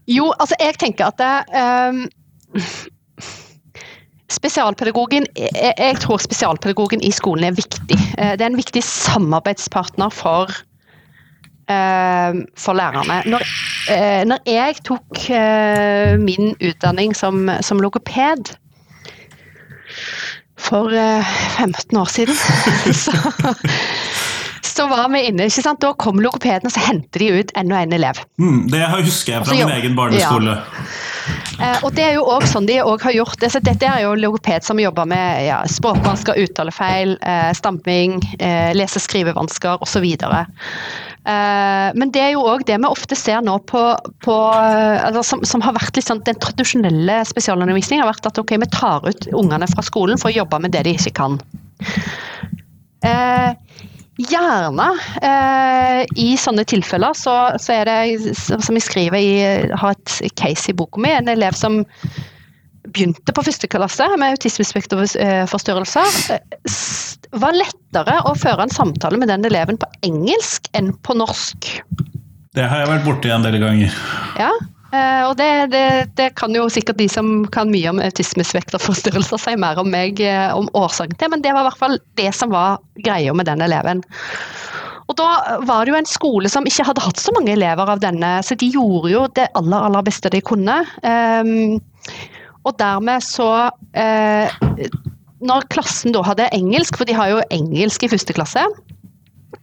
Jo, 0.09 0.31
altså 0.41 0.57
jeg 0.61 0.77
tenker 0.81 1.11
at 1.11 1.19
det, 1.21 1.33
ehm, 1.57 2.05
Spesialpedagogen, 4.29 5.25
jeg, 5.41 5.73
jeg 5.81 5.97
tror 6.03 6.21
spesialpedagogen 6.21 7.01
i 7.05 7.11
skolen 7.17 7.49
er 7.49 7.55
viktig. 7.57 7.97
Eh, 8.21 8.35
Det 8.37 8.45
er 8.45 8.51
en 8.53 8.61
viktig 8.61 8.83
samarbeidspartner 8.85 10.13
for, 10.13 10.53
eh, 10.53 10.68
for 11.69 12.79
lærerne. 12.79 13.19
Når, 13.29 13.43
eh, 13.93 14.23
når 14.29 14.39
jeg 14.49 14.79
tok 14.89 15.25
eh, 15.31 16.15
min 16.21 16.55
utdanning 16.65 17.15
som, 17.17 17.49
som 17.61 17.81
logoped 17.83 18.55
for 20.59 20.93
eh, 20.93 21.35
15 21.59 21.97
år 21.97 22.09
siden, 22.13 22.35
så, 23.05 23.13
så 24.63 24.89
var 24.91 25.09
vi 25.13 25.25
inne. 25.29 25.49
ikke 25.49 25.65
sant? 25.65 25.83
Da 25.83 25.93
kom 25.99 26.21
logopeden 26.23 26.71
og 26.71 26.75
så 26.75 26.83
hentet 26.89 27.21
de 27.23 27.31
ut 27.41 27.55
enda 27.59 27.83
en 27.83 27.95
elev. 27.97 28.23
Mm, 28.41 28.67
det 28.73 28.85
husker 28.95 29.37
jeg 29.39 29.47
fra 29.47 29.57
min 29.57 29.67
ja. 29.67 29.77
egen 29.79 29.97
barneskole. 29.99 30.59
Eh, 31.59 31.79
og 31.83 31.91
det 31.97 32.05
er 32.07 32.17
jo 32.17 32.25
også 32.31 32.53
sånn 32.55 32.69
de 32.69 32.79
også 32.85 33.09
har 33.09 33.17
gjort 33.19 33.41
det. 33.43 33.51
Så 33.55 33.63
dette 33.65 33.89
er 33.89 34.05
jo 34.05 34.15
logoped 34.19 34.67
som 34.67 34.81
jobber 34.81 35.09
med 35.11 35.45
ja, 35.49 35.61
språkvansker, 35.69 36.39
uttalefeil, 36.45 37.17
eh, 37.19 37.51
stamping, 37.59 38.21
eh, 38.39 38.71
lese-skrivevansker 38.79 39.83
osv. 39.85 40.07
Eh, 40.15 40.45
men 41.29 42.13
det 42.15 42.23
er 42.23 42.31
jo 42.33 42.47
òg 42.49 42.65
det 42.69 42.79
vi 42.81 42.89
ofte 42.89 43.17
ser 43.19 43.43
nå 43.45 43.59
på, 43.69 43.83
på 44.25 44.37
eh, 44.55 45.05
altså, 45.05 45.25
som, 45.27 45.45
som 45.45 45.65
har 45.65 45.77
vært 45.77 45.99
litt 45.99 46.09
sånn 46.09 46.23
Den 46.25 46.39
tradisjonelle 46.41 47.19
spesialundervisningen 47.29 48.05
har 48.05 48.13
vært 48.13 48.31
at 48.31 48.41
ok, 48.41 48.57
vi 48.63 48.71
tar 48.73 49.05
ut 49.05 49.29
ungene 49.37 49.69
fra 49.69 49.85
skolen 49.85 50.21
for 50.21 50.33
å 50.33 50.39
jobbe 50.39 50.63
med 50.65 50.73
det 50.77 50.87
de 50.89 50.97
ikke 50.97 51.17
kan. 51.21 51.39
Eh, 53.07 53.53
Gjerne. 54.19 54.89
Eh, 55.23 56.01
I 56.19 56.33
sånne 56.41 56.65
tilfeller 56.67 57.15
så, 57.15 57.35
så 57.63 57.77
er 57.77 57.87
det, 57.87 58.33
som 58.35 58.75
jeg 58.75 58.83
skriver 58.83 59.23
i 59.23 59.37
har 59.79 59.95
et 59.95 60.35
case 60.41 60.73
i 60.73 60.75
boka 60.75 60.99
mi, 60.99 61.13
en 61.15 61.31
elev 61.31 61.55
som 61.55 61.85
begynte 62.93 63.33
på 63.37 63.45
første 63.47 63.69
klasse 63.71 64.07
med 64.19 64.37
autismespekterforstyrrelser. 64.37 66.09
eh, 66.35 66.41
s- 66.69 67.19
var 67.33 67.53
lettere 67.53 68.23
å 68.25 68.33
føre 68.39 68.63
en 68.65 68.73
samtale 68.73 69.19
med 69.21 69.29
den 69.29 69.45
eleven 69.45 69.77
på 69.79 69.87
engelsk 70.03 70.69
enn 70.75 70.93
på 71.05 71.15
norsk. 71.19 71.83
Det 72.55 72.65
har 72.69 72.81
jeg 72.81 72.89
vært 72.89 73.05
borti 73.07 73.31
en 73.31 73.43
del 73.45 73.59
ganger. 73.61 73.93
Ja, 74.39 74.51
eh, 74.93 75.23
og 75.29 75.37
det, 75.37 75.71
det, 75.71 75.85
det 76.17 76.31
kan 76.35 76.55
jo 76.57 76.65
sikkert 76.73 76.97
de 76.99 77.09
som 77.13 77.45
kan 77.53 77.71
mye 77.71 77.91
om 77.93 78.01
autismespekterforstyrrelser 78.01 79.39
si 79.39 79.57
mer 79.61 79.79
om 79.79 79.91
meg 79.93 80.21
eh, 80.25 80.49
om 80.57 80.69
årsaken 80.75 81.19
til, 81.21 81.29
men 81.31 81.43
det 81.45 81.53
var 81.53 81.67
i 81.67 81.69
hvert 81.69 81.79
fall 81.83 81.99
det 82.17 82.33
som 82.35 82.51
var 82.51 82.79
greia 83.05 83.35
med 83.37 83.47
den 83.47 83.61
eleven. 83.69 84.03
Og 85.09 85.17
da 85.17 85.59
var 85.65 85.85
det 85.87 85.93
jo 85.95 85.99
en 86.01 86.09
skole 86.09 86.49
som 86.53 86.67
ikke 86.69 86.85
hadde 86.85 87.01
hatt 87.05 87.17
så 87.21 87.33
mange 87.37 87.53
elever 87.55 87.89
av 87.89 88.01
denne, 88.03 88.39
så 88.45 88.57
de 88.61 88.67
gjorde 88.75 89.09
jo 89.13 89.23
det 89.37 89.47
aller, 89.57 89.87
aller 89.87 90.03
beste 90.05 90.29
de 90.33 90.41
kunne. 90.45 90.83
Ehm, 91.03 91.79
og 92.69 92.77
dermed 92.81 93.25
så 93.25 93.49
eh, 93.97 94.53
Når 95.39 95.69
klassen 95.73 96.15
da 96.15 96.23
hadde 96.27 96.51
engelsk, 96.57 96.99
for 96.99 97.09
de 97.09 97.17
har 97.17 97.33
jo 97.33 97.43
engelsk 97.55 98.05
i 98.05 98.11
første 98.13 98.35
klasse, 98.37 98.65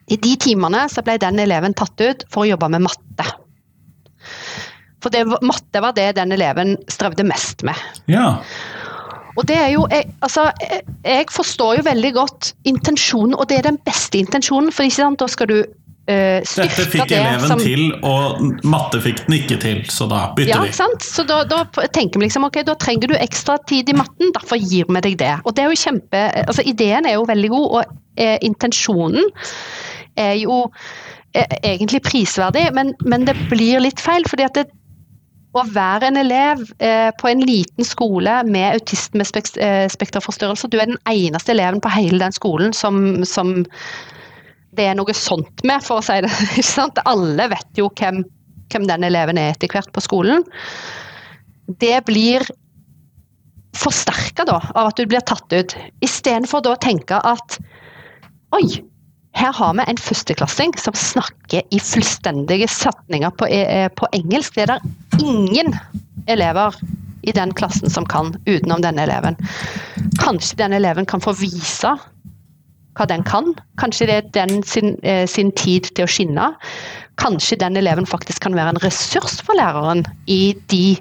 i 0.10 0.18
de 0.22 0.36
timene 0.42 0.86
så 0.92 1.04
ble 1.06 1.18
den 1.22 1.42
eleven 1.42 1.74
tatt 1.78 2.00
ut 2.02 2.24
for 2.32 2.46
å 2.46 2.50
jobbe 2.54 2.70
med 2.74 2.86
matte. 2.86 3.26
For 5.04 5.14
det, 5.14 5.26
matte 5.46 5.82
var 5.84 5.94
det 5.98 6.16
den 6.18 6.34
eleven 6.34 6.76
strevde 6.90 7.26
mest 7.28 7.66
med. 7.68 7.78
Ja. 8.10 8.40
Og 9.36 9.44
det 9.50 9.58
er 9.60 9.72
jo, 9.74 9.84
jeg, 9.92 10.08
altså, 10.24 10.48
jeg, 11.04 11.28
forstår 11.34 11.80
jo 11.80 11.88
veldig 11.90 12.12
godt 12.16 12.54
intensjonen, 12.70 13.36
og 13.36 13.50
det 13.50 13.60
er 13.60 13.68
den 13.68 13.82
beste 13.86 14.22
intensjonen. 14.22 14.72
For 14.74 14.88
ikke 14.88 15.02
sant, 15.02 15.20
da 15.20 15.28
skal 15.30 15.52
du 15.52 15.58
eh, 16.12 16.44
styrke 16.46 16.70
Dette 16.70 16.86
fikk 16.92 17.10
det 17.10 17.18
eleven 17.20 17.50
som 17.52 17.62
til, 17.62 17.84
og 18.06 18.66
matte 18.68 19.02
fikk 19.04 19.24
den 19.26 19.38
ikke 19.40 19.58
til, 19.62 19.82
så 19.92 20.08
da 20.12 20.22
bytter 20.38 20.54
ja, 20.54 20.62
vi. 20.64 20.72
Ja, 20.72 20.78
sant? 20.78 21.06
Så 21.06 21.26
da, 21.28 21.42
da 21.50 21.64
tenker 21.96 22.22
vi 22.22 22.28
liksom 22.28 22.48
ok, 22.48 22.62
da 22.68 22.78
trenger 22.82 23.12
du 23.12 23.18
ekstra 23.18 23.58
tid 23.70 23.92
i 23.92 23.98
matten, 23.98 24.34
derfor 24.38 24.62
gir 24.62 24.88
vi 24.90 25.04
deg 25.10 25.20
det. 25.22 25.34
Og 25.44 25.58
det 25.58 25.66
er 25.66 25.74
jo 25.74 25.84
kjempe, 25.86 26.24
altså 26.46 26.66
Ideen 26.66 27.10
er 27.10 27.18
jo 27.18 27.28
veldig 27.30 27.52
god, 27.56 27.68
og 27.80 28.00
eh, 28.22 28.38
intensjonen 28.46 29.30
er 30.22 30.34
jo 30.40 30.64
eh, 31.36 31.60
egentlig 31.64 32.04
prisverdig, 32.06 32.70
men, 32.78 32.96
men 33.06 33.28
det 33.28 33.38
blir 33.52 33.84
litt 33.84 34.02
feil. 34.04 34.28
fordi 34.30 34.48
at 34.48 34.60
det, 34.62 34.70
å 35.56 35.64
være 35.72 36.10
en 36.10 36.20
elev 36.20 36.66
eh, 36.84 37.12
på 37.20 37.30
en 37.32 37.44
liten 37.48 37.88
skole 37.88 38.42
med 38.50 38.76
autisme-spekterforstyrrelser, 38.76 40.72
du 40.72 40.78
er 40.82 40.92
den 40.92 41.00
eneste 41.08 41.54
eleven 41.56 41.80
på 41.84 41.94
hele 41.94 42.20
den 42.20 42.36
skolen 42.36 42.76
som, 42.76 43.24
som 43.28 43.64
det 44.78 44.90
er 44.90 44.98
noe 44.98 45.16
sånt 45.16 45.64
med, 45.68 45.84
for 45.86 46.02
å 46.02 46.06
si 46.06 46.18
det. 46.26 46.32
ikke 46.56 46.68
sant? 46.68 47.02
Alle 47.10 47.50
vet 47.54 47.80
jo 47.80 47.90
hvem, 48.00 48.24
hvem 48.74 48.88
den 48.90 49.08
eleven 49.08 49.40
er 49.42 49.54
etter 49.54 49.72
hvert 49.72 49.92
på 49.96 50.04
skolen. 50.04 50.46
Det 51.82 51.98
blir 52.08 52.46
forsterka 53.76 54.46
av 54.48 54.86
at 54.86 54.98
du 54.98 55.08
blir 55.10 55.24
tatt 55.28 55.52
ut, 55.52 55.76
istedenfor 56.06 56.64
da 56.64 56.76
å 56.76 56.82
tenke 56.82 57.20
at 57.28 57.58
oi, 58.56 58.80
her 59.36 59.52
har 59.52 59.74
vi 59.76 59.84
en 59.84 60.00
førsteklassing 60.00 60.78
som 60.80 60.96
snakker 60.96 61.66
i 61.76 61.80
fullstendige 61.84 62.70
setninger 62.72 63.34
på, 63.36 63.50
eh, 63.52 63.90
på 63.92 64.08
engelsk. 64.16 64.56
Det 64.56 64.64
er 64.64 64.78
der 64.78 65.20
ingen 65.20 65.76
elever 66.32 66.78
i 67.28 67.34
den 67.36 67.52
klassen 67.54 67.90
som 67.90 68.06
kan, 68.06 68.36
utenom 68.46 68.82
denne 68.82 69.04
eleven. 69.04 69.36
kanskje 70.20 70.58
den 70.58 70.74
eleven 70.74 71.06
kan 71.06 71.22
få 71.22 71.34
vise 71.36 71.98
hva 72.96 73.08
den 73.10 73.24
kan. 73.28 73.54
Kanskje 73.82 74.08
det 74.10 74.18
er 74.18 74.30
den 74.36 74.64
sin, 74.64 74.96
eh, 75.04 75.26
sin, 75.28 75.52
tid 75.56 75.92
til 75.96 76.06
å 76.06 76.12
skinne. 76.12 76.52
Kanskje 77.22 77.60
den 77.60 77.78
eleven 77.80 78.08
faktisk 78.08 78.44
kan 78.44 78.56
være 78.56 78.76
en 78.76 78.82
ressurs 78.84 79.40
for 79.46 79.56
læreren 79.56 80.04
i 80.28 80.56
de, 80.72 80.98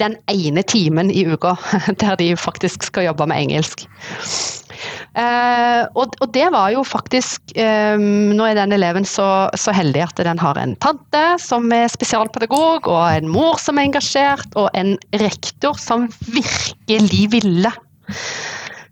den 0.00 0.16
ene 0.32 0.62
timen 0.62 1.10
i 1.12 1.26
uka 1.28 1.56
der 2.02 2.16
de 2.16 2.32
faktisk 2.36 2.86
skal 2.88 3.10
jobbe 3.10 3.28
med 3.28 3.44
engelsk. 3.44 3.84
Eh, 5.18 5.82
og, 5.98 6.14
og, 6.20 6.28
det 6.32 6.46
var 6.54 6.70
jo 6.72 6.84
faktisk 6.86 7.52
eh, 7.58 7.98
Nå 7.98 8.44
er 8.46 8.54
den 8.56 8.72
eleven 8.72 9.04
så, 9.04 9.50
så, 9.58 9.74
heldig 9.76 10.04
at 10.06 10.22
den 10.24 10.38
har 10.40 10.56
en 10.56 10.76
tante 10.80 11.24
som 11.42 11.66
er 11.74 11.90
spesialpedagog, 11.92 12.88
og 12.88 13.02
en 13.10 13.28
mor 13.28 13.60
som 13.60 13.80
er 13.80 13.90
engasjert, 13.90 14.48
og 14.56 14.70
en 14.78 14.96
rektor 15.20 15.76
som 15.80 16.08
virkelig 16.30 17.26
ville. 17.34 17.74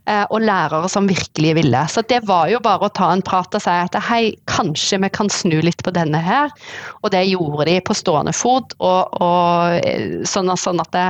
Eh, 0.09 0.25
og 0.33 0.41
lærere 0.41 0.89
som 0.89 1.09
virkelig 1.09 1.51
ville. 1.59 1.81
Så 1.93 2.01
det 2.09 2.23
var 2.29 2.49
jo 2.49 2.63
bare 2.65 2.89
å 2.89 2.95
ta 2.97 3.11
en 3.13 3.23
prat 3.25 3.53
og 3.53 3.61
si 3.61 3.73
at 3.75 3.97
hei, 4.07 4.23
kanskje 4.49 5.03
vi 5.03 5.11
kan 5.13 5.29
snu 5.29 5.59
litt 5.65 5.83
på 5.85 5.93
denne 5.93 6.21
her. 6.25 6.55
Og 7.03 7.13
det 7.13 7.27
gjorde 7.29 7.67
de 7.69 7.75
på 7.85 7.97
stående 7.99 8.33
fot. 8.33 8.73
og, 8.79 9.21
og 9.21 9.77
eh, 9.83 10.25
sånn, 10.25 10.49
sånn 10.57 10.81
at 10.81 10.93
det, 10.97 11.05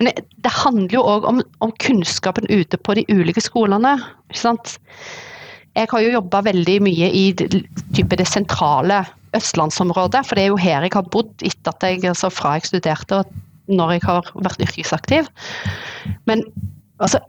Men 0.00 0.10
det, 0.18 0.54
handler 0.64 0.98
jo 0.98 1.06
òg 1.06 1.30
om, 1.30 1.40
om, 1.62 1.74
kunnskapen 1.78 2.50
ute 2.50 2.80
på 2.80 2.98
de 2.98 3.06
ulike 3.12 3.44
skolene. 3.44 3.94
ikke 4.32 4.42
sant? 4.42 4.76
Jeg 5.78 5.86
har 5.92 6.02
jo 6.02 6.14
jobba 6.18 6.42
veldig 6.50 6.78
mye 6.82 7.14
i 7.14 7.24
type 7.38 8.18
det 8.18 8.26
sentrale 8.26 9.04
østlandsområdet, 9.38 10.24
for 10.26 10.34
det 10.34 10.42
er 10.42 10.50
jo 10.50 10.58
her 10.58 10.82
jeg 10.82 10.96
har 10.96 11.06
bodd 11.14 11.30
etter 11.38 11.70
at 11.70 11.84
jeg, 11.86 12.02
altså 12.10 12.32
fra 12.34 12.56
jeg 12.58 12.66
studerte 12.66 13.20
og 13.22 13.36
når 13.70 13.92
jeg 13.94 14.08
har 14.08 14.32
vært 14.34 14.64
yrkesaktiv. 14.66 15.28
Men 16.26 16.42
altså, 16.98 17.22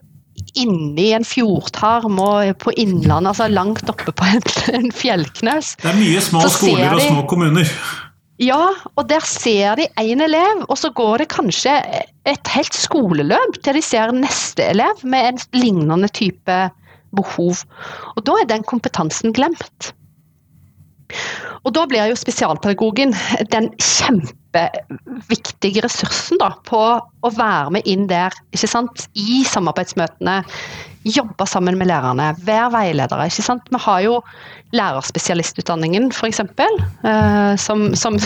inni 0.59 1.11
en 1.15 1.25
fjordtarm 1.27 2.19
og 2.21 2.53
på 2.61 2.73
Innlandet, 2.79 3.33
altså 3.33 3.49
langt 3.51 3.89
oppe 3.91 4.13
på 4.15 4.29
en, 4.29 4.45
en 4.79 4.93
fjellknaus. 4.95 5.75
Det 5.81 5.91
er 5.93 5.99
mye 5.99 6.23
små 6.23 6.45
skoler 6.51 6.95
og 6.95 7.03
små 7.05 7.25
kommuner. 7.29 7.75
Ja, 8.41 8.71
og 8.97 9.05
der 9.05 9.21
ser 9.27 9.77
de 9.77 9.85
én 10.01 10.23
elev, 10.25 10.63
og 10.65 10.77
så 10.81 10.89
går 10.97 11.21
det 11.21 11.29
kanskje 11.29 11.75
et 12.25 12.53
helt 12.55 12.73
skoleløp 12.73 13.59
til 13.61 13.77
de 13.77 13.83
ser 13.85 14.13
neste 14.15 14.65
elev 14.65 15.03
med 15.05 15.27
en 15.29 15.41
lignende 15.61 16.09
type 16.09 16.57
behov. 17.13 17.61
Og 18.15 18.25
da 18.25 18.39
er 18.41 18.49
den 18.49 18.65
kompetansen 18.65 19.35
glemt. 19.37 19.91
Og 21.61 21.75
da 21.75 21.85
blir 21.85 22.09
jo 22.09 22.17
spesialpedagogen 22.17 23.13
den 23.53 23.69
kjempeviktige 24.51 25.83
ressursen 25.85 26.39
da, 26.41 26.51
på 26.67 26.79
å 26.99 27.29
være 27.35 27.77
med 27.77 27.87
inn 27.87 28.07
der 28.09 28.33
ikke 28.51 28.67
sant? 28.67 29.07
i 29.13 29.43
samarbeidsmøtene. 29.47 30.41
Jobbe 31.01 31.47
sammen 31.49 31.79
med 31.79 31.87
lærerne, 31.89 32.35
være 32.45 32.71
veiledere. 32.75 33.25
ikke 33.25 33.41
sant? 33.41 33.63
Vi 33.71 33.79
har 33.81 34.01
jo 34.01 34.19
lærerspesialistutdanningen, 34.71 36.11
f.eks., 36.13 36.39
eh, 36.39 37.55
som, 37.57 37.95
som 37.95 38.19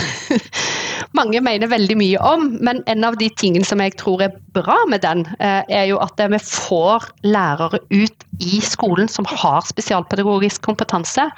mange 1.18 1.40
mener 1.40 1.72
veldig 1.72 1.96
mye 1.96 2.20
om. 2.20 2.50
Men 2.60 2.82
en 2.86 3.04
av 3.04 3.16
de 3.16 3.30
tingene 3.40 3.64
som 3.64 3.80
jeg 3.80 3.96
tror 3.96 4.26
er 4.26 4.36
bra 4.52 4.76
med 4.90 5.00
den, 5.06 5.24
eh, 5.40 5.62
er 5.72 5.88
jo 5.88 5.98
at 6.04 6.20
vi 6.20 6.40
får 6.42 7.08
lærere 7.24 7.80
ut 7.90 8.26
i 8.44 8.60
skolen 8.60 9.08
som 9.08 9.24
har 9.30 9.64
spesialpedagogisk 9.64 10.60
kompetanse, 10.66 11.30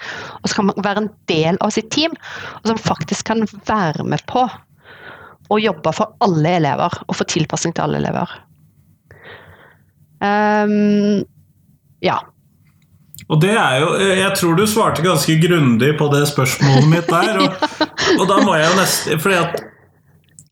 og 0.42 0.50
som 0.50 0.72
kan 0.72 0.84
være 0.84 1.04
en 1.04 1.12
del 1.30 1.60
av 1.62 1.70
sitt 1.76 1.92
team, 1.94 2.18
og 2.64 2.72
som 2.72 2.82
faktisk 2.82 3.30
kan 3.30 3.46
være 3.70 4.02
med 4.02 4.26
på 4.26 4.48
å 5.48 5.58
jobbe 5.60 5.92
for 5.96 6.16
alle 6.24 6.56
elever 6.58 6.98
og 7.06 7.16
få 7.16 7.26
tilpassing 7.28 7.74
til 7.76 7.86
alle 7.86 8.02
elever. 8.02 8.34
Um, 10.20 11.24
ja. 12.04 12.18
Og 13.28 13.38
det 13.38 13.52
er 13.54 13.76
jo 13.78 13.88
Jeg 14.02 14.30
tror 14.40 14.56
du 14.58 14.64
svarte 14.66 15.04
ganske 15.04 15.36
grundig 15.38 15.92
på 15.98 16.08
det 16.10 16.24
spørsmålet 16.30 16.88
mitt 16.90 17.10
der. 17.10 17.38
Og, 17.44 17.66
og 18.18 18.24
da 18.30 18.38
må 18.42 18.56
jeg 18.58 18.70
jo 18.70 18.78
nesten 18.80 19.22
fordi 19.22 19.38
at 19.38 19.58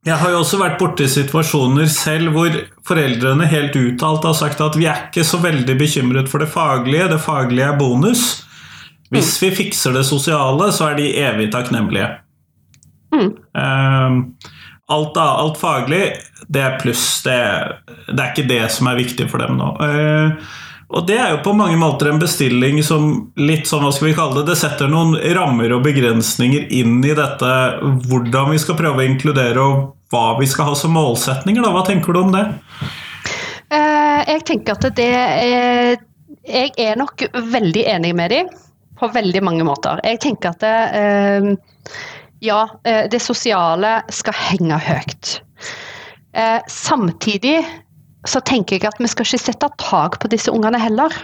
jeg 0.06 0.20
har 0.20 0.30
jo 0.30 0.38
også 0.38 0.58
vært 0.60 0.76
borti 0.78 1.08
situasjoner 1.10 1.88
selv 1.90 2.30
hvor 2.36 2.54
foreldrene 2.86 3.48
helt 3.50 3.74
uttalt 3.74 4.26
har 4.28 4.36
sagt 4.38 4.60
at 4.62 4.76
vi 4.78 4.86
er 4.86 5.08
ikke 5.08 5.24
så 5.26 5.40
veldig 5.42 5.74
bekymret 5.80 6.30
for 6.30 6.38
det 6.38 6.46
faglige, 6.52 7.08
det 7.10 7.18
faglige 7.24 7.72
er 7.72 7.80
bonus. 7.80 8.22
Hvis 9.10 9.32
vi 9.42 9.50
fikser 9.54 9.96
det 9.96 10.04
sosiale, 10.06 10.68
så 10.74 10.92
er 10.92 11.00
de 11.00 11.10
evig 11.24 11.48
takknemlige. 11.50 12.06
Mm. 13.14 13.32
Um, 13.58 14.20
alt, 14.88 15.16
alt, 15.16 15.58
faglig, 15.58 16.12
det 16.48 16.62
er 16.62 16.78
pluss. 16.78 17.22
Det, 17.24 17.38
det, 18.06 18.20
er 18.20 18.30
ikke 18.30 18.48
det 18.48 18.62
som 18.74 18.90
er 18.90 19.00
viktig 19.00 19.26
for 19.30 19.42
dem 19.42 19.58
nå. 19.58 19.72
Uh, 19.82 20.62
og 20.94 21.06
det 21.08 21.16
er 21.18 21.32
jo 21.34 21.42
på 21.42 21.54
mange 21.58 21.74
måter 21.80 22.12
en 22.12 22.20
bestilling 22.22 22.78
som 22.86 23.08
litt 23.40 23.66
sånn, 23.66 23.82
hva 23.82 23.90
skal 23.94 24.12
vi 24.12 24.14
kalle 24.14 24.38
det, 24.38 24.52
det 24.52 24.60
setter 24.60 24.90
noen 24.90 25.16
rammer 25.34 25.74
og 25.74 25.82
begrensninger 25.82 26.68
inn 26.78 27.00
i 27.02 27.14
dette 27.16 27.54
hvordan 28.06 28.52
vi 28.52 28.60
skal 28.62 28.78
prøve 28.78 29.02
å 29.02 29.08
inkludere, 29.08 29.64
og 29.64 30.14
hva 30.14 30.36
vi 30.38 30.46
skal 30.46 30.70
ha 30.70 30.76
som 30.78 30.94
målsetninger. 30.94 31.64
Da. 31.64 31.72
Hva 31.74 31.82
tenker 31.88 32.14
du 32.14 32.20
om 32.22 32.30
det? 32.34 32.44
Eh, 33.74 34.20
jeg 34.30 34.44
tenker 34.46 34.76
at 34.76 34.86
det 34.94 35.10
er 35.10 35.96
Jeg 36.46 36.70
er 36.78 36.94
nok 36.94 37.24
veldig 37.34 37.82
enig 37.90 38.12
med 38.14 38.30
dem 38.30 38.50
på 38.96 39.08
veldig 39.10 39.42
mange 39.42 39.64
måter. 39.66 39.98
Jeg 40.06 40.20
tenker 40.22 40.54
at 40.54 40.62
det, 40.62 40.76
eh, 40.94 41.48
ja, 42.44 42.66
eh, 42.84 43.06
det 43.10 43.22
sosiale 43.22 44.00
skal 44.12 44.36
henge 44.36 44.78
høyt. 44.88 45.40
Samtidig 46.68 47.62
så 48.28 48.42
tenker 48.44 48.76
jeg 48.76 48.90
at 48.90 48.98
vi 49.00 49.08
skal 49.08 49.24
ikke 49.24 49.40
sette 49.40 49.70
tak 49.80 50.18
på 50.20 50.28
disse 50.28 50.52
ungene 50.52 50.76
heller. 50.76 51.14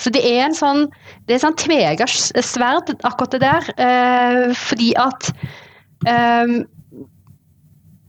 Så 0.00 0.10
det 0.14 0.22
er 0.26 0.46
en 0.46 0.56
sånn 0.56 0.86
det 1.28 1.36
er 1.36 1.44
sånn 1.44 1.58
tvega 1.60 2.06
sverd, 2.08 2.94
akkurat 3.06 3.36
det 3.36 3.42
der. 3.44 3.68
Eh, 3.80 4.54
fordi 4.58 4.92
at 5.00 5.30
eh, 6.08 6.56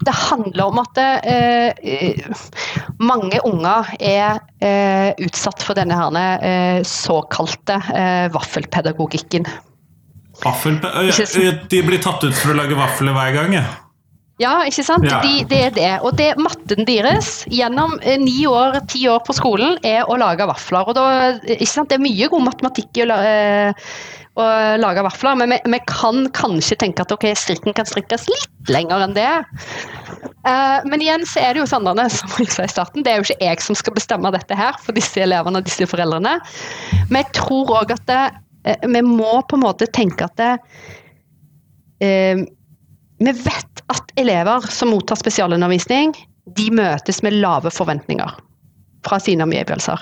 det 0.05 0.15
handler 0.19 0.69
om 0.69 0.81
at 0.81 0.99
eh, 1.01 2.25
mange 2.99 3.39
unger 3.47 3.93
er 3.99 4.41
eh, 4.59 5.13
utsatt 5.23 5.63
for 5.65 5.77
denne 5.77 5.95
her, 5.97 6.19
eh, 6.43 6.81
såkalte 6.87 7.79
eh, 7.95 8.27
vaffelpedagogikken. 8.35 9.47
Vaffel, 10.43 10.77
de 10.81 11.81
blir 11.87 12.01
tatt 12.03 12.23
ut 12.25 12.35
for 12.35 12.53
å 12.53 12.59
lage 12.59 12.77
vafler 12.77 13.15
hver 13.15 13.35
gang? 13.37 13.59
Ja. 13.61 13.65
Ja, 14.41 14.65
ikke 14.67 14.83
sant. 14.83 15.05
Ja. 15.07 15.21
De, 15.23 15.45
det 15.47 15.59
er 15.69 15.75
det. 15.75 15.91
Og 16.03 16.17
det, 16.19 16.33
matten 16.43 16.83
deres 16.87 17.45
gjennom 17.47 17.95
eh, 18.03 18.19
ni 18.19 18.43
år, 18.49 18.81
ti 18.91 19.05
år 19.07 19.21
på 19.23 19.35
skolen 19.37 19.77
er 19.87 20.03
å 20.11 20.17
lage 20.19 20.47
vafler. 20.49 20.91
Og 20.91 20.97
da, 20.97 21.05
ikke 21.47 21.71
sant? 21.71 21.91
Det 21.91 21.99
er 21.99 22.03
mye 22.03 22.27
god 22.33 22.43
matematikk 22.49 22.99
i 22.99 23.05
å, 23.05 23.15
eh, 23.15 23.87
å 24.35 24.47
lage 24.81 25.05
vafler, 25.05 25.39
men 25.39 25.55
vi, 25.55 25.61
vi, 25.71 25.79
kan 25.87 26.25
kanskje 26.35 26.75
tenke 26.83 27.05
at 27.05 27.13
ok, 27.15 27.29
strikken 27.39 27.75
kan 27.77 27.87
strikkes 27.87 28.27
litt 28.27 28.73
lenger 28.75 29.05
enn 29.05 29.15
det. 29.15 29.29
Eh, 30.45 30.79
men 30.89 31.03
igjen 31.05 31.23
så 31.29 31.39
er 31.39 31.55
det 31.55 31.63
jo 31.63 31.69
Sandane 31.69 32.09
som 32.11 32.35
jeg 32.41 32.51
sa 32.51 32.65
i 32.67 32.71
starten, 32.71 33.05
det 33.05 33.13
er 33.13 33.21
jo 33.21 33.29
ikke 33.29 33.47
jeg 33.47 33.63
som 33.63 33.77
skal 33.79 33.95
bestemme 33.95 34.33
dette 34.35 34.57
her 34.57 34.75
for 34.83 34.97
disse 34.97 35.23
elevene 35.23 35.61
og 35.61 35.69
disse 35.69 35.87
foreldrene. 35.87 36.35
Men 37.07 37.21
jeg 37.23 37.31
tror 37.39 37.71
òg 37.79 37.95
at 37.95 38.03
det, 38.11 38.19
eh, 38.27 38.41
vi 38.65 39.01
må 39.05 39.41
på 39.45 39.57
en 39.57 39.65
måte 39.65 39.87
tenke 39.93 40.25
at 40.25 40.37
det, 40.41 40.53
eh, 42.05 42.45
vi 43.21 43.33
vet 43.45 43.83
at 43.93 44.15
elever 44.19 44.65
som 44.73 44.91
mottar 44.93 45.19
spesialundervisning, 45.19 46.15
de 46.57 46.69
møtes 46.73 47.21
med 47.25 47.37
lave 47.41 47.71
forventninger 47.73 48.33
fra 49.05 49.19
sine 49.21 49.45
omgivelser. 49.45 50.01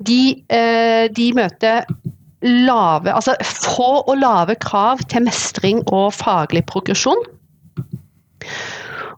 De, 0.00 0.40
eh, 0.48 1.06
de, 1.12 1.28
møter 1.36 1.84
lave, 2.40 3.12
altså 3.12 3.36
få 3.44 3.90
og 4.00 4.16
lave 4.16 4.56
krav 4.62 5.02
til 5.12 5.26
mestring 5.26 5.82
og 5.92 6.14
faglig 6.16 6.64
progresjon. 6.68 7.20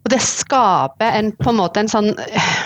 Og 0.02 0.10
det 0.10 0.18
skaper 0.24 1.14
en, 1.14 1.30
på 1.38 1.52
en 1.52 1.60
måte 1.60 1.84
en 1.84 1.92
sånn 1.92 2.10
eh, 2.26 2.56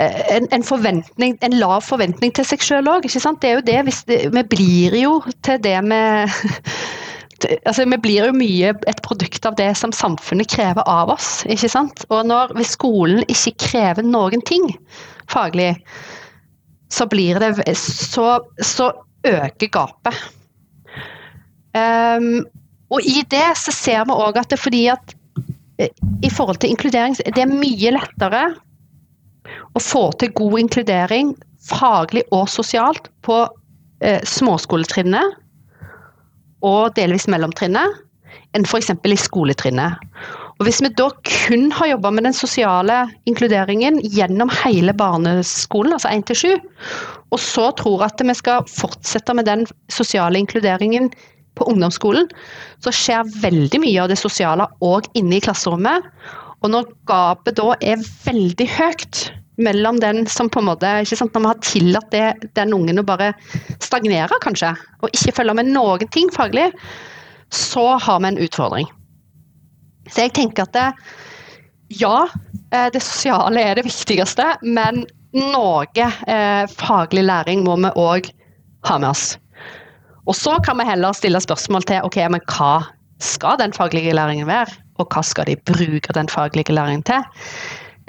en, 0.00 0.48
en, 0.50 0.64
forventning, 0.64 1.36
en 1.44 1.58
lav 1.60 1.82
forventning 1.84 2.32
til 2.34 2.46
seg 2.48 2.64
sjøl 2.64 2.88
òg. 2.88 3.04
Det 3.04 3.74
er 3.76 3.84
Vi 4.32 4.44
blir 4.48 4.96
jo 4.96 5.18
til 5.44 5.60
det 5.62 5.76
vi 5.84 6.00
altså, 7.66 7.84
Vi 7.84 7.98
blir 8.00 8.30
jo 8.30 8.36
mye 8.36 8.72
et 8.88 9.02
produkt 9.04 9.46
av 9.46 9.56
det 9.60 9.72
som 9.76 9.92
samfunnet 9.92 10.50
krever 10.50 10.82
av 10.88 11.12
oss. 11.12 11.44
ikke 11.46 11.68
sant? 11.68 12.04
Og 12.10 12.26
når, 12.26 12.54
hvis 12.56 12.74
skolen 12.78 13.24
ikke 13.28 13.68
krever 13.68 14.06
noen 14.06 14.42
ting 14.48 14.70
faglig, 15.30 15.76
så 16.92 17.06
blir 17.06 17.40
det 17.40 17.76
Så, 17.76 18.40
så 18.60 18.92
øker 19.24 19.68
gapet. 19.72 20.16
Um, 21.72 22.44
og 22.92 23.00
i 23.08 23.22
det 23.30 23.46
så 23.56 23.72
ser 23.72 24.04
vi 24.04 24.12
òg 24.12 24.36
at 24.36 24.50
det 24.50 24.58
er 24.58 24.60
fordi 24.60 24.82
at 24.92 25.14
eh, 25.80 25.88
i 26.20 26.28
forhold 26.28 26.58
til 26.60 26.68
inkludering 26.68 27.16
Det 27.16 27.40
er 27.40 27.48
mye 27.48 27.94
lettere 27.94 28.42
å 29.76 29.82
få 29.82 30.04
til 30.20 30.32
god 30.38 30.58
inkludering 30.64 31.34
faglig 31.62 32.24
og 32.34 32.48
sosialt 32.50 33.08
på 33.26 33.42
eh, 34.02 34.22
småskoletrinnet 34.26 35.38
og 36.66 36.94
delvis 36.98 37.28
mellomtrinnet 37.30 38.00
enn 38.56 38.66
f.eks. 38.68 38.92
i 38.92 39.18
skoletrinnet. 39.18 39.98
Og 40.60 40.66
Hvis 40.68 40.82
vi 40.84 40.92
da 40.94 41.08
kun 41.26 41.72
har 41.74 41.88
jobba 41.94 42.12
med 42.14 42.26
den 42.28 42.36
sosiale 42.36 42.98
inkluderingen 43.26 43.98
gjennom 44.14 44.52
hele 44.62 44.94
barneskolen, 44.94 45.96
altså 45.96 46.12
1 46.12 46.26
til 46.28 46.38
7, 46.42 46.50
og 47.32 47.40
så 47.40 47.70
tror 47.80 48.04
at 48.06 48.20
vi 48.22 48.36
skal 48.38 48.68
fortsette 48.70 49.34
med 49.34 49.48
den 49.48 49.64
sosiale 49.90 50.38
inkluderingen 50.38 51.10
på 51.58 51.66
ungdomsskolen, 51.68 52.28
så 52.84 52.92
skjer 52.94 53.32
veldig 53.42 53.82
mye 53.82 54.04
av 54.04 54.12
det 54.12 54.20
sosiale 54.20 54.68
òg 54.84 55.08
inne 55.18 55.40
i 55.40 55.44
klasserommet. 55.44 56.06
Og 56.62 56.70
når 56.70 56.90
gapet 57.10 57.58
da 57.58 57.72
er 57.82 58.02
veldig 58.24 58.68
høyt 58.70 59.22
mellom 59.62 59.98
den 60.00 60.24
som 60.30 60.48
på 60.50 60.62
en 60.62 60.70
måte 60.70 60.88
ikke 61.02 61.18
sant, 61.18 61.34
Når 61.34 61.42
vi 61.42 61.50
har 61.50 61.62
tillatt 61.66 62.10
det, 62.14 62.50
den 62.56 62.72
ungen 62.74 63.02
å 63.02 63.06
bare 63.06 63.32
stagnere, 63.82 64.38
kanskje, 64.42 64.72
og 65.02 65.10
ikke 65.12 65.34
følge 65.40 65.56
med 65.58 65.72
noen 65.72 66.08
ting 66.14 66.30
faglig, 66.32 66.70
så 67.52 67.98
har 68.00 68.22
vi 68.22 68.32
en 68.32 68.40
utfordring. 68.40 68.88
Så 70.08 70.24
jeg 70.24 70.32
tenker 70.38 70.64
at 70.64 70.72
det, 70.72 70.88
ja, 72.00 72.26
eh, 72.72 72.88
det 72.92 73.02
sosiale 73.04 73.60
er 73.60 73.76
det 73.76 73.86
viktigste, 73.86 74.46
men 74.62 75.04
noe 75.36 76.08
eh, 76.28 76.64
faglig 76.80 77.26
læring 77.28 77.62
må 77.66 77.76
vi 77.84 77.92
òg 78.00 78.32
ha 78.88 78.98
med 78.98 79.12
oss. 79.12 79.36
Og 80.26 80.36
så 80.38 80.56
kan 80.64 80.78
vi 80.78 80.86
heller 80.86 81.14
stille 81.16 81.40
spørsmål 81.42 81.86
til 81.88 82.06
ok, 82.06 82.18
men 82.32 82.42
hva 82.50 82.74
skal 83.22 83.58
den 83.60 83.74
faglige 83.74 84.14
læringen 84.14 84.48
være, 84.48 84.74
og 85.00 85.08
hva 85.12 85.22
skal 85.24 85.48
de 85.48 85.56
bruke 85.68 86.14
den 86.16 86.28
faglige 86.32 86.74
læringen 86.74 87.04
til? 87.08 87.24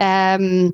Um, 0.01 0.73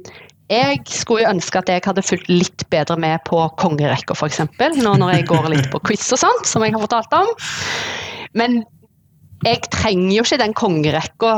jeg 0.50 0.82
skulle 0.90 1.30
ønske 1.30 1.62
at 1.62 1.70
jeg 1.70 1.84
hadde 1.86 2.02
fulgt 2.02 2.30
litt 2.32 2.66
bedre 2.74 2.98
med 2.98 3.22
på 3.30 3.44
kongerekka, 3.62 4.16
f.eks. 4.18 4.42
Nå 4.82 4.96
når 4.98 5.14
jeg 5.14 5.28
går 5.30 5.50
litt 5.54 5.70
på 5.70 5.82
quiz 5.86 6.08
og 6.16 6.24
sånt, 6.24 6.50
som 6.50 6.66
jeg 6.66 6.74
har 6.74 6.82
fortalt 6.82 7.14
om. 7.14 7.30
Men 8.40 8.64
jeg 9.46 9.62
trenger 9.72 10.16
jo 10.18 10.26
ikke 10.26 10.42
den 10.42 10.56
kongerekka 10.58 11.36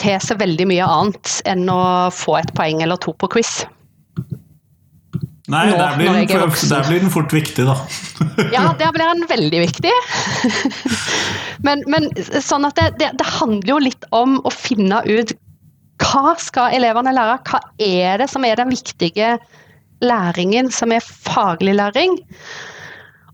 til 0.00 0.22
så 0.22 0.38
veldig 0.38 0.68
mye 0.70 0.86
annet 0.86 1.34
enn 1.50 1.66
å 1.68 1.82
få 2.14 2.38
et 2.38 2.52
poeng 2.56 2.84
eller 2.84 3.00
to 3.02 3.16
på 3.18 3.28
quiz. 3.34 3.64
Nei, 5.52 5.66
Nå, 5.68 5.76
der, 5.76 5.96
blir 5.98 6.08
den, 6.14 6.26
der, 6.70 6.84
blir 6.86 7.00
den, 7.02 7.10
fort 7.12 7.32
viktig, 7.34 7.66
da. 7.68 7.74
ja, 8.54 8.70
der 8.78 8.92
blir 8.94 9.04
den 9.04 9.26
veldig 9.28 9.60
viktig. 9.66 9.92
men, 11.66 11.82
men, 11.92 12.08
sånn 12.40 12.64
at 12.68 12.78
det, 12.78 12.86
det, 13.02 13.10
det, 13.20 13.26
handler 13.36 13.74
jo 13.74 13.80
litt 13.84 14.06
om 14.16 14.38
å 14.48 14.52
finne 14.54 15.02
ut 15.04 15.34
hva 16.02 16.32
skal 16.40 16.74
elevene 16.78 17.12
lære? 17.14 17.36
Hva 17.50 17.60
er 17.84 18.22
det 18.22 18.30
som 18.32 18.46
er 18.48 18.56
den 18.58 18.72
viktige 18.72 19.36
læringen, 20.02 20.72
som 20.72 20.94
er 20.94 21.04
faglig 21.04 21.76
læring? 21.76 22.16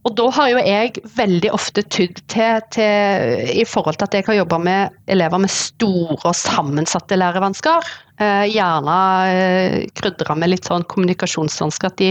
Og 0.07 0.15
da 0.19 0.27
har 0.35 0.51
jo 0.51 0.61
jeg 0.63 1.07
veldig 1.19 1.51
ofte 1.55 1.85
tydd 1.87 2.21
til, 2.33 2.61
til, 2.75 3.47
i 3.53 3.65
forhold 3.69 3.99
til 3.99 4.09
at 4.09 4.19
jeg 4.19 4.27
har 4.27 4.41
jobba 4.41 4.59
med 4.63 5.01
elever 5.11 5.43
med 5.43 5.53
store 5.53 6.19
og 6.19 6.37
sammensatte 6.37 7.19
lærevansker. 7.19 7.95
Eh, 8.19 8.45
gjerne 8.51 8.95
eh, 9.31 9.85
krydra 9.95 10.35
med 10.35 10.51
litt 10.51 10.67
sånn 10.67 10.83
kommunikasjonsvansker, 10.91 11.93
at 11.93 12.01
de 12.01 12.09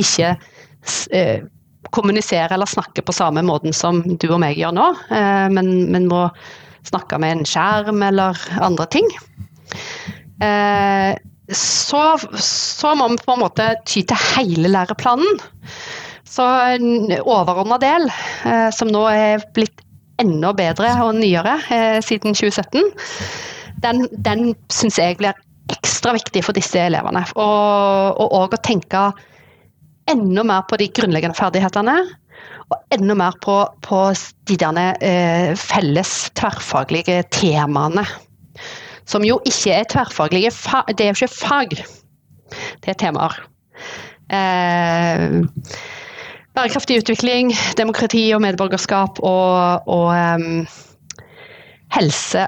ikke 0.00 0.30
eh, 1.12 1.44
kommuniserer 1.92 2.54
eller 2.56 2.70
snakker 2.70 3.04
på 3.04 3.12
samme 3.12 3.42
måten 3.44 3.76
som 3.76 4.00
du 4.00 4.24
og 4.30 4.40
meg 4.40 4.56
gjør 4.56 4.72
nå, 4.72 4.86
men, 5.52 5.68
men, 5.92 6.06
må 6.08 6.22
snakke 6.88 7.18
med 7.20 7.36
en 7.36 7.44
skjerm 7.46 8.00
eller 8.02 8.40
andre 8.64 8.86
ting. 8.90 9.06
Så, 11.52 12.00
så 12.40 12.94
må 12.98 13.10
vi 13.12 13.20
på 13.20 13.36
en 13.36 13.44
måte 13.44 13.68
ty 13.86 14.02
til 14.08 14.26
hele 14.32 14.72
læreplanen. 14.72 15.38
Så 16.26 16.48
en 16.74 17.14
overordna 17.20 17.78
del, 17.84 18.08
som 18.74 18.90
nå 18.90 19.04
er 19.12 19.44
blitt 19.54 19.84
enda 20.24 20.50
bedre 20.56 20.96
og 21.04 21.14
nyere 21.20 21.60
siden 22.02 22.34
2017, 22.34 22.90
den, 23.84 24.06
den 24.24 24.52
syns 24.72 24.98
jeg 25.00 25.18
blir 25.20 25.36
ekstra 25.72 26.14
viktig 26.16 26.42
for 26.44 26.56
disse 26.56 26.80
elevene. 26.80 27.24
Og 27.40 28.34
òg 28.40 28.56
å 28.56 28.62
tenke 28.64 29.06
enda 30.10 30.44
mer 30.46 30.66
på 30.68 30.78
de 30.80 30.90
grunnleggende 30.96 31.36
ferdighetene. 31.38 31.96
Og 32.72 32.94
enda 32.96 33.16
mer 33.18 33.36
på, 33.44 33.58
på 33.84 34.00
de 34.48 34.56
derne, 34.60 34.86
eh, 35.04 35.52
felles 35.58 36.12
tverrfaglige 36.38 37.22
temaene. 37.34 38.06
Som 39.08 39.24
jo 39.26 39.36
ikke 39.44 39.74
er 39.76 39.88
tverrfaglige 39.92 40.52
Det 40.96 41.04
er 41.04 41.12
jo 41.12 41.18
ikke 41.18 41.34
fag, 41.34 41.74
det 42.80 42.88
er 42.88 42.96
temaer. 43.00 43.36
Eh, 44.32 45.42
Bærekraftig 46.54 47.00
utvikling, 47.02 47.50
demokrati 47.76 48.28
og 48.32 48.44
medborgerskap 48.44 49.18
og, 49.26 49.88
og 49.90 50.10
um, 50.14 50.60
helse 51.94 52.44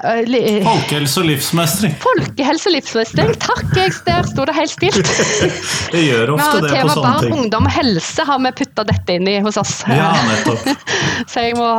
Folkehelse 0.66 1.22
og 1.22 1.28
livsmestring. 1.28 1.94
Folkehelse 2.03 2.70
og 2.70 2.74
livsmestring, 2.76 3.32
takk! 3.42 3.64
Jeg, 3.76 3.92
der 4.07 4.26
sto 4.28 4.47
det 4.49 4.57
helt 4.57 4.72
stilt. 4.72 5.12
det 5.94 6.03
gjør 6.07 6.34
ofte 6.36 6.64
det 6.64 6.72
på 6.80 6.90
sånne 6.90 7.05
barn, 7.05 7.22
ting. 7.22 7.36
Ungdom 7.36 7.68
og 7.68 7.76
helse 7.76 8.26
har 8.26 8.42
vi 8.42 8.53
putta 8.62 8.86
dette 8.88 9.18
inn 9.18 9.30
i 9.30 9.36
hos 9.44 9.61
oss. 9.61 9.78
Ja, 9.90 10.11
nettopp. 10.30 10.90
Så 11.32 11.47
jeg 11.47 11.57
må 11.61 11.70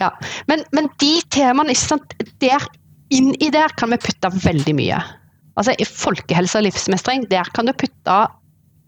Ja. 0.00 0.10
Men, 0.50 0.64
men 0.74 0.90
de 0.98 1.14
temaene, 1.30 1.74
ikke 1.74 1.94
sant, 1.94 2.14
der, 2.42 2.64
inn 3.14 3.32
i 3.38 3.50
der 3.54 3.72
kan 3.78 3.92
vi 3.94 4.00
putte 4.02 4.32
veldig 4.42 4.74
mye. 4.76 5.00
Altså 5.60 5.76
i 5.78 5.86
Folkehelse 5.86 6.58
og 6.60 6.66
livsmestring, 6.66 7.26
der 7.30 7.48
kan 7.56 7.68
du 7.68 7.74
putte 7.76 8.20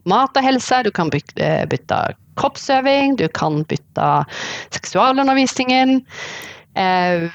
mat 0.09 0.37
og 0.37 0.45
helse, 0.45 0.83
du 0.85 0.91
kan 0.93 1.09
bytte, 1.13 1.49
bytte 1.71 1.99
kroppsøving, 2.39 3.15
du 3.19 3.27
kan 3.33 3.63
bytte 3.69 4.09
seksualundervisningen. 4.75 6.01
Eh, 6.75 7.29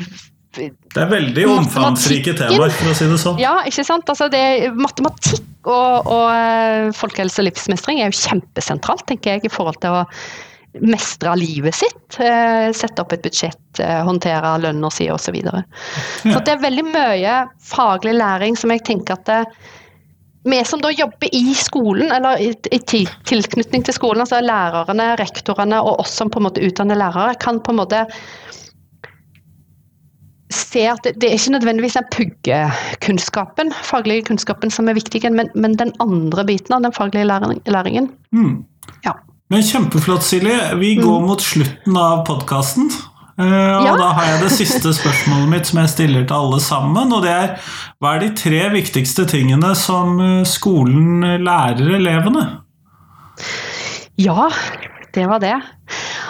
det 0.57 0.99
er 0.99 1.11
veldig 1.11 1.47
omfangsrike 1.47 2.35
temaer, 2.39 2.73
for 2.75 2.91
å 2.91 2.95
si 2.99 3.07
det 3.07 3.19
sånn. 3.23 3.39
Ja, 3.39 3.61
ikke 3.69 3.85
sant. 3.87 4.09
Altså, 4.11 4.27
det, 4.33 4.43
matematikk 4.75 5.69
og, 5.71 6.09
og 6.11 6.29
eh, 6.35 6.91
folkehelse 6.97 7.43
og 7.43 7.47
livsmestring 7.47 8.01
er 8.01 8.11
jo 8.11 8.19
kjempesentralt, 8.19 9.07
tenker 9.11 9.37
jeg, 9.37 9.47
i 9.47 9.53
forhold 9.53 9.79
til 9.85 10.01
å 10.01 10.07
mestre 10.87 11.35
livet 11.39 11.79
sitt. 11.79 12.19
Eh, 12.19 12.71
sette 12.75 13.05
opp 13.05 13.15
et 13.15 13.23
budsjett, 13.23 13.83
håndtere 14.07 14.57
lønna 14.65 14.91
si 14.95 15.07
osv. 15.11 15.29
Så, 15.31 15.37
videre. 15.37 15.63
så 16.25 16.39
det 16.43 16.57
er 16.57 16.65
veldig 16.65 16.87
mye 16.91 17.37
faglig 17.71 18.17
læring 18.19 18.59
som 18.59 18.75
jeg 18.75 18.83
tenker 18.91 19.21
at 19.21 19.31
det, 19.31 19.45
vi 20.43 20.65
som 20.65 20.81
da 20.81 20.91
jobber 20.91 21.29
i 21.37 21.55
skolen, 21.55 22.13
eller 22.13 22.41
i 22.41 22.79
tilknytning 22.81 23.85
til 23.85 23.95
skolen, 23.95 24.23
altså 24.25 24.41
lærerne, 24.41 25.13
rektorene 25.21 25.83
og 25.85 26.01
oss 26.01 26.15
som 26.17 26.31
på 26.33 26.41
en 26.41 26.47
måte 26.49 26.63
utdanner 26.65 26.97
lærere, 26.97 27.37
kan 27.41 27.61
på 27.61 27.75
en 27.75 27.81
måte 27.83 28.07
se 30.51 30.83
at 30.91 31.05
det, 31.07 31.15
det 31.23 31.31
er 31.31 31.39
ikke 31.39 31.55
nødvendigvis 31.57 31.97
den 31.99 32.09
puggekunnskapen, 32.15 33.73
faglige 33.87 34.27
kunnskapen 34.31 34.73
som 34.75 34.91
er 34.91 34.99
viktig, 34.99 35.23
men, 35.31 35.51
men, 35.55 35.77
den 35.79 35.93
andre 36.03 36.45
biten 36.49 36.75
av 36.75 36.83
den 36.87 36.95
faglige 36.97 37.27
læringen. 37.27 38.11
Mm. 38.33 38.65
Ja. 39.07 39.15
Men 39.51 39.65
Kjempeflott, 39.67 40.27
Silje. 40.27 40.59
Vi 40.79 40.95
går 40.99 41.21
mm. 41.21 41.31
mot 41.31 41.43
slutten 41.43 41.97
av 41.99 42.25
podkasten. 42.27 42.91
Uh, 43.41 43.47
og 43.81 43.87
ja. 43.87 43.93
da 43.97 44.11
har 44.19 44.27
jeg 44.29 44.41
det 44.43 44.51
siste 44.53 44.91
spørsmålet 44.93 45.49
mitt 45.49 45.69
som 45.71 45.79
jeg 45.81 45.93
stiller 45.95 46.27
til 46.29 46.37
alle 46.37 46.61
sammen. 46.61 47.15
Og 47.17 47.25
det 47.25 47.33
er 47.33 47.71
hva 48.03 48.15
er 48.17 48.27
de 48.27 48.35
tre 48.37 48.67
viktigste 48.75 49.25
tingene 49.31 49.73
som 49.79 50.19
eh, 50.21 50.43
skolen 50.49 51.25
lærer 51.45 51.97
elevene? 51.97 52.45
Ja, 54.21 54.51
det 55.15 55.25
var 55.31 55.41
det. 55.41 55.57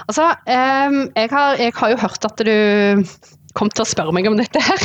Altså, 0.07 0.31
um, 0.31 1.01
jeg, 1.17 1.29
har, 1.33 1.59
jeg 1.59 1.75
har 1.77 1.93
jo 1.93 2.01
hørt 2.01 2.27
at 2.27 2.43
du 2.47 2.55
kom 3.59 3.71
til 3.73 3.85
å 3.85 3.89
spørre 3.89 4.15
meg 4.15 4.29
om 4.31 4.37
dette 4.39 4.61
her. 4.63 4.85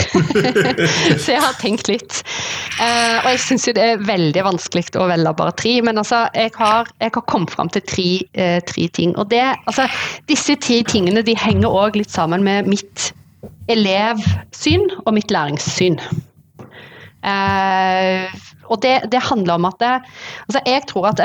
så 1.22 1.36
jeg 1.36 1.41
har 1.43 1.57
tenkt 1.61 1.89
litt. 1.89 2.22
Uh, 2.80 3.22
og 3.24 3.30
jeg 3.34 3.41
syns 3.45 3.68
jo 3.70 3.76
det 3.78 3.86
er 3.86 4.05
veldig 4.05 4.45
vanskelig 4.47 4.88
å 4.99 5.09
velge 5.11 5.36
bare 5.38 5.55
tre, 5.59 5.76
men 5.86 6.01
altså, 6.01 6.26
jeg 6.38 6.53
har, 6.57 6.89
jeg 7.03 7.13
har 7.16 7.26
kommet 7.32 7.53
fram 7.53 7.72
til 7.74 7.86
tre, 7.89 8.07
uh, 8.39 8.59
tre 8.70 8.88
ting. 8.97 9.16
Og 9.22 9.30
det, 9.34 9.43
altså, 9.66 9.88
disse 10.32 10.57
tre 10.61 10.82
tingene 10.88 11.26
de 11.26 11.38
henger 11.39 11.70
òg 11.70 11.99
litt 11.99 12.13
sammen 12.13 12.45
med 12.45 12.70
mitt 12.72 13.11
elevsyn 13.72 14.89
og 15.03 15.13
mitt 15.18 15.34
læringssyn. 15.34 15.99
Uh, 17.26 18.30
og 18.70 18.82
det, 18.82 18.97
det, 19.13 19.22
handler 19.22 19.59
om 19.59 19.70
at 19.70 19.78
det, 19.82 19.93
altså, 20.47 20.61
jeg 20.66 20.86
tror 20.89 21.11
at 21.13 21.22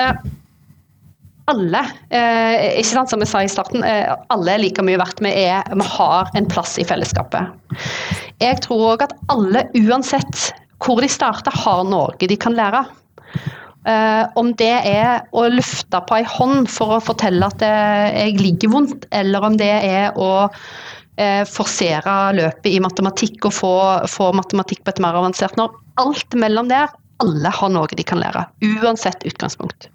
alle, 1.51 1.83
eh, 2.15 2.79
ikke 2.81 2.93
sant, 2.93 3.13
som 3.13 3.23
jeg 3.23 3.31
sa 3.31 3.43
i 3.45 3.51
starten, 3.51 3.85
eh, 3.87 4.11
alle 4.33 4.55
er 4.55 4.63
like 4.63 4.85
mye 4.87 5.01
verdt. 5.01 5.23
Vi, 5.25 5.31
er, 5.31 5.67
vi 5.75 5.87
har 5.97 6.31
en 6.39 6.49
plass 6.51 6.77
i 6.81 6.87
fellesskapet. 6.87 7.77
Jeg 8.41 8.61
tror 8.65 8.95
òg 8.95 9.07
at 9.09 9.17
alle, 9.33 9.67
uansett 9.83 10.51
hvor 10.81 11.03
de 11.05 11.11
starter, 11.13 11.55
har 11.65 11.83
noe 11.89 12.15
de 12.21 12.39
kan 12.41 12.57
lære. 12.57 12.85
Eh, 13.89 14.25
om 14.37 14.53
det 14.61 14.75
er 14.89 15.27
å 15.33 15.47
lufte 15.53 16.01
på 16.07 16.19
ei 16.19 16.25
hånd 16.29 16.69
for 16.73 16.97
å 16.97 17.03
fortelle 17.05 17.49
at 17.49 17.65
jeg 17.65 18.41
ligger 18.41 18.73
vondt, 18.75 19.07
eller 19.17 19.45
om 19.51 19.59
det 19.61 19.73
er 19.73 20.17
å 20.21 20.49
eh, 21.21 21.45
forsere 21.49 22.17
løpet 22.37 22.71
i 22.71 22.81
matematikk 22.83 23.49
og 23.49 23.57
få, 23.57 23.75
få 24.11 24.31
matematikk 24.37 24.85
på 24.85 24.95
et 24.95 25.03
mer 25.05 25.19
avansert 25.21 25.57
når 25.61 25.77
Alt 26.01 26.33
mellom 26.39 26.71
der, 26.71 26.89
alle 27.21 27.51
har 27.53 27.73
noe 27.73 27.91
de 27.93 28.05
kan 28.07 28.23
lære. 28.23 28.47
Uansett 28.81 29.27
utgangspunkt. 29.29 29.91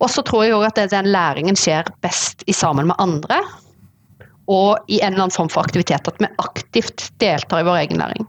Og 0.00 0.10
så 0.10 0.24
tror 0.24 0.46
jeg 0.46 0.56
òg 0.56 0.68
at 0.70 0.80
den 0.92 1.10
læringen 1.12 1.58
skjer 1.58 1.88
best 2.04 2.44
i 2.48 2.56
sammen 2.56 2.88
med 2.90 2.98
andre. 2.98 3.40
og 4.50 4.90
i 4.90 4.98
en 4.98 5.12
eller 5.12 5.28
annen 5.28 5.34
form 5.34 5.48
for 5.52 5.62
aktivitet. 5.62 6.08
At 6.08 6.18
vi 6.18 6.26
aktivt 6.42 7.06
deltar 7.22 7.62
i 7.62 7.66
vår 7.68 7.76
egen 7.84 8.00
læring. 8.02 8.26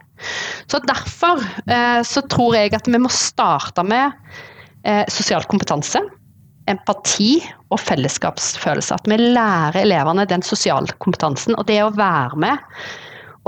Så 0.70 0.80
Derfor 0.86 1.42
eh, 1.66 2.02
så 2.06 2.22
tror 2.30 2.56
jeg 2.56 2.76
at 2.78 2.88
vi 2.88 3.00
må 3.02 3.10
starte 3.10 3.82
med 3.84 4.12
eh, 4.86 5.02
sosial 5.10 5.48
kompetanse 5.50 6.04
empati 6.70 7.40
og 7.74 7.80
fellesskapsfølelse. 7.82 9.00
At 9.00 9.10
vi 9.10 9.18
lærer 9.18 9.82
elevene 9.82 10.28
den 10.30 10.46
sosiale 10.46 10.94
kompetansen 11.02 11.58
og 11.58 11.66
det 11.72 11.82
å 11.84 11.94
være 11.96 12.38
med. 12.44 12.68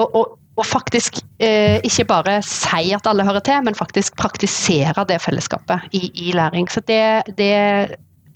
Og, 0.01 0.07
og, 0.09 0.39
og 0.57 0.65
faktisk 0.65 1.19
eh, 1.43 1.77
ikke 1.85 2.07
bare 2.09 2.39
si 2.45 2.89
at 2.95 3.07
alle 3.09 3.25
hører 3.27 3.43
til, 3.45 3.61
men 3.67 3.77
faktisk 3.77 4.17
praktisere 4.17 5.05
det 5.09 5.21
fellesskapet 5.21 5.93
i, 5.93 6.07
i 6.25 6.33
læring. 6.33 6.69
Så 6.73 6.81
det, 6.89 7.35
det, 7.37 7.53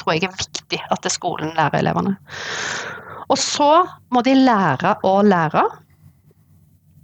tror 0.08 0.16
jeg 0.16 0.30
er 0.30 0.39
viktig 0.39 0.80
at 0.93 1.12
skolen 1.12 1.51
lærer 1.58 1.82
elevene. 1.82 2.16
Og 3.28 3.38
så 3.41 3.84
må 4.14 4.24
de 4.24 4.38
lære 4.39 4.95
å 5.03 5.20
lære. 5.26 5.66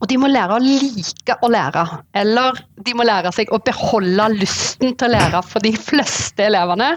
Og 0.04 0.08
de 0.12 0.18
må 0.20 0.28
lære 0.28 0.56
å 0.56 0.64
like 0.64 1.36
å 1.43 1.49
lære. 1.51 1.84
Eller 2.20 2.58
de 2.84 2.95
må 2.95 3.06
lære 3.08 3.32
seg 3.36 3.51
å 3.56 3.60
beholde 3.64 4.26
lysten 4.36 4.95
til 4.95 5.08
å 5.08 5.12
lære 5.14 5.43
for 5.47 5.64
de 5.64 5.72
fleste 5.80 6.47
elevene. 6.47 6.89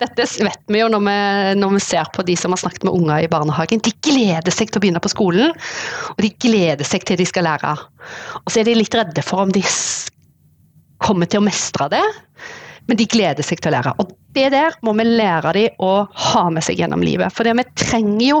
Dette 0.00 0.28
vet 0.40 0.62
vi 0.72 0.80
jo 0.80 0.88
når 0.92 1.04
vi, 1.08 1.16
når 1.60 1.74
vi 1.76 1.82
ser 1.84 2.08
på 2.16 2.24
de 2.24 2.36
som 2.40 2.56
har 2.56 2.60
snakket 2.62 2.86
med 2.88 2.96
unger 2.96 3.24
i 3.24 3.32
barnehagen. 3.32 3.84
De 3.84 3.92
gleder 4.04 4.52
seg 4.52 4.72
til 4.72 4.80
å 4.80 4.84
begynne 4.84 5.04
på 5.04 5.12
skolen, 5.12 5.52
og 6.16 6.24
de 6.24 6.32
gleder 6.40 6.88
seg 6.88 7.04
til 7.08 7.20
de 7.20 7.28
skal 7.28 7.48
lære. 7.48 7.76
Og 8.44 8.52
så 8.52 8.62
er 8.62 8.68
de 8.68 8.78
litt 8.80 8.96
redde 8.96 9.24
for 9.24 9.44
om 9.44 9.52
de 9.52 9.64
kommer 11.00 11.28
til 11.28 11.40
å 11.40 11.44
mestre 11.48 11.88
det, 11.92 12.04
men 12.90 12.98
de 12.98 13.06
gleder 13.06 13.46
seg 13.46 13.60
til 13.62 13.70
å 13.70 13.76
lære. 13.76 13.92
Og 14.02 14.10
det 14.34 14.48
der 14.50 14.74
må 14.82 14.96
vi 14.98 15.06
lære 15.06 15.54
dem 15.54 15.84
å 15.86 15.92
ha 16.10 16.42
med 16.50 16.66
seg 16.66 16.80
gjennom 16.82 17.04
livet. 17.06 17.30
For 17.30 17.46
vi 17.46 17.66
trenger 17.78 18.24
jo 18.26 18.40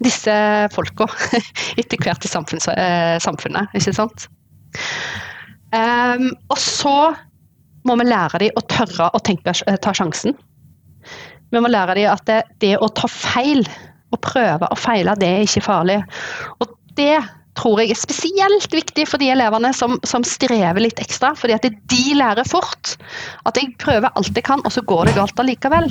disse 0.00 0.32
folka 0.72 1.04
etter 1.80 2.00
hvert 2.00 2.24
i 2.24 2.30
eh, 2.72 3.16
samfunnet, 3.20 3.76
ikke 3.76 3.94
sant. 3.96 4.26
Um, 5.76 6.30
og 6.48 6.58
så 6.60 6.96
må 7.86 7.96
vi 8.00 8.08
lære 8.08 8.40
dem 8.46 8.56
å 8.56 8.64
tørre 8.64 9.10
å 9.12 9.20
tenke, 9.24 9.52
eh, 9.66 9.76
ta 9.76 9.92
sjansen. 9.96 10.36
Vi 11.52 11.60
må 11.60 11.68
lære 11.68 11.98
dem 12.00 12.10
at 12.14 12.24
det, 12.28 12.40
det 12.64 12.74
å 12.80 12.88
ta 12.96 13.08
feil, 13.12 13.64
å 14.08 14.20
prøve 14.22 14.72
å 14.72 14.78
feile, 14.78 15.18
det 15.20 15.28
er 15.28 15.44
ikke 15.44 15.66
farlig. 15.68 16.00
Og 16.64 16.72
det 16.96 17.18
tror 17.56 17.80
jeg 17.80 17.92
er 17.94 17.98
spesielt 17.98 18.74
viktig 18.74 19.06
for 19.08 19.22
de 19.22 19.30
elevene 19.32 19.72
som, 19.76 19.96
som, 20.06 20.24
strever 20.26 20.82
litt 20.82 21.00
ekstra. 21.02 21.34
fordi 21.38 21.56
at 21.56 21.66
de 21.66 22.04
lærer 22.18 22.48
fort. 22.48 22.96
At 23.48 23.56
jeg 23.56 23.74
prøver 23.82 24.12
alt 24.12 24.36
jeg 24.36 24.44
kan, 24.46 24.62
og 24.64 24.72
så 24.72 24.84
går 24.84 25.08
det 25.08 25.16
galt 25.16 25.40
allikevel. 25.40 25.90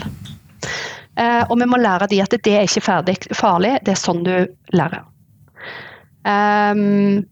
Eh, 1.15 1.43
og 1.49 1.59
vi 1.59 1.67
må 1.69 1.79
lære 1.79 2.09
de 2.11 2.21
at 2.23 2.33
det 2.43 2.53
er 2.53 2.67
ikke 2.67 2.85
ferdig 2.85 3.17
farlig, 3.33 3.77
det 3.85 3.95
er 3.95 4.01
sånn 4.01 4.25
du 4.25 4.35
lærer. 4.75 5.05
Um, 6.25 7.23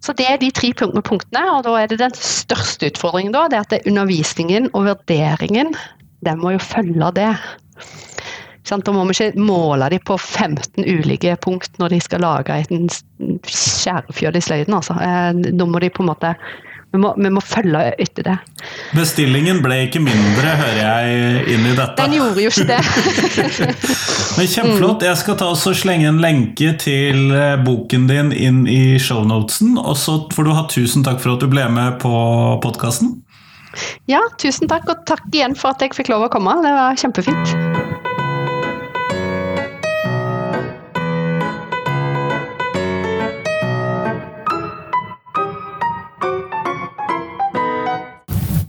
så 0.00 0.12
Det 0.16 0.26
er 0.28 0.38
de 0.40 0.50
tre 0.52 0.72
punktene, 0.72 1.42
og 1.52 1.64
da 1.64 1.74
er 1.76 1.88
det 1.88 1.98
den 2.00 2.14
største 2.16 2.88
utfordringen. 2.88 3.34
Da, 3.36 3.48
det 3.48 3.58
er 3.58 3.66
at 3.66 3.72
det 3.74 3.82
undervisningen 3.88 4.70
og 4.72 4.86
vurderingen 4.88 5.74
den 6.24 6.40
må 6.40 6.54
jo 6.54 6.60
følge 6.60 7.10
det. 7.16 7.32
Da 8.68 8.92
må 8.92 9.04
vi 9.08 9.16
ikke 9.16 9.40
måle 9.40 9.88
dem 9.90 10.02
på 10.04 10.16
15 10.18 10.84
ulike 10.84 11.36
punkt 11.42 11.78
når 11.80 11.94
de 11.94 12.00
skal 12.04 12.24
lage 12.24 12.58
en 12.68 12.90
skjærefjøl 13.48 14.36
i 14.36 14.42
sløyden. 14.44 14.76
Altså. 14.76 14.98
Eh, 15.00 15.54
nå 15.56 15.66
må 15.66 15.80
de 15.80 15.90
på 15.92 16.04
en 16.04 16.12
måte 16.12 16.34
vi 16.90 16.98
må, 16.98 17.12
vi 17.14 17.30
må, 17.30 17.38
følge 17.38 17.80
etter 18.02 18.26
det. 18.26 18.32
Bestillingen 18.98 19.60
ble 19.62 19.76
ikke 19.84 20.00
mindre, 20.02 20.56
hører 20.58 20.80
jeg 20.80 21.44
inn 21.54 21.68
i 21.70 21.74
dette. 21.78 21.94
Den 22.00 22.16
gjorde 22.16 22.42
jo 22.42 22.50
ikke 22.50 22.66
det. 22.66 22.80
Men 24.40 24.50
Kjempeflott. 24.50 25.06
Jeg 25.06 25.20
skal 25.22 25.38
ta 25.38 25.52
og 25.54 25.78
slenge 25.78 26.10
en 26.10 26.18
lenke 26.22 26.74
til 26.82 27.30
eh, 27.30 27.54
boken 27.62 28.10
din 28.10 28.34
inn 28.34 28.64
i 28.66 28.98
shownotesen. 28.98 29.78
Og 29.78 29.94
så 30.02 30.18
får 30.34 30.48
du 30.48 30.54
ha 30.56 30.66
tusen 30.72 31.06
takk 31.06 31.22
for 31.22 31.36
at 31.36 31.46
du 31.46 31.50
ble 31.52 31.68
med 31.70 32.00
på 32.02 32.12
podkasten. 32.66 33.20
Ja, 34.10 34.24
tusen 34.42 34.66
takk, 34.66 34.90
og 34.90 35.06
takk 35.06 35.30
igjen 35.30 35.54
for 35.54 35.70
at 35.70 35.86
jeg 35.86 35.94
fikk 35.94 36.10
lov 36.10 36.26
å 36.26 36.32
komme. 36.32 36.58
Det 36.66 36.74
var 36.74 36.98
kjempefint. 36.98 38.08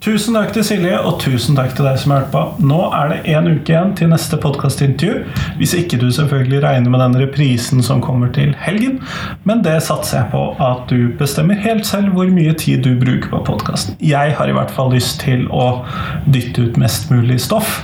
Tusen 0.02 0.34
takk 0.34 0.50
til 0.56 0.64
Silje, 0.66 0.96
og 1.06 1.20
tusen 1.22 1.54
takk 1.54 1.76
til 1.78 1.86
deg 1.86 2.00
som 2.02 2.10
har 2.10 2.24
hørt 2.24 2.32
på. 2.34 2.40
Nå 2.66 2.78
er 2.98 3.12
det 3.12 3.36
én 3.36 3.46
uke 3.52 3.70
igjen 3.70 3.92
til 4.00 4.10
neste 4.10 4.40
podkastintervju. 4.42 5.28
Hvis 5.60 5.76
ikke 5.78 6.00
du 6.02 6.08
selvfølgelig 6.10 6.64
regner 6.64 6.90
med 6.90 7.04
den 7.04 7.20
reprisen 7.22 7.84
som 7.86 8.02
kommer 8.02 8.32
til 8.34 8.56
helgen. 8.58 8.98
Men 9.46 9.62
det 9.62 9.76
satser 9.86 10.24
jeg 10.24 10.32
på 10.32 10.42
at 10.58 10.90
du 10.90 11.14
bestemmer 11.20 11.62
helt 11.62 11.86
selv 11.86 12.16
hvor 12.16 12.34
mye 12.34 12.56
tid 12.58 12.82
du 12.82 12.96
bruker 12.98 13.30
på 13.30 13.44
podkasten. 13.52 13.94
Jeg 14.02 14.34
har 14.40 14.50
i 14.50 14.58
hvert 14.58 14.74
fall 14.74 14.90
lyst 14.96 15.22
til 15.22 15.46
å 15.54 15.84
dytte 16.26 16.66
ut 16.66 16.82
mest 16.82 17.14
mulig 17.14 17.38
stoff. 17.46 17.84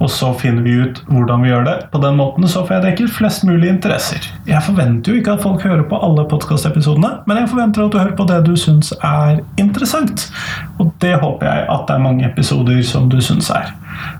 Og 0.00 0.10
så 0.12 0.32
finner 0.40 0.64
vi 0.66 0.74
ut 0.82 1.00
hvordan 1.08 1.44
vi 1.44 1.50
gjør 1.50 1.66
det. 1.66 1.76
På 1.92 2.00
den 2.02 2.18
måten 2.18 2.48
så 2.48 2.64
får 2.66 2.76
jeg 2.76 2.84
dekket 2.86 3.14
flest 3.16 3.46
mulig 3.48 3.70
interesser. 3.70 4.26
Jeg 4.48 4.62
forventer 4.66 5.12
jo 5.12 5.20
ikke 5.20 5.36
at 5.36 5.44
folk 5.44 5.64
hører 5.64 5.86
på 5.88 6.00
alle 6.02 6.26
podkastepisodene, 6.28 7.12
men 7.26 7.40
jeg 7.40 7.50
forventer 7.52 7.86
at 7.86 7.94
du 7.94 7.98
hører 8.00 8.16
på 8.18 8.28
det 8.28 8.42
du 8.46 8.54
syns 8.60 8.92
er 9.00 9.40
interessant. 9.60 10.28
Og 10.82 10.92
det 11.02 11.16
håper 11.22 11.48
jeg 11.48 11.66
at 11.72 11.88
det 11.88 11.96
er 11.96 12.06
mange 12.06 12.28
episoder 12.28 12.82
som 12.86 13.10
du 13.12 13.18
syns 13.24 13.50
er. 13.54 13.72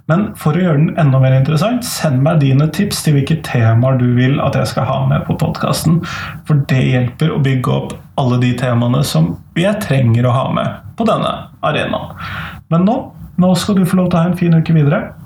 Men 0.08 0.30
for 0.38 0.56
å 0.56 0.62
gjøre 0.62 0.80
den 0.80 1.00
enda 1.00 1.20
mer 1.20 1.34
interessant, 1.36 1.84
send 1.84 2.22
meg 2.24 2.40
dine 2.40 2.68
tips 2.72 3.02
til 3.04 3.18
hvilke 3.18 3.38
temaer 3.46 3.98
du 4.00 4.08
vil 4.16 4.40
at 4.44 4.56
jeg 4.56 4.70
skal 4.72 4.88
ha 4.88 4.98
med 5.10 5.26
på 5.28 5.36
podkasten. 5.40 6.00
For 6.48 6.62
det 6.70 6.82
hjelper 6.86 7.34
å 7.34 7.42
bygge 7.44 7.74
opp 7.74 7.96
alle 8.20 8.40
de 8.40 8.54
temaene 8.56 9.02
som 9.04 9.34
jeg 9.58 9.76
trenger 9.84 10.28
å 10.28 10.34
ha 10.36 10.46
med 10.56 10.80
på 10.96 11.04
denne 11.08 11.32
arenaen. 11.66 12.16
Men 12.72 12.86
nå, 12.88 12.96
nå 13.42 13.52
skal 13.58 13.76
du 13.76 13.84
få 13.84 14.00
lov 14.00 14.10
til 14.10 14.18
å 14.18 14.24
ha 14.24 14.30
en 14.30 14.38
fin 14.38 14.56
uke 14.56 14.74
videre. 14.76 15.10